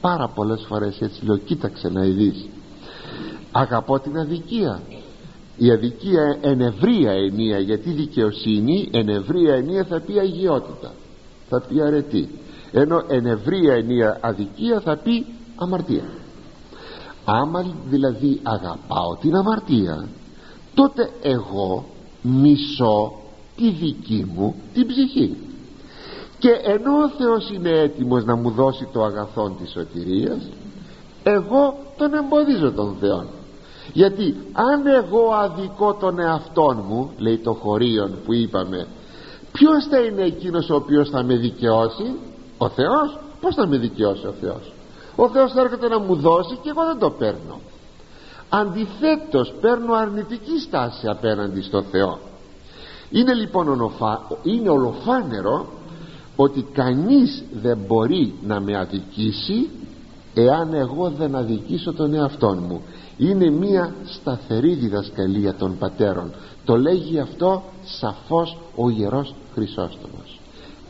πάρα 0.00 0.28
πολλές 0.28 0.64
φορές 0.68 1.00
έτσι 1.00 1.24
λέω 1.24 1.36
κοίταξε 1.36 1.88
να 1.88 2.04
ειδείς. 2.04 2.48
Αγαπώ 3.52 3.98
την 4.00 4.18
αδικία. 4.18 4.82
Η 5.56 5.70
αδικία 5.70 6.38
εν 6.40 6.60
ευρία 6.60 7.12
ενία 7.12 7.58
γιατί 7.58 7.90
δικαιοσύνη 7.90 8.88
εν 8.92 9.08
ευρία 9.08 9.54
ενία 9.54 9.84
θα 9.84 10.00
πει 10.00 10.18
αγιότητα 10.18 10.92
θα 11.48 11.60
πει 11.60 11.82
αρετή. 11.82 12.28
Ενώ 12.72 13.04
εν 13.08 13.26
ευρία 13.26 13.74
ενία 13.74 14.18
αδικία 14.20 14.80
θα 14.80 14.96
πει 14.96 15.26
αμαρτία 15.56 16.04
άμα 17.30 17.74
δηλαδή 17.88 18.40
αγαπάω 18.42 19.16
την 19.20 19.34
αμαρτία 19.34 20.08
τότε 20.74 21.10
εγώ 21.22 21.84
μισώ 22.22 23.12
τη 23.56 23.70
δική 23.70 24.26
μου 24.34 24.54
την 24.74 24.86
ψυχή 24.86 25.36
και 26.38 26.50
ενώ 26.50 26.92
ο 26.92 27.08
Θεός 27.08 27.50
είναι 27.50 27.70
έτοιμος 27.70 28.24
να 28.24 28.36
μου 28.36 28.50
δώσει 28.50 28.88
το 28.92 29.04
αγαθόν 29.04 29.56
της 29.60 29.70
σωτηρίας 29.70 30.48
εγώ 31.22 31.76
τον 31.96 32.14
εμποδίζω 32.14 32.72
τον 32.72 32.96
Θεό 33.00 33.24
γιατί 33.92 34.36
αν 34.52 34.86
εγώ 34.86 35.32
αδικώ 35.32 35.94
τον 35.94 36.18
εαυτόν 36.18 36.84
μου 36.88 37.10
λέει 37.18 37.38
το 37.38 37.52
χωρίον 37.52 38.14
που 38.24 38.34
είπαμε 38.34 38.86
ποιος 39.52 39.86
θα 39.90 39.98
είναι 39.98 40.22
εκείνος 40.22 40.70
ο 40.70 40.74
οποίος 40.74 41.08
θα 41.08 41.22
με 41.22 41.36
δικαιώσει; 41.36 42.14
Ο 42.58 42.68
Θεός. 42.68 43.18
Πως 43.40 43.54
θα 43.54 43.66
με 43.66 43.76
δικαιώσει 43.76 44.26
ο 44.26 44.34
Θεός; 44.40 44.72
Ο 45.16 45.28
Θεός 45.28 45.54
έρχεται 45.54 45.88
να 45.88 45.98
μου 45.98 46.16
δώσει 46.16 46.58
και 46.62 46.68
εγώ 46.68 46.84
δεν 46.84 46.98
το 46.98 47.10
παίρνω. 47.10 47.60
Αντιθέτως 48.48 49.54
παίρνω 49.60 49.94
αρνητική 49.94 50.58
στάση 50.60 51.08
απέναντι 51.08 51.62
στο 51.62 51.82
Θεό. 51.82 52.18
Είναι 53.10 53.34
λοιπόν 53.34 53.68
ονοφα... 53.68 54.20
είναι 54.42 54.68
ολοφάνερο 54.68 55.66
ότι 56.40 56.66
κανείς 56.72 57.44
δεν 57.62 57.78
μπορεί 57.86 58.34
να 58.46 58.60
με 58.60 58.76
αδικήσει 58.76 59.68
εάν 60.34 60.74
εγώ 60.74 61.10
δεν 61.10 61.34
αδικήσω 61.34 61.92
τον 61.92 62.14
εαυτόν 62.14 62.64
μου. 62.68 62.82
Είναι 63.16 63.50
μία 63.50 63.94
σταθερή 64.04 64.74
διδασκαλία 64.74 65.54
των 65.54 65.78
πατέρων. 65.78 66.32
Το 66.64 66.76
λέγει 66.76 67.18
αυτό 67.18 67.62
σαφώς 67.84 68.56
ο 68.74 68.90
Ιερός 68.90 69.34
Χρυσόστομος. 69.54 70.40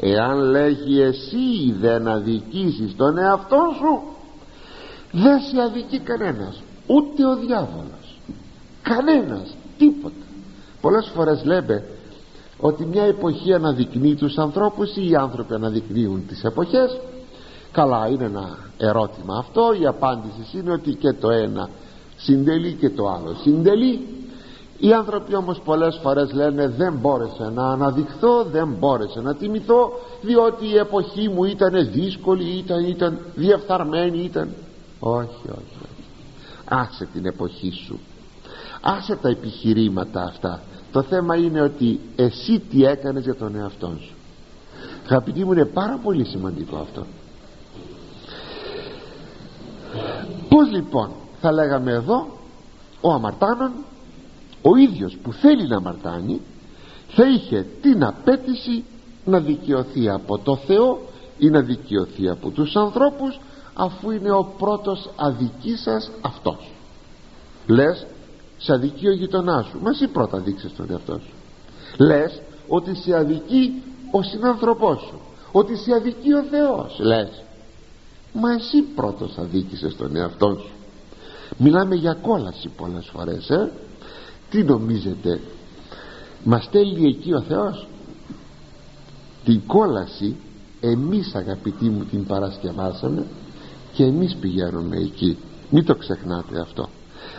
Εάν 0.01 0.39
λέγει 0.39 1.01
εσύ 1.01 1.73
δεν 1.81 2.09
αδικήσεις 2.09 2.97
τον 2.97 3.19
εαυτό 3.19 3.75
σου 3.79 4.03
δεν 5.13 5.41
σε 5.41 5.63
αδικεί 5.63 5.99
κανένας 5.99 6.63
ούτε 6.87 7.27
ο 7.27 7.37
διάβολος. 7.37 8.19
Κανένας 8.83 9.57
τίποτα. 9.79 10.15
Πολλές 10.81 11.11
φορές 11.15 11.45
λέμε 11.45 11.85
ότι 12.61 12.85
μια 12.85 13.03
εποχή 13.03 13.55
αναδεικνύει 13.55 14.15
τους 14.15 14.39
ανθρώπους 14.39 14.97
ή 14.97 15.09
οι 15.11 15.15
άνθρωποι 15.15 15.55
αναδεικνύουν 15.55 16.27
τις 16.27 16.45
εποχές. 16.45 17.01
Καλά 17.73 18.09
είναι 18.09 18.25
ένα 18.25 18.59
ερώτημα 18.79 19.39
αυτό. 19.39 19.77
Η 19.81 19.87
απάντηση 19.87 20.59
είναι 20.59 20.73
ότι 20.73 20.95
και 20.95 21.13
το 21.13 21.31
ένα 21.31 21.69
συντελεί 22.17 22.73
και 22.73 22.91
το 22.91 23.09
άλλο 23.09 23.37
συντελεί. 23.43 24.07
Οι 24.79 24.93
άνθρωποι 24.93 25.35
όμως 25.35 25.61
πολλές 25.65 25.99
φορές 26.03 26.33
λένε 26.33 26.69
δεν 26.69 26.95
μπόρεσε 27.01 27.51
να 27.55 27.69
αναδειχθώ 27.69 28.45
δεν 28.45 28.69
μπόρεσε 28.79 29.21
να 29.21 29.35
τιμηθώ 29.35 29.93
διότι 30.23 30.67
η 30.67 30.77
εποχή 30.77 31.29
μου 31.29 31.45
ήταν 31.45 31.91
δύσκολη 31.93 32.59
ήταν, 32.59 32.85
ήταν 32.85 33.19
διεφθαρμένη 33.35 34.19
ήταν 34.19 34.49
όχι 34.99 35.49
όχι, 35.49 35.77
όχι. 35.81 36.05
άσε 36.65 37.09
την 37.13 37.27
εποχή 37.27 37.71
σου. 37.87 37.99
Άσε 38.81 39.17
τα 39.17 39.29
επιχειρήματα 39.29 40.23
αυτά 40.23 40.61
το 40.93 41.03
θέμα 41.03 41.37
είναι 41.37 41.61
ότι 41.61 42.01
εσύ 42.17 42.59
τι 42.59 42.85
έκανες 42.85 43.25
για 43.25 43.35
τον 43.35 43.57
εαυτό 43.57 43.97
σου. 44.01 44.15
Αγαπητοί 45.09 45.45
μου 45.45 45.53
είναι 45.53 45.65
πάρα 45.65 45.99
πολύ 46.03 46.25
σημαντικό 46.25 46.77
αυτό. 46.77 47.07
Πως 50.49 50.71
λοιπόν 50.71 51.11
θα 51.41 51.53
λέγαμε 51.53 51.93
εδώ 51.93 52.27
ο 53.01 53.13
αμαρτάνων 53.13 53.73
ο 54.63 54.77
ίδιος 54.77 55.17
που 55.23 55.33
θέλει 55.33 55.69
να 55.69 55.77
αμαρτάνει 55.77 56.41
θα 57.09 57.29
είχε 57.29 57.67
την 57.81 58.05
απέτηση 58.05 58.85
να 59.25 59.41
δικαιωθεί 59.41 60.09
από 60.09 60.39
το 60.39 60.57
Θεό 60.57 61.01
ή 61.39 61.51
να 61.51 61.61
δικαιωθεί 61.61 62.29
από 62.29 62.51
τους 62.51 62.77
ανθρώπους 62.77 63.41
αφού 63.75 64.11
είναι 64.11 64.31
ο 64.31 64.55
πρώτος 64.59 65.11
αδικής 65.17 65.83
σας 65.83 66.11
αυτός. 66.21 66.71
Λες 67.67 68.07
σε 68.59 68.73
αδικεί 68.73 69.09
ο 69.09 69.13
γειτονάς 69.13 69.67
σου. 69.67 69.79
Μα 69.83 69.91
εσύ 69.91 70.07
πρώτα 70.07 70.39
δείξες 70.39 70.73
τον 70.77 70.87
εαυτό 70.91 71.13
σου. 71.13 71.33
Λες 72.05 72.41
ότι 72.69 72.95
σε 72.95 73.17
αδικεί 73.17 73.83
ο 74.11 74.23
συνάνθρωπός 74.23 75.01
σου. 75.01 75.21
Ότι 75.53 75.77
σε 75.77 75.95
αδικεί 75.95 76.33
ο 76.33 76.43
Θεός 76.43 76.99
λες. 76.99 77.43
Μα 78.33 78.53
εσύ 78.53 78.83
πρώτος 78.83 79.39
αδίκησες 79.39 79.97
τον 79.97 80.17
εαυτό 80.17 80.59
σου. 80.61 80.73
Μιλάμε 81.57 81.95
για 81.95 82.15
κόλαση 82.15 82.69
πολλές 82.77 83.11
φορές 83.13 83.51
ε; 83.51 83.73
τι 84.51 84.63
νομίζετε 84.63 85.41
μας 86.45 86.65
στέλνει 86.65 87.09
εκεί 87.09 87.33
ο 87.33 87.41
Θεός; 87.41 87.87
Την 89.45 89.67
κόλαση 89.67 90.37
εμείς 90.81 91.35
αγαπητοί 91.35 91.85
μου 91.85 92.05
την 92.05 92.27
παρασκευάσαμε 92.27 93.27
και 93.93 94.05
εμείς 94.05 94.37
πηγαίνουμε 94.41 94.97
εκεί. 94.97 95.37
Μην 95.71 95.85
το 95.85 95.95
ξεχνάτε 95.95 96.61
αυτό 96.61 96.89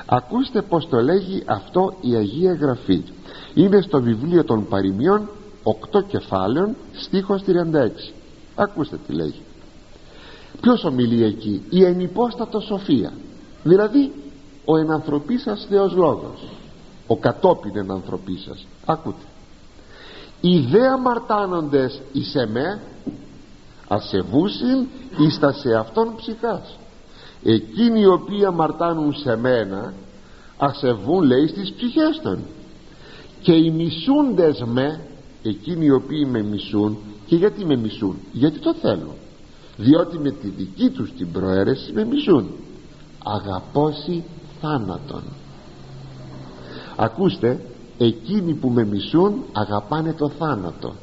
ακούστε 0.06 0.62
πως 0.62 0.88
το 0.90 1.02
λέγει 1.02 1.44
αυτό 1.46 1.94
η 2.02 2.16
Αγία 2.16 2.54
Γραφή. 2.54 3.04
Είναι 3.54 3.82
στο 3.82 4.02
βιβλίο 4.02 4.44
των 4.44 4.68
παροιμιών 4.68 5.30
8 5.92 6.04
κεφάλαιων 6.08 6.76
στίχος 6.94 7.42
36 7.48 8.14
ακούστε 8.56 8.98
τι 9.08 9.14
λέγει. 9.14 9.42
Ποιος 10.62 10.84
ομιλεί 10.84 11.24
εκεί; 11.24 11.62
Η 11.70 11.84
ενυπόστατος 11.84 12.66
σοφία. 12.66 13.14
Δηλαδή 13.64 14.12
ο 14.66 14.78
ενανθρωπίσας 14.78 15.66
Θεός 15.70 15.94
Λόγος. 15.94 16.48
Ο 17.08 17.18
κατόπιν 17.18 17.78
ενανθρωπίσας 17.78 18.68
ακούτε. 18.86 19.26
Οι 20.42 20.60
δε 20.60 20.88
αμαρτάνοντες 20.88 22.02
εις 22.12 22.36
εμέ 22.36 22.82
ασεβούσιν 23.88 24.88
εις 25.18 25.40
τα 25.40 25.52
σε 25.52 25.76
αυτόν 25.76 26.16
ψυχάς 26.16 26.78
εκείνοι 27.44 28.00
οι 28.00 28.06
οποίοι 28.06 28.46
αμαρτάνουν 28.46 29.14
σε 29.14 29.36
μένα 29.36 29.94
ασεβούν 30.58 31.24
λέει 31.24 31.48
στις 31.48 31.74
ψυχές 31.74 32.20
των. 32.24 32.40
Και 33.42 33.54
οι 33.54 33.72
μισούντες 33.72 34.64
με 34.66 35.00
εκείνοι 35.44 35.86
οι 35.86 35.92
οποίοι 35.92 36.28
με 36.32 36.42
μισούν 36.42 36.98
και 37.26 37.36
γιατί 37.36 37.66
με 37.66 37.76
μισούν; 37.76 38.16
Γιατί 38.32 38.60
το 38.60 38.74
θέλουν. 38.74 39.14
Διότι 39.78 40.18
με 40.20 40.32
τη 40.32 40.48
δική 40.48 40.90
τους 40.90 41.14
την 41.18 41.32
προαίρεση 41.32 41.92
με 41.94 42.06
μισούν. 42.06 42.50
Αγαπώσει 43.24 44.24
θάνατον. 44.62 45.24
Ακούστε 46.96 47.60
εκείνοι 47.98 48.54
που 48.54 48.70
με 48.70 48.86
μισούν 48.86 49.44
αγαπάνε 49.52 50.14
το 50.14 50.30
θάνατο. 50.30 50.94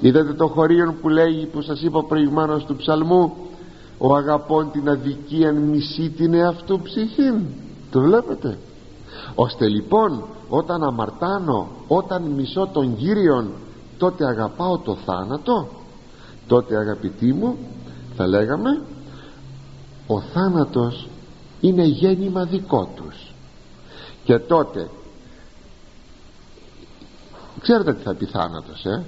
Είδατε 0.00 0.32
το 0.32 0.46
χωρίον 0.46 0.94
που 1.00 1.08
λέει 1.08 1.48
που 1.52 1.62
σας 1.62 1.82
είπα 1.82 2.04
προηγουμένως 2.04 2.64
του 2.64 2.76
ψαλμού; 2.76 3.32
Ο 3.98 4.14
αγαπών 4.14 4.70
την 4.70 4.88
αδικία 4.88 5.52
μισεί 5.52 6.10
την 6.10 6.34
εαυτού 6.34 6.80
ψυχήν 6.80 7.40
το 7.90 8.00
βλέπετε. 8.00 8.58
Ώστε 9.34 9.68
λοιπόν 9.68 10.24
όταν 10.48 10.82
αμαρτάνω 10.82 11.68
όταν 11.86 12.22
μισώ 12.22 12.68
τον 12.72 12.96
Κύριον 12.96 13.50
τότε 13.98 14.26
αγαπάω 14.26 14.78
το 14.78 14.96
θάνατο. 14.96 15.68
Τότε 16.46 16.76
αγαπητοί 16.76 17.32
μου 17.32 17.56
θα 18.16 18.26
λέγαμε 18.26 18.82
ο 20.06 20.20
θάνατος 20.20 21.08
είναι 21.60 21.84
γέννημα 21.84 22.44
δικό 22.44 22.88
τους. 22.96 23.34
Και 24.24 24.38
τότε 24.38 24.90
ξέρετε 27.60 27.92
τι 27.94 28.02
θα 28.02 28.14
πει 28.14 28.24
θάνατος 28.24 28.84
ε; 28.84 29.04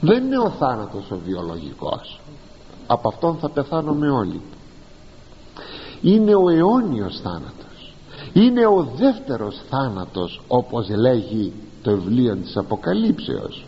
Δεν 0.00 0.24
είναι 0.24 0.38
ο 0.38 0.50
θάνατος 0.50 1.10
ο 1.10 1.18
βιολογικός 1.24 2.20
από 2.86 3.08
αυτόν 3.08 3.36
θα 3.36 3.48
πεθάνουμε 3.48 4.10
όλοι. 4.10 4.40
Είναι 6.02 6.34
ο 6.34 6.48
αιώνιος 6.48 7.20
θάνατος. 7.20 7.94
Είναι 8.32 8.66
ο 8.66 8.88
δεύτερος 8.96 9.60
θάνατος 9.70 10.42
όπως 10.48 10.88
λέγει 10.88 11.52
το 11.82 11.90
βιβλίο 11.90 12.36
της 12.36 12.56
Αποκαλύψεως. 12.56 13.64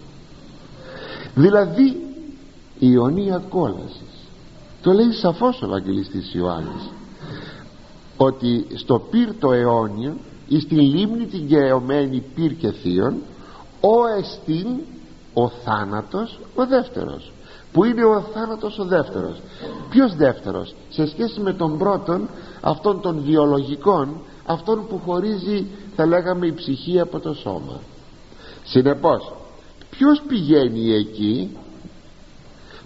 Δηλαδή 1.35 2.07
η 2.79 2.93
αιωνία 2.95 3.43
κόλασης. 3.49 4.29
Το 4.83 4.93
λέει 4.93 5.13
σαφώς 5.13 5.63
ο 5.63 5.67
Ευαγγελιστής 5.67 6.35
Ιωάννης 6.35 6.91
ότι 8.17 8.67
στο 8.75 8.99
πύρ 9.11 9.35
το 9.39 9.53
αιώνιο 9.53 10.17
ή 10.49 10.61
στην 10.61 10.79
λίμνη 10.79 11.27
την 11.27 11.47
γεωμένη 11.47 12.23
πύρ 12.35 12.57
και 12.57 12.71
θείον 12.71 13.15
ο 13.81 14.07
εστίν 14.19 14.67
ο 15.35 15.49
θάνατος 15.49 16.39
ο 16.55 16.67
δεύτερος 16.67 17.33
που 17.77 17.85
είναι 17.85 18.05
ο 18.05 18.21
θάνατος 18.21 18.79
ο 18.79 18.85
δεύτερος. 18.85 19.41
Ποιος 19.91 20.15
δεύτερος; 20.15 20.75
Σε 20.89 21.07
σχέση 21.07 21.41
με 21.41 21.53
τον 21.53 21.79
πρώτον 21.79 22.29
αυτόν 22.61 23.01
των 23.01 23.23
βιολογικών 23.25 24.21
αυτόν 24.47 24.87
που 24.89 25.01
χωρίζει 25.05 25.67
θα 25.97 26.07
λέγαμε 26.07 26.47
η 26.47 26.53
ψυχή 26.53 27.01
από 27.01 27.21
το 27.21 27.35
σώμα. 27.35 27.81
Συνεπώς 28.65 29.33
ποιος 29.91 30.23
πηγαίνει 30.29 30.93
εκεί; 30.93 31.57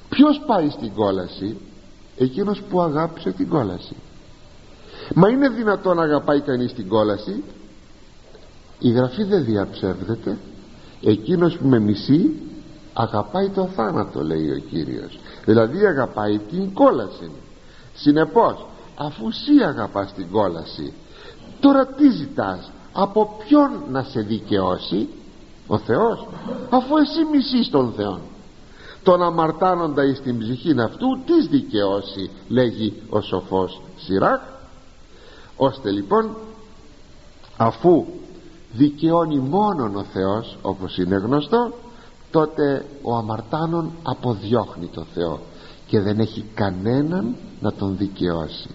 Ποιος 0.08 0.42
πάει 0.46 0.70
στην 0.70 0.92
κόλαση; 0.94 1.56
Εκείνος 2.16 2.62
που 2.70 2.80
αγάπησε 2.80 3.30
την 3.30 3.48
κόλαση. 3.48 3.96
Μα 5.14 5.28
είναι 5.28 5.48
δυνατόν 5.48 5.96
να 5.96 6.02
αγαπάει 6.02 6.40
κανείς 6.40 6.72
την 6.72 6.88
κόλαση; 6.88 7.42
Η 8.78 8.90
γραφή 8.90 9.24
δεν 9.24 9.44
διαψεύδεται. 9.44 10.38
Εκείνος 11.02 11.56
που 11.56 11.66
με 11.66 11.78
μισεί 11.78 12.30
αγαπάει 13.02 13.48
το 13.48 13.66
θάνατο 13.66 14.22
λέει 14.22 14.50
ο 14.50 14.58
Κύριος. 14.70 15.18
Δηλαδή 15.44 15.86
αγαπάει 15.86 16.38
την 16.38 16.74
κόλαση. 16.74 17.30
Συνεπώς 17.94 18.66
αφού 18.96 19.28
εσύ 19.28 19.64
αγαπάς 19.68 20.12
την 20.12 20.30
κόλαση 20.30 20.92
τώρα 21.60 21.86
τι 21.86 22.10
ζητάς; 22.10 22.70
Από 22.92 23.36
ποιον 23.38 23.70
να 23.90 24.02
σε 24.02 24.20
δικαιώσει; 24.20 25.08
Ο 25.66 25.78
Θεός. 25.78 26.26
Αφού 26.70 26.96
εσύ 26.96 27.24
μισείς 27.32 27.70
τον 27.70 27.92
Θεό 27.96 28.20
τον 29.02 29.22
αμαρτάνοντα 29.22 30.04
εις 30.04 30.20
την 30.20 30.38
ψυχή 30.38 30.80
αυτού 30.80 31.06
τις 31.26 31.46
δικαιώσει 31.46 32.30
λέγει 32.48 33.02
ο 33.10 33.20
σοφός 33.20 33.82
Σιράχ 33.96 34.40
ώστε 35.56 35.90
λοιπόν 35.90 36.36
αφού 37.56 38.06
δικαιώνει 38.72 39.38
μόνον 39.38 39.96
ο 39.96 40.04
Θεός 40.12 40.58
όπως 40.62 40.96
είναι 40.96 41.16
γνωστό 41.16 41.72
τότε 42.30 42.86
ο 43.02 43.16
αμαρτάνων 43.16 43.90
αποδιώχνει 44.02 44.86
το 44.86 45.06
Θεό 45.14 45.40
και 45.86 46.00
δεν 46.00 46.18
έχει 46.18 46.44
κανέναν 46.54 47.34
να 47.60 47.72
τον 47.72 47.96
δικαιώσει. 47.96 48.70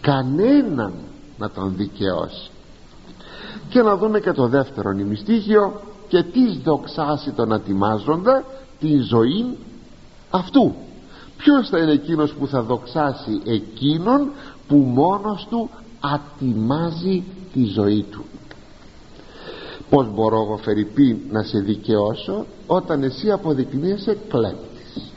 Κανέναν 0.00 0.92
να 1.38 1.50
τον 1.50 1.74
δικαιώσει. 1.76 2.50
Και 3.68 3.82
να 3.82 3.96
δούμε 3.96 4.20
και 4.20 4.32
το 4.32 4.46
δεύτερο 4.48 4.92
νημιστήχιο 4.92 5.80
και 6.08 6.22
τις 6.22 6.58
δοξάσει 6.64 7.30
τον 7.30 7.52
ατιμάζοντα 7.52 8.44
τη 8.80 8.96
ζωή 8.96 9.58
αυτού. 10.30 10.74
Ποιος 11.36 11.68
θα 11.68 11.78
είναι 11.78 11.92
εκείνος 11.92 12.32
που 12.32 12.46
θα 12.46 12.62
δοξάσει 12.62 13.40
εκείνον 13.44 14.30
που 14.68 14.76
μόνος 14.76 15.46
του 15.50 15.70
ατιμάζει 16.00 17.24
τη 17.52 17.64
ζωή 17.64 18.02
του 18.10 18.24
πως 19.90 20.10
μπορώ 20.14 20.42
εγώ 20.42 20.56
Φερρυπή 20.56 21.26
να 21.30 21.42
σε 21.42 21.58
δικαιώσω 21.58 22.46
όταν 22.66 23.02
εσύ 23.02 23.30
αποδεικνύεσαι 23.30 24.18
κλέπτης; 24.28 25.12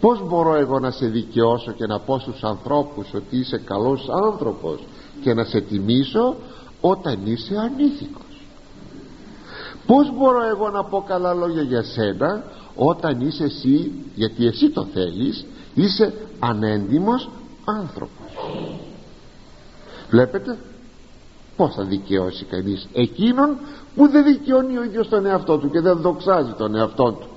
Πως 0.00 0.28
μπορώ 0.28 0.54
εγώ 0.54 0.78
να 0.78 0.90
σε 0.90 1.06
δικαιώσω 1.06 1.72
και 1.72 1.86
να 1.86 2.00
πω 2.00 2.18
στους 2.18 2.42
ανθρώπους 2.42 3.14
ότι 3.14 3.36
είσαι 3.36 3.58
καλός 3.64 4.06
άνθρωπος 4.24 4.86
και 5.22 5.34
να 5.34 5.44
σε 5.44 5.60
τιμήσω 5.60 6.36
όταν 6.80 7.26
είσαι 7.26 7.56
ανήθικος; 7.56 8.46
Πως 9.86 10.12
μπορώ 10.16 10.42
εγώ 10.42 10.70
να 10.70 10.84
πω 10.84 11.04
καλά 11.06 11.34
λόγια 11.34 11.62
για 11.62 11.82
σένα 11.82 12.44
όταν 12.74 13.20
είσαι 13.20 13.44
εσύ 13.44 13.92
γιατί 14.14 14.46
εσύ 14.46 14.70
το 14.70 14.84
θέλεις 14.92 15.44
είσαι 15.74 16.14
ανέντιμος 16.38 17.28
άνθρωπος; 17.64 18.36
Βλέπετε 20.10 20.58
πως 21.56 21.74
θα 21.74 21.82
δικαιώσει 21.82 22.44
κανείς 22.44 22.88
εκείνον 22.92 23.56
που 23.94 24.08
δεν 24.08 24.24
δικαιώνει 24.24 24.78
ο 24.78 24.84
ίδιος 24.84 25.08
τον 25.08 25.26
εαυτό 25.26 25.58
του 25.58 25.70
και 25.70 25.80
δεν 25.80 25.96
δοξάζει 25.96 26.52
τον 26.52 26.74
εαυτό 26.74 27.12
του; 27.12 27.28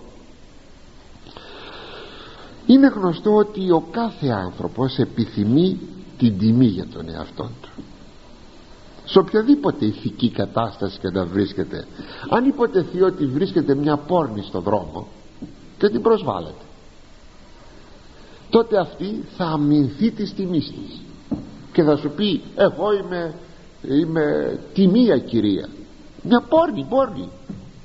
Είναι 2.66 2.88
γνωστό 2.88 3.36
ότι 3.36 3.72
ο 3.72 3.84
κάθε 3.92 4.30
άνθρωπος 4.30 4.98
επιθυμεί 4.98 5.80
την 6.18 6.38
τιμή 6.38 6.66
για 6.66 6.88
τον 6.94 7.10
εαυτό 7.10 7.52
του. 7.62 7.70
Σε 9.06 9.20
οποιαδήποτε 9.20 9.86
ηθική 9.86 10.30
κατάσταση 10.30 11.00
και 11.00 11.10
να 11.10 11.26
βρίσκεται 11.26 11.88
αν 12.30 12.46
υποτεθεί 12.46 13.02
ότι 13.02 13.26
βρίσκεται 13.26 13.76
μια 13.76 13.98
πόρνη 13.98 14.42
στο 14.42 14.60
δρόμο 14.60 15.08
και 15.78 15.90
την 15.90 16.02
προσβάλλεται 16.02 16.66
τότε 18.50 18.78
αυτή 18.78 19.24
θα 19.38 19.46
αμυνθεί 19.46 20.12
της 20.12 20.34
τιμής 20.34 20.66
της 20.66 21.02
και 21.74 21.84
θα 21.84 21.98
σου 21.98 22.10
πει 22.10 22.42
εγώ 22.56 22.94
είμαι 22.94 23.34
είμαι 23.82 24.60
τιμία 24.74 25.18
κυρία. 25.18 25.70
Μια 26.24 26.44
πόρνη 26.50 26.86
πόρνη. 26.90 27.30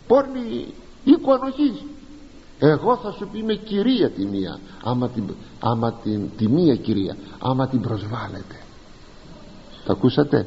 Πόρνη 0.07 0.67
οίκου 1.05 1.33
ανοχής 1.33 1.83
εγώ 2.65 2.97
θα 2.97 3.13
σου 3.13 3.29
πει 3.33 3.39
είμαι 3.39 3.55
κυρία 3.55 4.11
τιμία 4.11 4.59
άμα 4.83 5.09
την, 5.09 5.25
άμα 5.61 5.93
την 5.93 6.21
τιμία 6.37 6.77
κυρία 6.77 7.17
άμα 7.39 7.69
την 7.69 7.81
προσβάλλετε. 7.81 8.57
Τα 9.85 9.93
ακούσατε; 9.93 10.47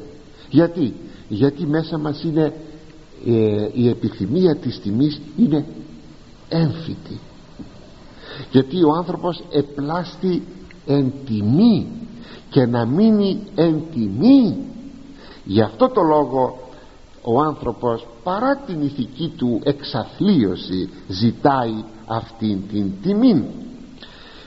Γιατί 0.50 0.94
γιατί 1.28 1.66
μέσα 1.66 1.98
μας 1.98 2.22
είναι 2.22 2.54
ε, 3.26 3.68
η 3.72 3.88
επιθυμία 3.88 4.56
της 4.56 4.80
τιμής 4.80 5.20
είναι 5.36 5.64
έμφυτη. 6.48 7.20
Γιατί 8.50 8.82
ο 8.82 8.92
άνθρωπος 8.96 9.44
επλάστη 9.50 10.42
εν 10.86 11.12
τιμή 11.26 11.86
και 12.50 12.66
να 12.66 12.86
μείνει 12.86 13.38
εν 13.54 13.82
τιμή 13.92 14.56
γι' 15.46 15.60
αυτό 15.60 15.88
το 15.88 16.02
λόγο 16.02 16.58
ο 17.22 17.40
άνθρωπος 17.40 18.06
παρά 18.22 18.56
την 18.56 18.82
ηθική 18.82 19.32
του 19.36 19.60
εξαθλίωση 19.64 20.88
ζητάει 21.08 21.84
αυτήν 22.06 22.68
την 22.68 22.92
τιμή. 23.02 23.44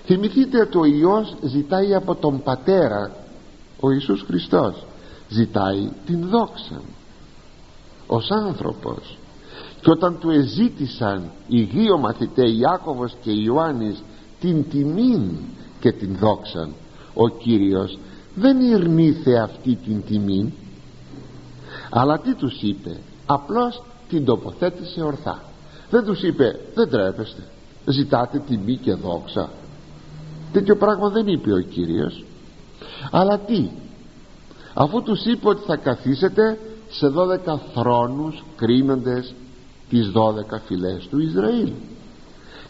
Θυμηθείτε 0.06 0.60
ότι 0.60 0.78
ο 0.78 0.86
Υιός 0.86 1.36
ζητάει 1.42 1.96
από 1.96 2.16
τον 2.16 2.44
Πατέρα 2.44 3.12
ο 3.80 3.92
Ιησούς 3.92 4.24
Χριστός 4.28 4.86
ζητάει 5.30 5.90
την 6.06 6.28
δόξα. 6.30 6.82
Ως 8.08 8.30
άνθρωπος 8.32 9.18
και 9.82 9.92
όταν 9.92 10.20
του 10.20 10.30
εζήτησαν 10.30 11.32
οι 11.48 11.62
δύο 11.62 11.98
μαθητές 11.98 12.52
Ιάκωβος 12.60 13.16
και 13.22 13.32
Ιωάννης 13.32 14.04
την 14.40 14.70
τιμήν 14.70 15.32
και 15.80 15.92
την 15.92 16.16
δόξαν 16.20 16.74
ο 17.14 17.30
Κύριος 17.30 18.00
δεν 18.36 18.60
ειρνήθε 18.60 19.34
αυτή 19.34 19.76
την 19.76 20.04
τιμή 20.06 20.54
αλλά 21.90 22.20
τι 22.20 22.34
τους 22.34 22.62
είπε; 22.62 22.98
Απλώς 23.26 23.84
την 24.10 24.26
τοποθέτησε 24.26 25.02
ορθά. 25.02 25.44
Δεν 25.90 26.04
τους 26.04 26.22
είπε 26.22 26.60
δεν 26.76 26.90
τρέπεστε. 26.90 27.44
Ζητάτε 27.86 28.40
τιμή 28.48 28.76
και 28.76 28.94
δόξα. 28.94 29.50
Τέτοιο 30.52 30.76
πράγμα 30.76 31.10
δεν 31.10 31.28
είπε 31.28 31.54
ο 31.54 31.60
Κύριος. 31.60 32.24
Αλλά 33.12 33.40
τι; 33.40 33.70
Αφού 34.74 35.02
τους 35.02 35.26
είπε 35.26 35.48
ότι 35.48 35.62
θα 35.66 35.76
καθίσετε 35.76 36.60
σε 36.90 37.08
δώδεκα 37.08 37.62
θρόνους 37.74 38.44
κρίνοντες 38.56 39.34
τις 39.90 40.10
δώδεκα 40.10 40.60
φυλές 40.60 41.08
του 41.08 41.20
Ισραήλ. 41.20 41.72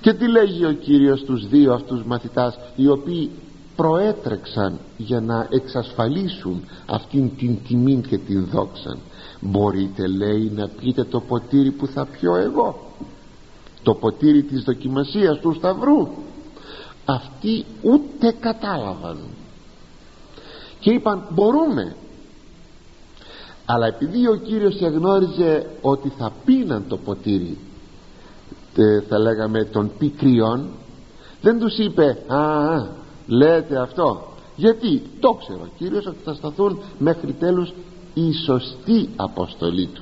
Και 0.02 0.14
τι 0.14 0.28
λέγει 0.28 0.66
ο 0.66 0.72
Κύριος 0.72 1.24
τους 1.24 1.48
δύο 1.48 1.74
αυτούς 1.74 2.04
μαθητάς 2.04 2.60
οι 2.76 2.88
οποίοι 2.88 3.32
προέτρεξαν 3.80 4.80
για 4.98 5.20
να 5.20 5.48
εξασφαλίσουν 5.50 6.64
αυτήν 6.86 7.36
την 7.38 7.58
τιμή 7.68 8.02
και 8.08 8.18
την 8.18 8.46
δόξα 8.52 8.98
μπορείτε 9.40 10.08
λέει 10.08 10.52
να 10.56 10.68
πείτε 10.68 11.04
το 11.04 11.20
ποτήρι 11.20 11.72
που 11.72 11.88
θα 11.88 12.06
πιω 12.06 12.36
εγώ. 12.36 12.92
Το 13.84 13.94
ποτήρι 13.94 14.44
της 14.44 14.64
δοκιμασίας 14.64 15.40
του 15.40 15.54
Σταυρού. 15.54 16.08
Αυτοί 17.06 17.66
ούτε 17.82 18.36
κατάλαβαν. 18.40 19.18
Και 20.80 20.92
είπαν 20.92 21.24
μπορούμε 21.30 21.96
αλλά 23.66 23.88
επειδή 23.88 24.28
ο 24.28 24.36
Κύριος 24.36 24.82
εγνώριζε 24.82 25.66
ότι 25.82 26.14
θα 26.18 26.32
πίναν 26.46 26.84
το 26.88 26.98
ποτήρι 26.98 27.58
θα 29.08 29.20
λέγαμε 29.20 29.64
των 29.64 29.92
πικριών 29.98 30.70
δεν 31.42 31.60
τους 31.60 31.78
είπε 31.78 32.18
α 32.28 32.99
λέτε 33.30 33.82
αυτό. 33.82 34.28
Γιατί 34.56 35.02
το 35.20 35.34
ξέρω 35.34 35.62
ο 35.64 35.70
Κύριος 35.78 36.06
ότι 36.06 36.18
θα 36.24 36.34
σταθούν 36.34 36.80
μέχρι 36.98 37.34
τέλους 37.34 37.74
η 38.14 38.34
σωστή 38.46 39.10
αποστολή 39.16 39.86
του. 39.88 40.02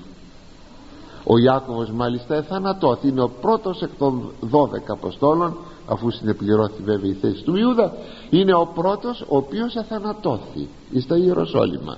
Ο 1.23 1.37
Ιάκωβος 1.37 1.91
μάλιστα 1.91 2.35
εθανατώθη 2.35 3.07
είναι 3.07 3.21
ο 3.21 3.31
πρώτος 3.41 3.81
εκ 3.81 3.89
των 3.97 4.31
12 4.51 4.57
αποστόλων 4.87 5.57
αφού 5.87 6.11
συνεπληρώθη 6.11 6.81
βέβαια 6.83 7.09
η 7.09 7.13
θέση 7.13 7.43
του 7.43 7.55
Ιούδα 7.55 7.93
είναι 8.29 8.53
ο 8.53 8.71
πρώτος 8.75 9.21
ο 9.21 9.37
οποίος 9.37 9.75
εθανατώθη 9.75 10.67
στα 10.99 11.17
Ιεροσόλυμα. 11.17 11.97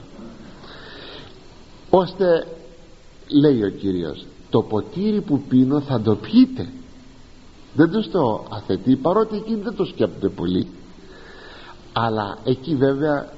Ώστε 1.90 2.48
λέει 3.42 3.64
ο 3.64 3.70
Κύριος 3.70 4.26
το 4.50 4.62
ποτήρι 4.62 5.22
που 5.22 5.42
πίνω 5.50 5.80
θα 5.82 6.02
το 6.02 6.16
πιείτε. 6.16 6.70
Δεν 7.74 7.92
τους 7.92 8.10
το 8.10 8.46
αθετεί 8.52 8.96
παρότι 8.96 9.36
εκείνοι 9.36 9.62
δεν 9.62 9.76
το 9.76 9.86
σκέπτονται 9.86 10.30
πολύ 10.30 10.68
αλλά 11.94 12.38
εκεί 12.44 12.76
βέβαια 12.76 13.30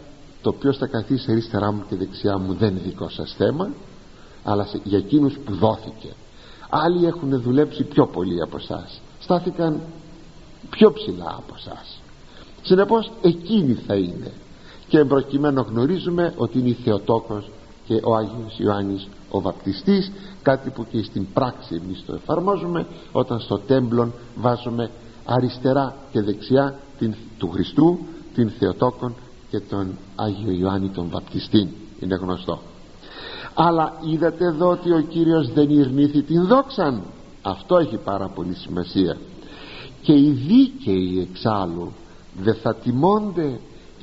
το 0.41 0.51
ποιος 0.51 0.77
θα 0.77 0.87
καθίσει 0.87 1.31
αριστερά 1.31 1.71
μου 1.71 1.83
και 1.89 1.95
δεξιά 1.95 2.37
μου 2.37 2.53
δεν 2.53 2.69
είναι 2.69 2.79
δικό 2.79 3.09
σας 3.09 3.33
θέμα 3.37 3.69
αλλά 4.43 4.67
για 4.83 4.97
εκείνους 4.97 5.37
που 5.45 5.53
δόθηκε. 5.53 6.13
Άλλοι 6.69 7.05
έχουν 7.05 7.41
δουλέψει 7.41 7.83
πιο 7.83 8.07
πολύ 8.07 8.41
από 8.41 8.57
εσάς. 8.57 9.01
στάθηκαν 9.19 9.81
πιο 10.69 10.91
ψηλά 10.91 11.35
από 11.37 11.57
σας 11.57 12.01
συνεπώς 12.61 13.11
εκείνη 13.21 13.73
θα 13.73 13.95
είναι. 13.95 14.31
Και 14.87 15.05
προκειμένου 15.05 15.65
γνωρίζουμε 15.69 16.33
ότι 16.37 16.59
είναι 16.59 16.69
η 16.69 16.77
Θεοτόκος 16.83 17.49
και 17.85 17.99
ο 18.03 18.15
Άγιος 18.15 18.57
Ιωάννης 18.57 19.07
ο 19.29 19.41
βαπτιστής 19.41 20.11
κάτι 20.41 20.69
που 20.69 20.85
και 20.91 21.03
στην 21.03 21.27
πράξη 21.33 21.81
εμείς 21.83 22.03
το 22.05 22.13
εφαρμόζουμε 22.13 22.87
όταν 23.11 23.39
στο 23.39 23.57
τέμπλον 23.57 24.13
βάζουμε 24.35 24.89
αριστερά 25.25 25.95
και 26.11 26.21
δεξιά 26.21 26.79
την, 26.99 27.15
του 27.37 27.49
Χριστού 27.49 27.99
την 28.35 28.49
Θεοτόκον 28.49 29.15
και 29.49 29.59
τον 29.59 29.97
Άγιο 30.15 30.51
Ιωάννη 30.51 30.89
τον 30.89 31.09
βαπτιστή 31.09 31.73
είναι 31.99 32.15
γνωστό. 32.15 32.59
Αλλά 33.53 33.93
είδατε 34.11 34.45
εδώ 34.45 34.69
ότι 34.69 34.91
ο 34.91 35.01
Κύριος 35.01 35.51
δεν 35.53 35.69
ειρνήθη 35.69 36.21
την 36.21 36.47
δόξαν. 36.47 37.01
Αυτό 37.41 37.77
έχει 37.77 37.97
πάρα 37.97 38.27
πολύ 38.27 38.55
σημασία. 38.55 39.17
Και 40.01 40.13
οι 40.13 40.29
δίκαιοι 40.29 41.27
εξάλλου 41.31 41.91
δεν 42.43 42.55
θα 42.55 42.75
τιμώνται 42.75 43.59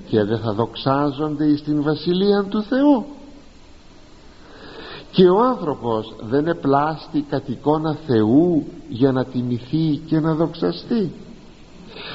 και 0.09 0.24
δεν 0.24 0.39
θα 0.39 0.53
δοξάζονται 0.53 1.57
στην 1.57 1.83
Βασιλεία 1.83 2.45
του 2.45 2.62
Θεού. 2.62 3.05
Και 5.11 5.29
ο 5.29 5.45
άνθρωπος 5.45 6.14
δεν 6.20 6.47
επλάστη 6.47 7.24
κατ' 7.29 7.49
εικόνα 7.49 7.97
Θεού 8.07 8.66
για 8.89 9.12
να 9.12 9.24
τιμηθεί 9.24 10.01
και 10.07 10.20
να 10.20 10.35
δοξαστεί 10.35 11.12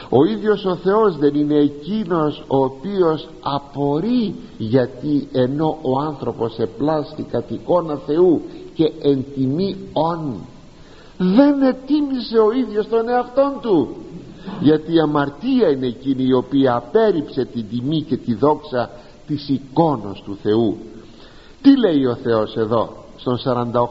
ο 0.10 0.24
ίδιος 0.26 0.66
ο 0.66 0.76
Θεός 0.76 1.18
δεν 1.18 1.36
είναι 1.36 1.56
εκείνος 1.56 2.44
ο 2.48 2.58
οποίος 2.64 3.28
απορεί 3.42 4.36
γιατί 4.58 5.28
ενώ 5.32 5.78
ο 5.82 6.00
άνθρωπος 6.00 6.58
επλάστη 6.58 7.24
κατ' 7.24 7.52
εικόνα 7.52 7.96
Θεού 7.96 8.42
και 8.74 8.92
εν 9.02 9.26
τιμή 9.36 9.76
όν 9.94 10.36
δεν 11.18 11.62
ετίμησε 11.62 12.38
ο 12.38 12.52
ίδιος 12.52 12.88
τον 12.88 13.10
εαυτόν 13.10 13.58
του. 13.62 13.96
Γιατί 14.60 14.94
η 14.94 15.00
αμαρτία 15.00 15.70
είναι 15.70 15.88
εκείνη 15.88 16.24
η 16.24 16.34
οποία 16.34 16.76
απέριψε 16.76 17.46
την 17.46 17.66
τιμή 17.70 18.02
και 18.02 18.18
τη 18.18 18.34
δόξα 18.34 18.90
της 19.28 19.50
εικόνος 19.50 20.22
του 20.26 20.38
Θεού. 20.42 20.78
Τι 21.62 21.78
λέει 21.78 22.06
ο 22.06 22.16
Θεός 22.16 22.56
εδώ 22.56 22.90
στον 23.18 23.38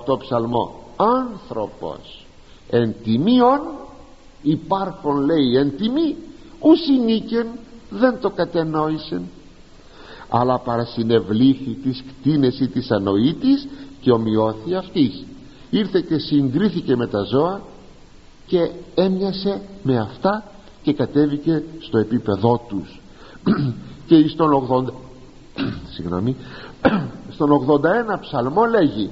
48 0.06 0.18
ψαλμό; 0.18 0.74
Άνθρωπος 0.96 2.26
εν 2.70 2.94
τιμίον 3.04 3.60
υπάρχον 4.42 5.24
λέει 5.24 5.56
εν 5.56 5.76
τιμή. 5.76 6.16
Ουσινίκεν 6.60 7.46
δεν 7.90 8.18
το 8.20 8.30
κατενόησεν. 8.30 9.22
Αλλά 10.28 10.58
παρασυνευλήθη 10.58 11.70
της 11.82 12.04
κτίνεση 12.08 12.68
της 12.68 12.90
ανοήτης 12.90 13.68
και 14.00 14.10
ομοιώθη 14.10 14.74
αυτής. 14.74 15.24
Ήρθε 15.70 16.00
και 16.00 16.18
συγκρίθηκε 16.18 16.96
με 16.96 17.06
τα 17.06 17.22
ζώα 17.22 17.60
και 18.46 18.70
έμοιασε 18.94 19.60
με 19.82 19.98
αυτά 19.98 20.44
και 20.82 20.92
κατέβηκε 20.92 21.62
στο 21.78 21.98
επίπεδό 21.98 22.66
τους. 22.68 23.00
Και 24.06 24.16
στον 24.34 24.68
80 24.68 24.92
συγγνώμη. 25.90 26.36
Στον 27.30 27.48
81 27.50 28.20
ψαλμό 28.20 28.64
λέγει 28.64 29.10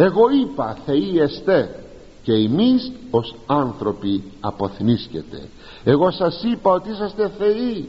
εγώ 0.00 0.22
είπα 0.42 0.76
θεοί 0.86 1.18
εστέ 1.18 1.84
και 2.28 2.34
εμείς 2.34 2.92
ως 3.10 3.34
άνθρωποι 3.46 4.22
αποθνίσκεται. 4.40 5.48
Εγώ 5.84 6.10
σας 6.10 6.42
είπα 6.42 6.72
ότι 6.72 6.90
είσαστε 6.90 7.30
θεοί 7.38 7.88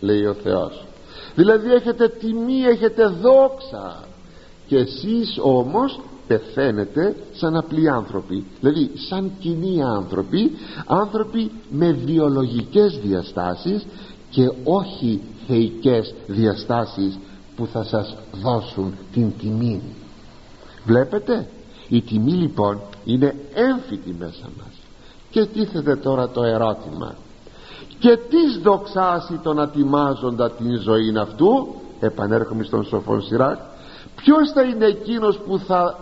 λέει 0.00 0.24
ο 0.24 0.34
Θεός. 0.42 0.84
Δηλαδή 1.34 1.72
έχετε 1.72 2.08
τιμή 2.08 2.62
έχετε 2.62 3.06
δόξα. 3.06 4.04
Και 4.66 4.76
εσείς 4.76 5.38
όμως 5.42 6.00
πεθαίνετε 6.26 7.16
σαν 7.32 7.56
απλοί 7.56 7.90
άνθρωποι. 7.90 8.44
Δηλαδή 8.60 8.90
σαν 8.94 9.30
κοινοί 9.38 9.82
άνθρωποι 9.82 10.50
άνθρωποι 10.86 11.50
με 11.70 11.92
βιολογικές 11.92 12.98
διαστάσεις 13.04 13.86
και 14.30 14.50
όχι 14.64 15.20
θεϊκές 15.46 16.14
διαστάσεις 16.26 17.18
που 17.56 17.66
θα 17.66 17.84
σας 17.84 18.16
δώσουν 18.42 18.94
την 19.12 19.32
τιμή. 19.38 19.82
Βλέπετε; 20.84 21.48
Η 21.90 22.02
τιμή 22.02 22.32
λοιπόν 22.32 22.80
είναι 23.04 23.34
έμφυτη 23.54 24.16
μέσα 24.18 24.48
μας. 24.58 24.74
Και 25.30 25.46
τίθεται 25.46 25.96
τώρα 25.96 26.28
το 26.28 26.42
ερώτημα. 26.42 27.14
Και 27.98 28.16
τις 28.16 28.58
δοξάσει 28.62 29.40
τον 29.42 29.60
ατιμάζοντα 29.60 30.50
την 30.50 30.80
ζωή 30.80 31.16
αυτού 31.18 31.74
επανέρχομαι 32.00 32.64
στον 32.64 32.84
σοφόν 32.84 33.22
Σιράκ 33.22 33.58
ποιος 34.16 34.52
θα 34.52 34.62
είναι 34.62 34.86
εκείνος 34.86 35.38
που 35.38 35.58
θα 35.58 35.98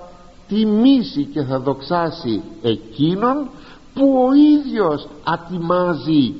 τιμήσει 0.48 1.24
και 1.24 1.42
θα 1.42 1.58
δοξάσει 1.60 2.42
εκείνον 2.62 3.48
που 3.94 4.26
ο 4.28 4.34
ίδιος 4.34 5.08
ατιμάζει 5.24 6.34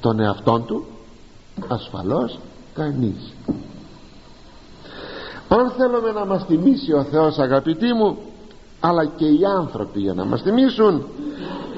τον 0.00 0.20
εαυτόν 0.20 0.64
του; 0.66 0.84
Ασφαλώς 1.68 2.38
κανείς 2.74 3.32
αν 5.48 5.70
θέλουμε 5.70 6.12
να 6.12 6.24
μας 6.24 6.46
τιμήσει 6.46 6.92
ο 6.92 7.04
Θεός 7.04 7.38
αγαπητοί 7.38 7.92
μου 7.92 8.18
αλλά 8.80 9.04
και 9.04 9.26
οι 9.26 9.40
άνθρωποι 9.58 10.00
για 10.00 10.14
να 10.14 10.24
μας 10.24 10.42
τιμήσουν 10.42 11.06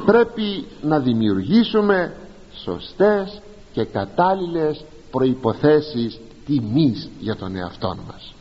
πρέπει 0.07 0.67
να 0.83 0.99
δημιουργήσουμε 0.99 2.17
σωστές 2.55 3.41
και 3.73 3.85
κατάλληλες 3.85 4.85
προϋποθέσεις 5.11 6.21
τιμής 6.47 7.09
για 7.21 7.37
τον 7.37 7.57
εαυτό 7.57 7.97
μας. 8.07 8.35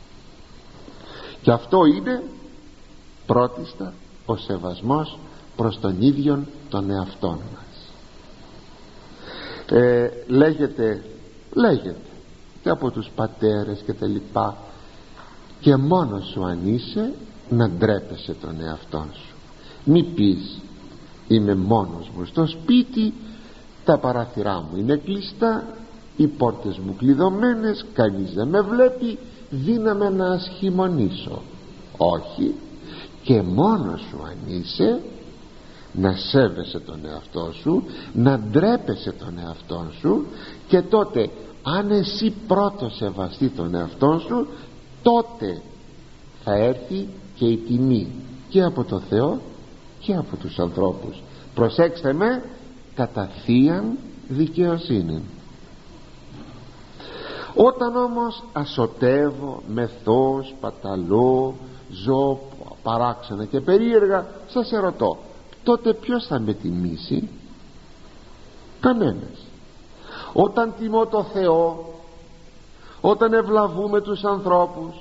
Και 1.41 1.51
αυτό 1.51 1.85
είναι 1.85 2.23
πρώτιστα 3.25 3.93
ο 4.25 4.35
σεβασμός 4.35 5.17
προς 5.55 5.79
τον 5.79 6.01
ίδιον 6.01 6.47
τον 6.69 6.89
εαυτό 6.89 7.27
μας. 7.29 7.91
Ε, 9.81 10.09
λέγεται 10.27 11.03
λέγεται 11.53 11.95
και 12.61 12.69
από 12.69 12.91
τους 12.91 13.09
πατέρες 13.15 13.81
και 13.85 13.93
τα 13.93 14.07
λοιπά 14.07 14.57
και 15.59 15.75
μόνος 15.75 16.25
σου 16.25 16.45
αν 16.45 16.59
είσαι 16.63 17.13
να 17.49 17.69
ντρέπεσαι 17.69 18.35
τον 18.41 18.61
εαυτό 18.61 19.05
σου. 19.13 19.35
Μη 19.83 20.03
πεις 20.03 20.59
είμαι 21.27 21.55
μόνος 21.55 22.11
μου 22.17 22.25
στο 22.25 22.47
σπίτι 22.47 23.13
τα 23.85 23.97
παράθυρά 23.97 24.61
μου 24.61 24.77
είναι 24.77 24.95
κλειστά 24.95 25.63
οι 26.17 26.27
πόρτες 26.27 26.77
μου 26.77 26.95
κλειδωμένες 26.97 27.85
κανείς 27.93 28.33
δεν 28.33 28.47
με 28.47 28.61
βλέπει 28.61 29.17
δύναμε 29.49 30.09
να 30.09 30.25
ασχημονήσω 30.27 31.41
όχι. 31.97 32.55
Και 33.23 33.41
μόνος 33.41 33.99
σου 33.99 34.17
αν 34.23 34.37
είσαι 34.47 35.01
να 35.93 36.15
σέβεσαι 36.15 36.79
τον 36.79 36.99
εαυτό 37.05 37.51
σου 37.61 37.83
να 38.13 38.39
ντρέπεσαι 38.39 39.11
τον 39.11 39.39
εαυτό 39.45 39.85
σου 39.99 40.25
και 40.67 40.81
τότε 40.81 41.29
αν 41.63 41.91
εσύ 41.91 42.33
πρώτος 42.47 42.95
σεβαστεί 42.95 43.49
τον 43.49 43.75
εαυτό 43.75 44.21
σου 44.27 44.47
τότε 45.05 45.61
θα 46.43 46.53
έρθει 46.53 47.07
και 47.35 47.45
η 47.45 47.57
τιμή 47.57 48.11
και 48.49 48.63
από 48.63 48.83
το 48.83 48.99
Θεό 48.99 49.39
και 49.99 50.15
από 50.15 50.35
τους 50.35 50.59
ανθρώπους. 50.59 51.21
Προσέξτε 51.55 52.13
με 52.13 52.43
κατά 52.95 53.29
θείαν 53.43 53.97
δικαιοσύνη. 54.27 55.23
Όταν 57.55 57.95
όμως 57.95 58.43
ασωτεύω 58.53 59.63
μεθώ, 59.67 60.45
παταλώ 60.59 61.55
ζω 61.91 62.39
παράξενα 62.83 63.45
και 63.45 63.59
περίεργα 63.59 64.27
σας 64.47 64.71
ερωτώ 64.71 65.17
τότε 65.63 65.93
ποιος 65.93 66.25
θα 66.25 66.39
με 66.39 66.53
τιμήσει; 66.53 67.29
Κανένας. 68.79 69.45
Όταν 70.33 70.73
τιμώ 70.79 71.05
το 71.05 71.23
Θεό 71.23 71.94
όταν 73.07 73.33
ευλαβούμε 73.33 74.01
τους 74.01 74.23
ανθρώπους 74.23 74.95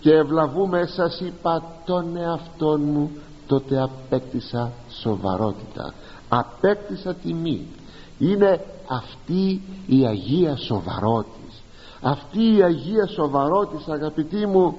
και 0.00 0.12
ευλαβούμε 0.12 0.86
σας 0.86 1.20
είπα 1.20 1.62
τον 1.84 2.16
εαυτόν 2.16 2.80
μου 2.80 3.10
τότε 3.46 3.82
απέκτησα 3.82 4.72
σοβαρότητα. 4.88 5.94
Απέκτησα 6.28 7.14
τιμή. 7.14 7.66
Είναι 8.18 8.64
αυτή 8.88 9.62
η 9.86 10.06
Αγία 10.06 10.56
Σοβαρότης. 10.56 11.62
Αυτή 12.00 12.56
η 12.56 12.62
Αγία 12.62 13.06
Σοβαρότης 13.06 13.88
αγαπητοί 13.88 14.46
μου 14.46 14.76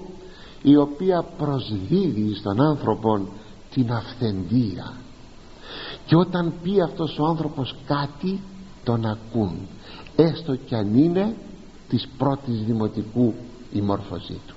η 0.62 0.76
οποία 0.76 1.26
προσδίδει 1.38 2.36
στον 2.36 2.62
άνθρωπο 2.62 3.28
την 3.74 3.91
αυθεντία. 3.91 4.93
Και 6.06 6.16
όταν 6.16 6.53
πει 6.64 6.82
αυτός 6.82 7.20
ο 7.20 7.26
άνθρωπος 7.26 7.76
κάτι 7.86 8.41
τον 8.84 9.06
ακούν. 9.06 9.58
Έστω 10.16 10.56
κι 10.56 10.76
αν 10.76 10.97
είναι 10.97 11.36
της 11.89 12.07
πρώτης 12.17 12.63
δημοτικού 12.63 13.33
η 13.73 13.81
μόρφωσή 13.81 14.39
του. 14.47 14.55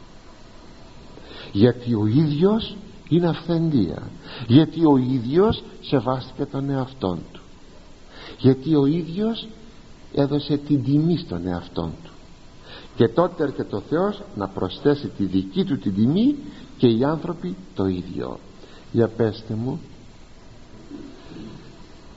Γιατί 1.53 1.95
ο 1.95 2.07
ίδιος 2.07 2.77
είναι 3.09 3.29
αυθεντία. 3.29 4.03
Γιατί 4.47 4.85
ο 4.85 4.97
ίδιος 4.97 5.63
σεβάστηκε 5.81 6.45
τον 6.45 6.71
εαυτόν 6.71 7.19
του. 7.33 7.41
Γιατί 8.39 8.75
ο 8.75 8.87
ίδιος 8.87 9.49
έδωσε 10.15 10.57
την 10.57 10.85
τιμή 10.85 11.17
στον 11.17 11.47
εαυτόν 11.47 11.91
του. 12.05 12.11
Και 12.97 13.09
τότε 13.09 13.43
έρχεται 13.43 13.77
ο 13.77 13.81
Θεός 13.81 14.23
να 14.37 14.49
προσθέσει 14.49 15.09
τη 15.09 15.25
δική 15.25 15.65
του 15.65 15.79
την 15.79 15.95
τιμή 15.95 16.37
και 16.77 16.87
οι 16.87 17.05
άνθρωποι 17.05 17.57
το 17.75 17.87
ίδιο. 17.87 18.39
Για 18.93 19.09
πέστε 19.09 19.55
μου 19.55 19.81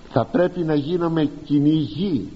θα 0.10 0.26
πρέπει 0.26 0.60
να 0.60 0.76
γίνομαι 0.76 1.30
κυνηγή 1.46 2.30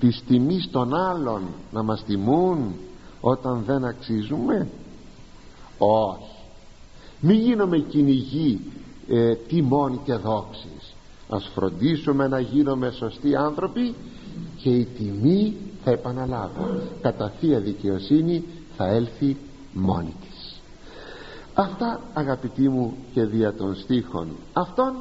της 0.00 0.22
τιμής 0.26 0.70
των 0.70 0.94
άλλων 0.94 1.42
να 1.72 1.82
μας 1.82 2.04
τιμούν 2.04 2.74
όταν 3.20 3.62
δεν 3.66 3.84
αξίζουμε; 3.84 4.68
Όχι. 5.78 6.24
Μη 7.20 7.34
γίνομαι 7.34 7.78
κυνηγή 7.78 8.60
ε, 9.08 9.34
τιμών 9.34 10.00
και 10.04 10.14
δόξης. 10.14 10.94
Ας 11.28 11.50
φροντίσουμε 11.54 12.28
να 12.28 12.40
γίνουμε 12.40 12.90
σωστοί 12.90 13.36
άνθρωποι 13.36 13.94
και 14.56 14.70
η 14.70 14.84
τιμή 14.84 15.56
θα 15.84 15.90
επαναλάβω. 15.90 16.68
Κατά 17.02 17.32
θεία 17.40 17.60
δικαιοσύνη 17.60 18.44
θα 18.76 18.86
έλθει 18.86 19.36
μόνη 19.72 20.14
της. 20.20 20.60
Αυτά 21.54 22.00
αγαπητοί 22.12 22.68
μου 22.68 22.94
και 23.12 23.24
δια 23.24 23.54
των 23.54 23.74
στίχων 23.74 24.28
αυτών. 24.52 24.92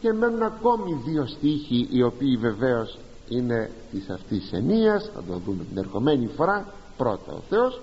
Και 0.00 0.12
μένουν 0.12 0.42
ακόμη 0.42 1.00
δύο 1.06 1.26
στίχοι 1.26 1.88
οι 1.90 2.02
οποίοι 2.02 2.36
βεβαίως 2.36 2.98
είναι 3.28 3.70
της 3.90 4.08
αυτής 4.10 4.52
ενίας 4.52 5.10
θα 5.14 5.22
το 5.28 5.38
δούμε 5.38 5.64
την 5.64 5.78
ερχομένη 5.78 6.26
φορά 6.26 6.72
πρώτα 6.96 7.32
ο 7.32 7.40
Θεός 7.48 7.80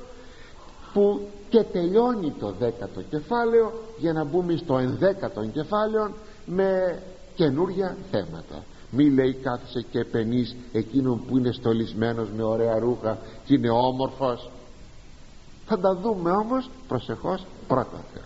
που 0.93 1.27
και 1.49 1.63
τελειώνει 1.63 2.33
το 2.39 2.53
δέκατο 2.59 3.01
κεφάλαιο 3.01 3.73
για 3.97 4.13
να 4.13 4.23
μπούμε 4.23 4.55
στο 4.55 4.77
ενδέκατο 4.77 5.45
κεφάλαιο 5.45 6.11
με 6.45 7.01
καινούρια 7.35 7.97
θέματα. 8.11 8.63
Μη 8.91 9.09
λέει 9.09 9.33
κάθισε 9.33 9.85
και 9.91 9.99
επενείς 9.99 10.55
εκείνον 10.71 11.25
που 11.27 11.37
είναι 11.37 11.51
στολισμένος 11.51 12.29
με 12.35 12.43
ωραία 12.43 12.79
ρούχα 12.79 13.17
και 13.45 13.53
είναι 13.53 13.69
όμορφος. 13.69 14.49
Θα 15.65 15.79
τα 15.79 15.95
δούμε 15.95 16.31
όμως 16.31 16.69
προσεχώς 16.87 17.45
πρώτα 17.67 18.03
Θεός 18.13 18.22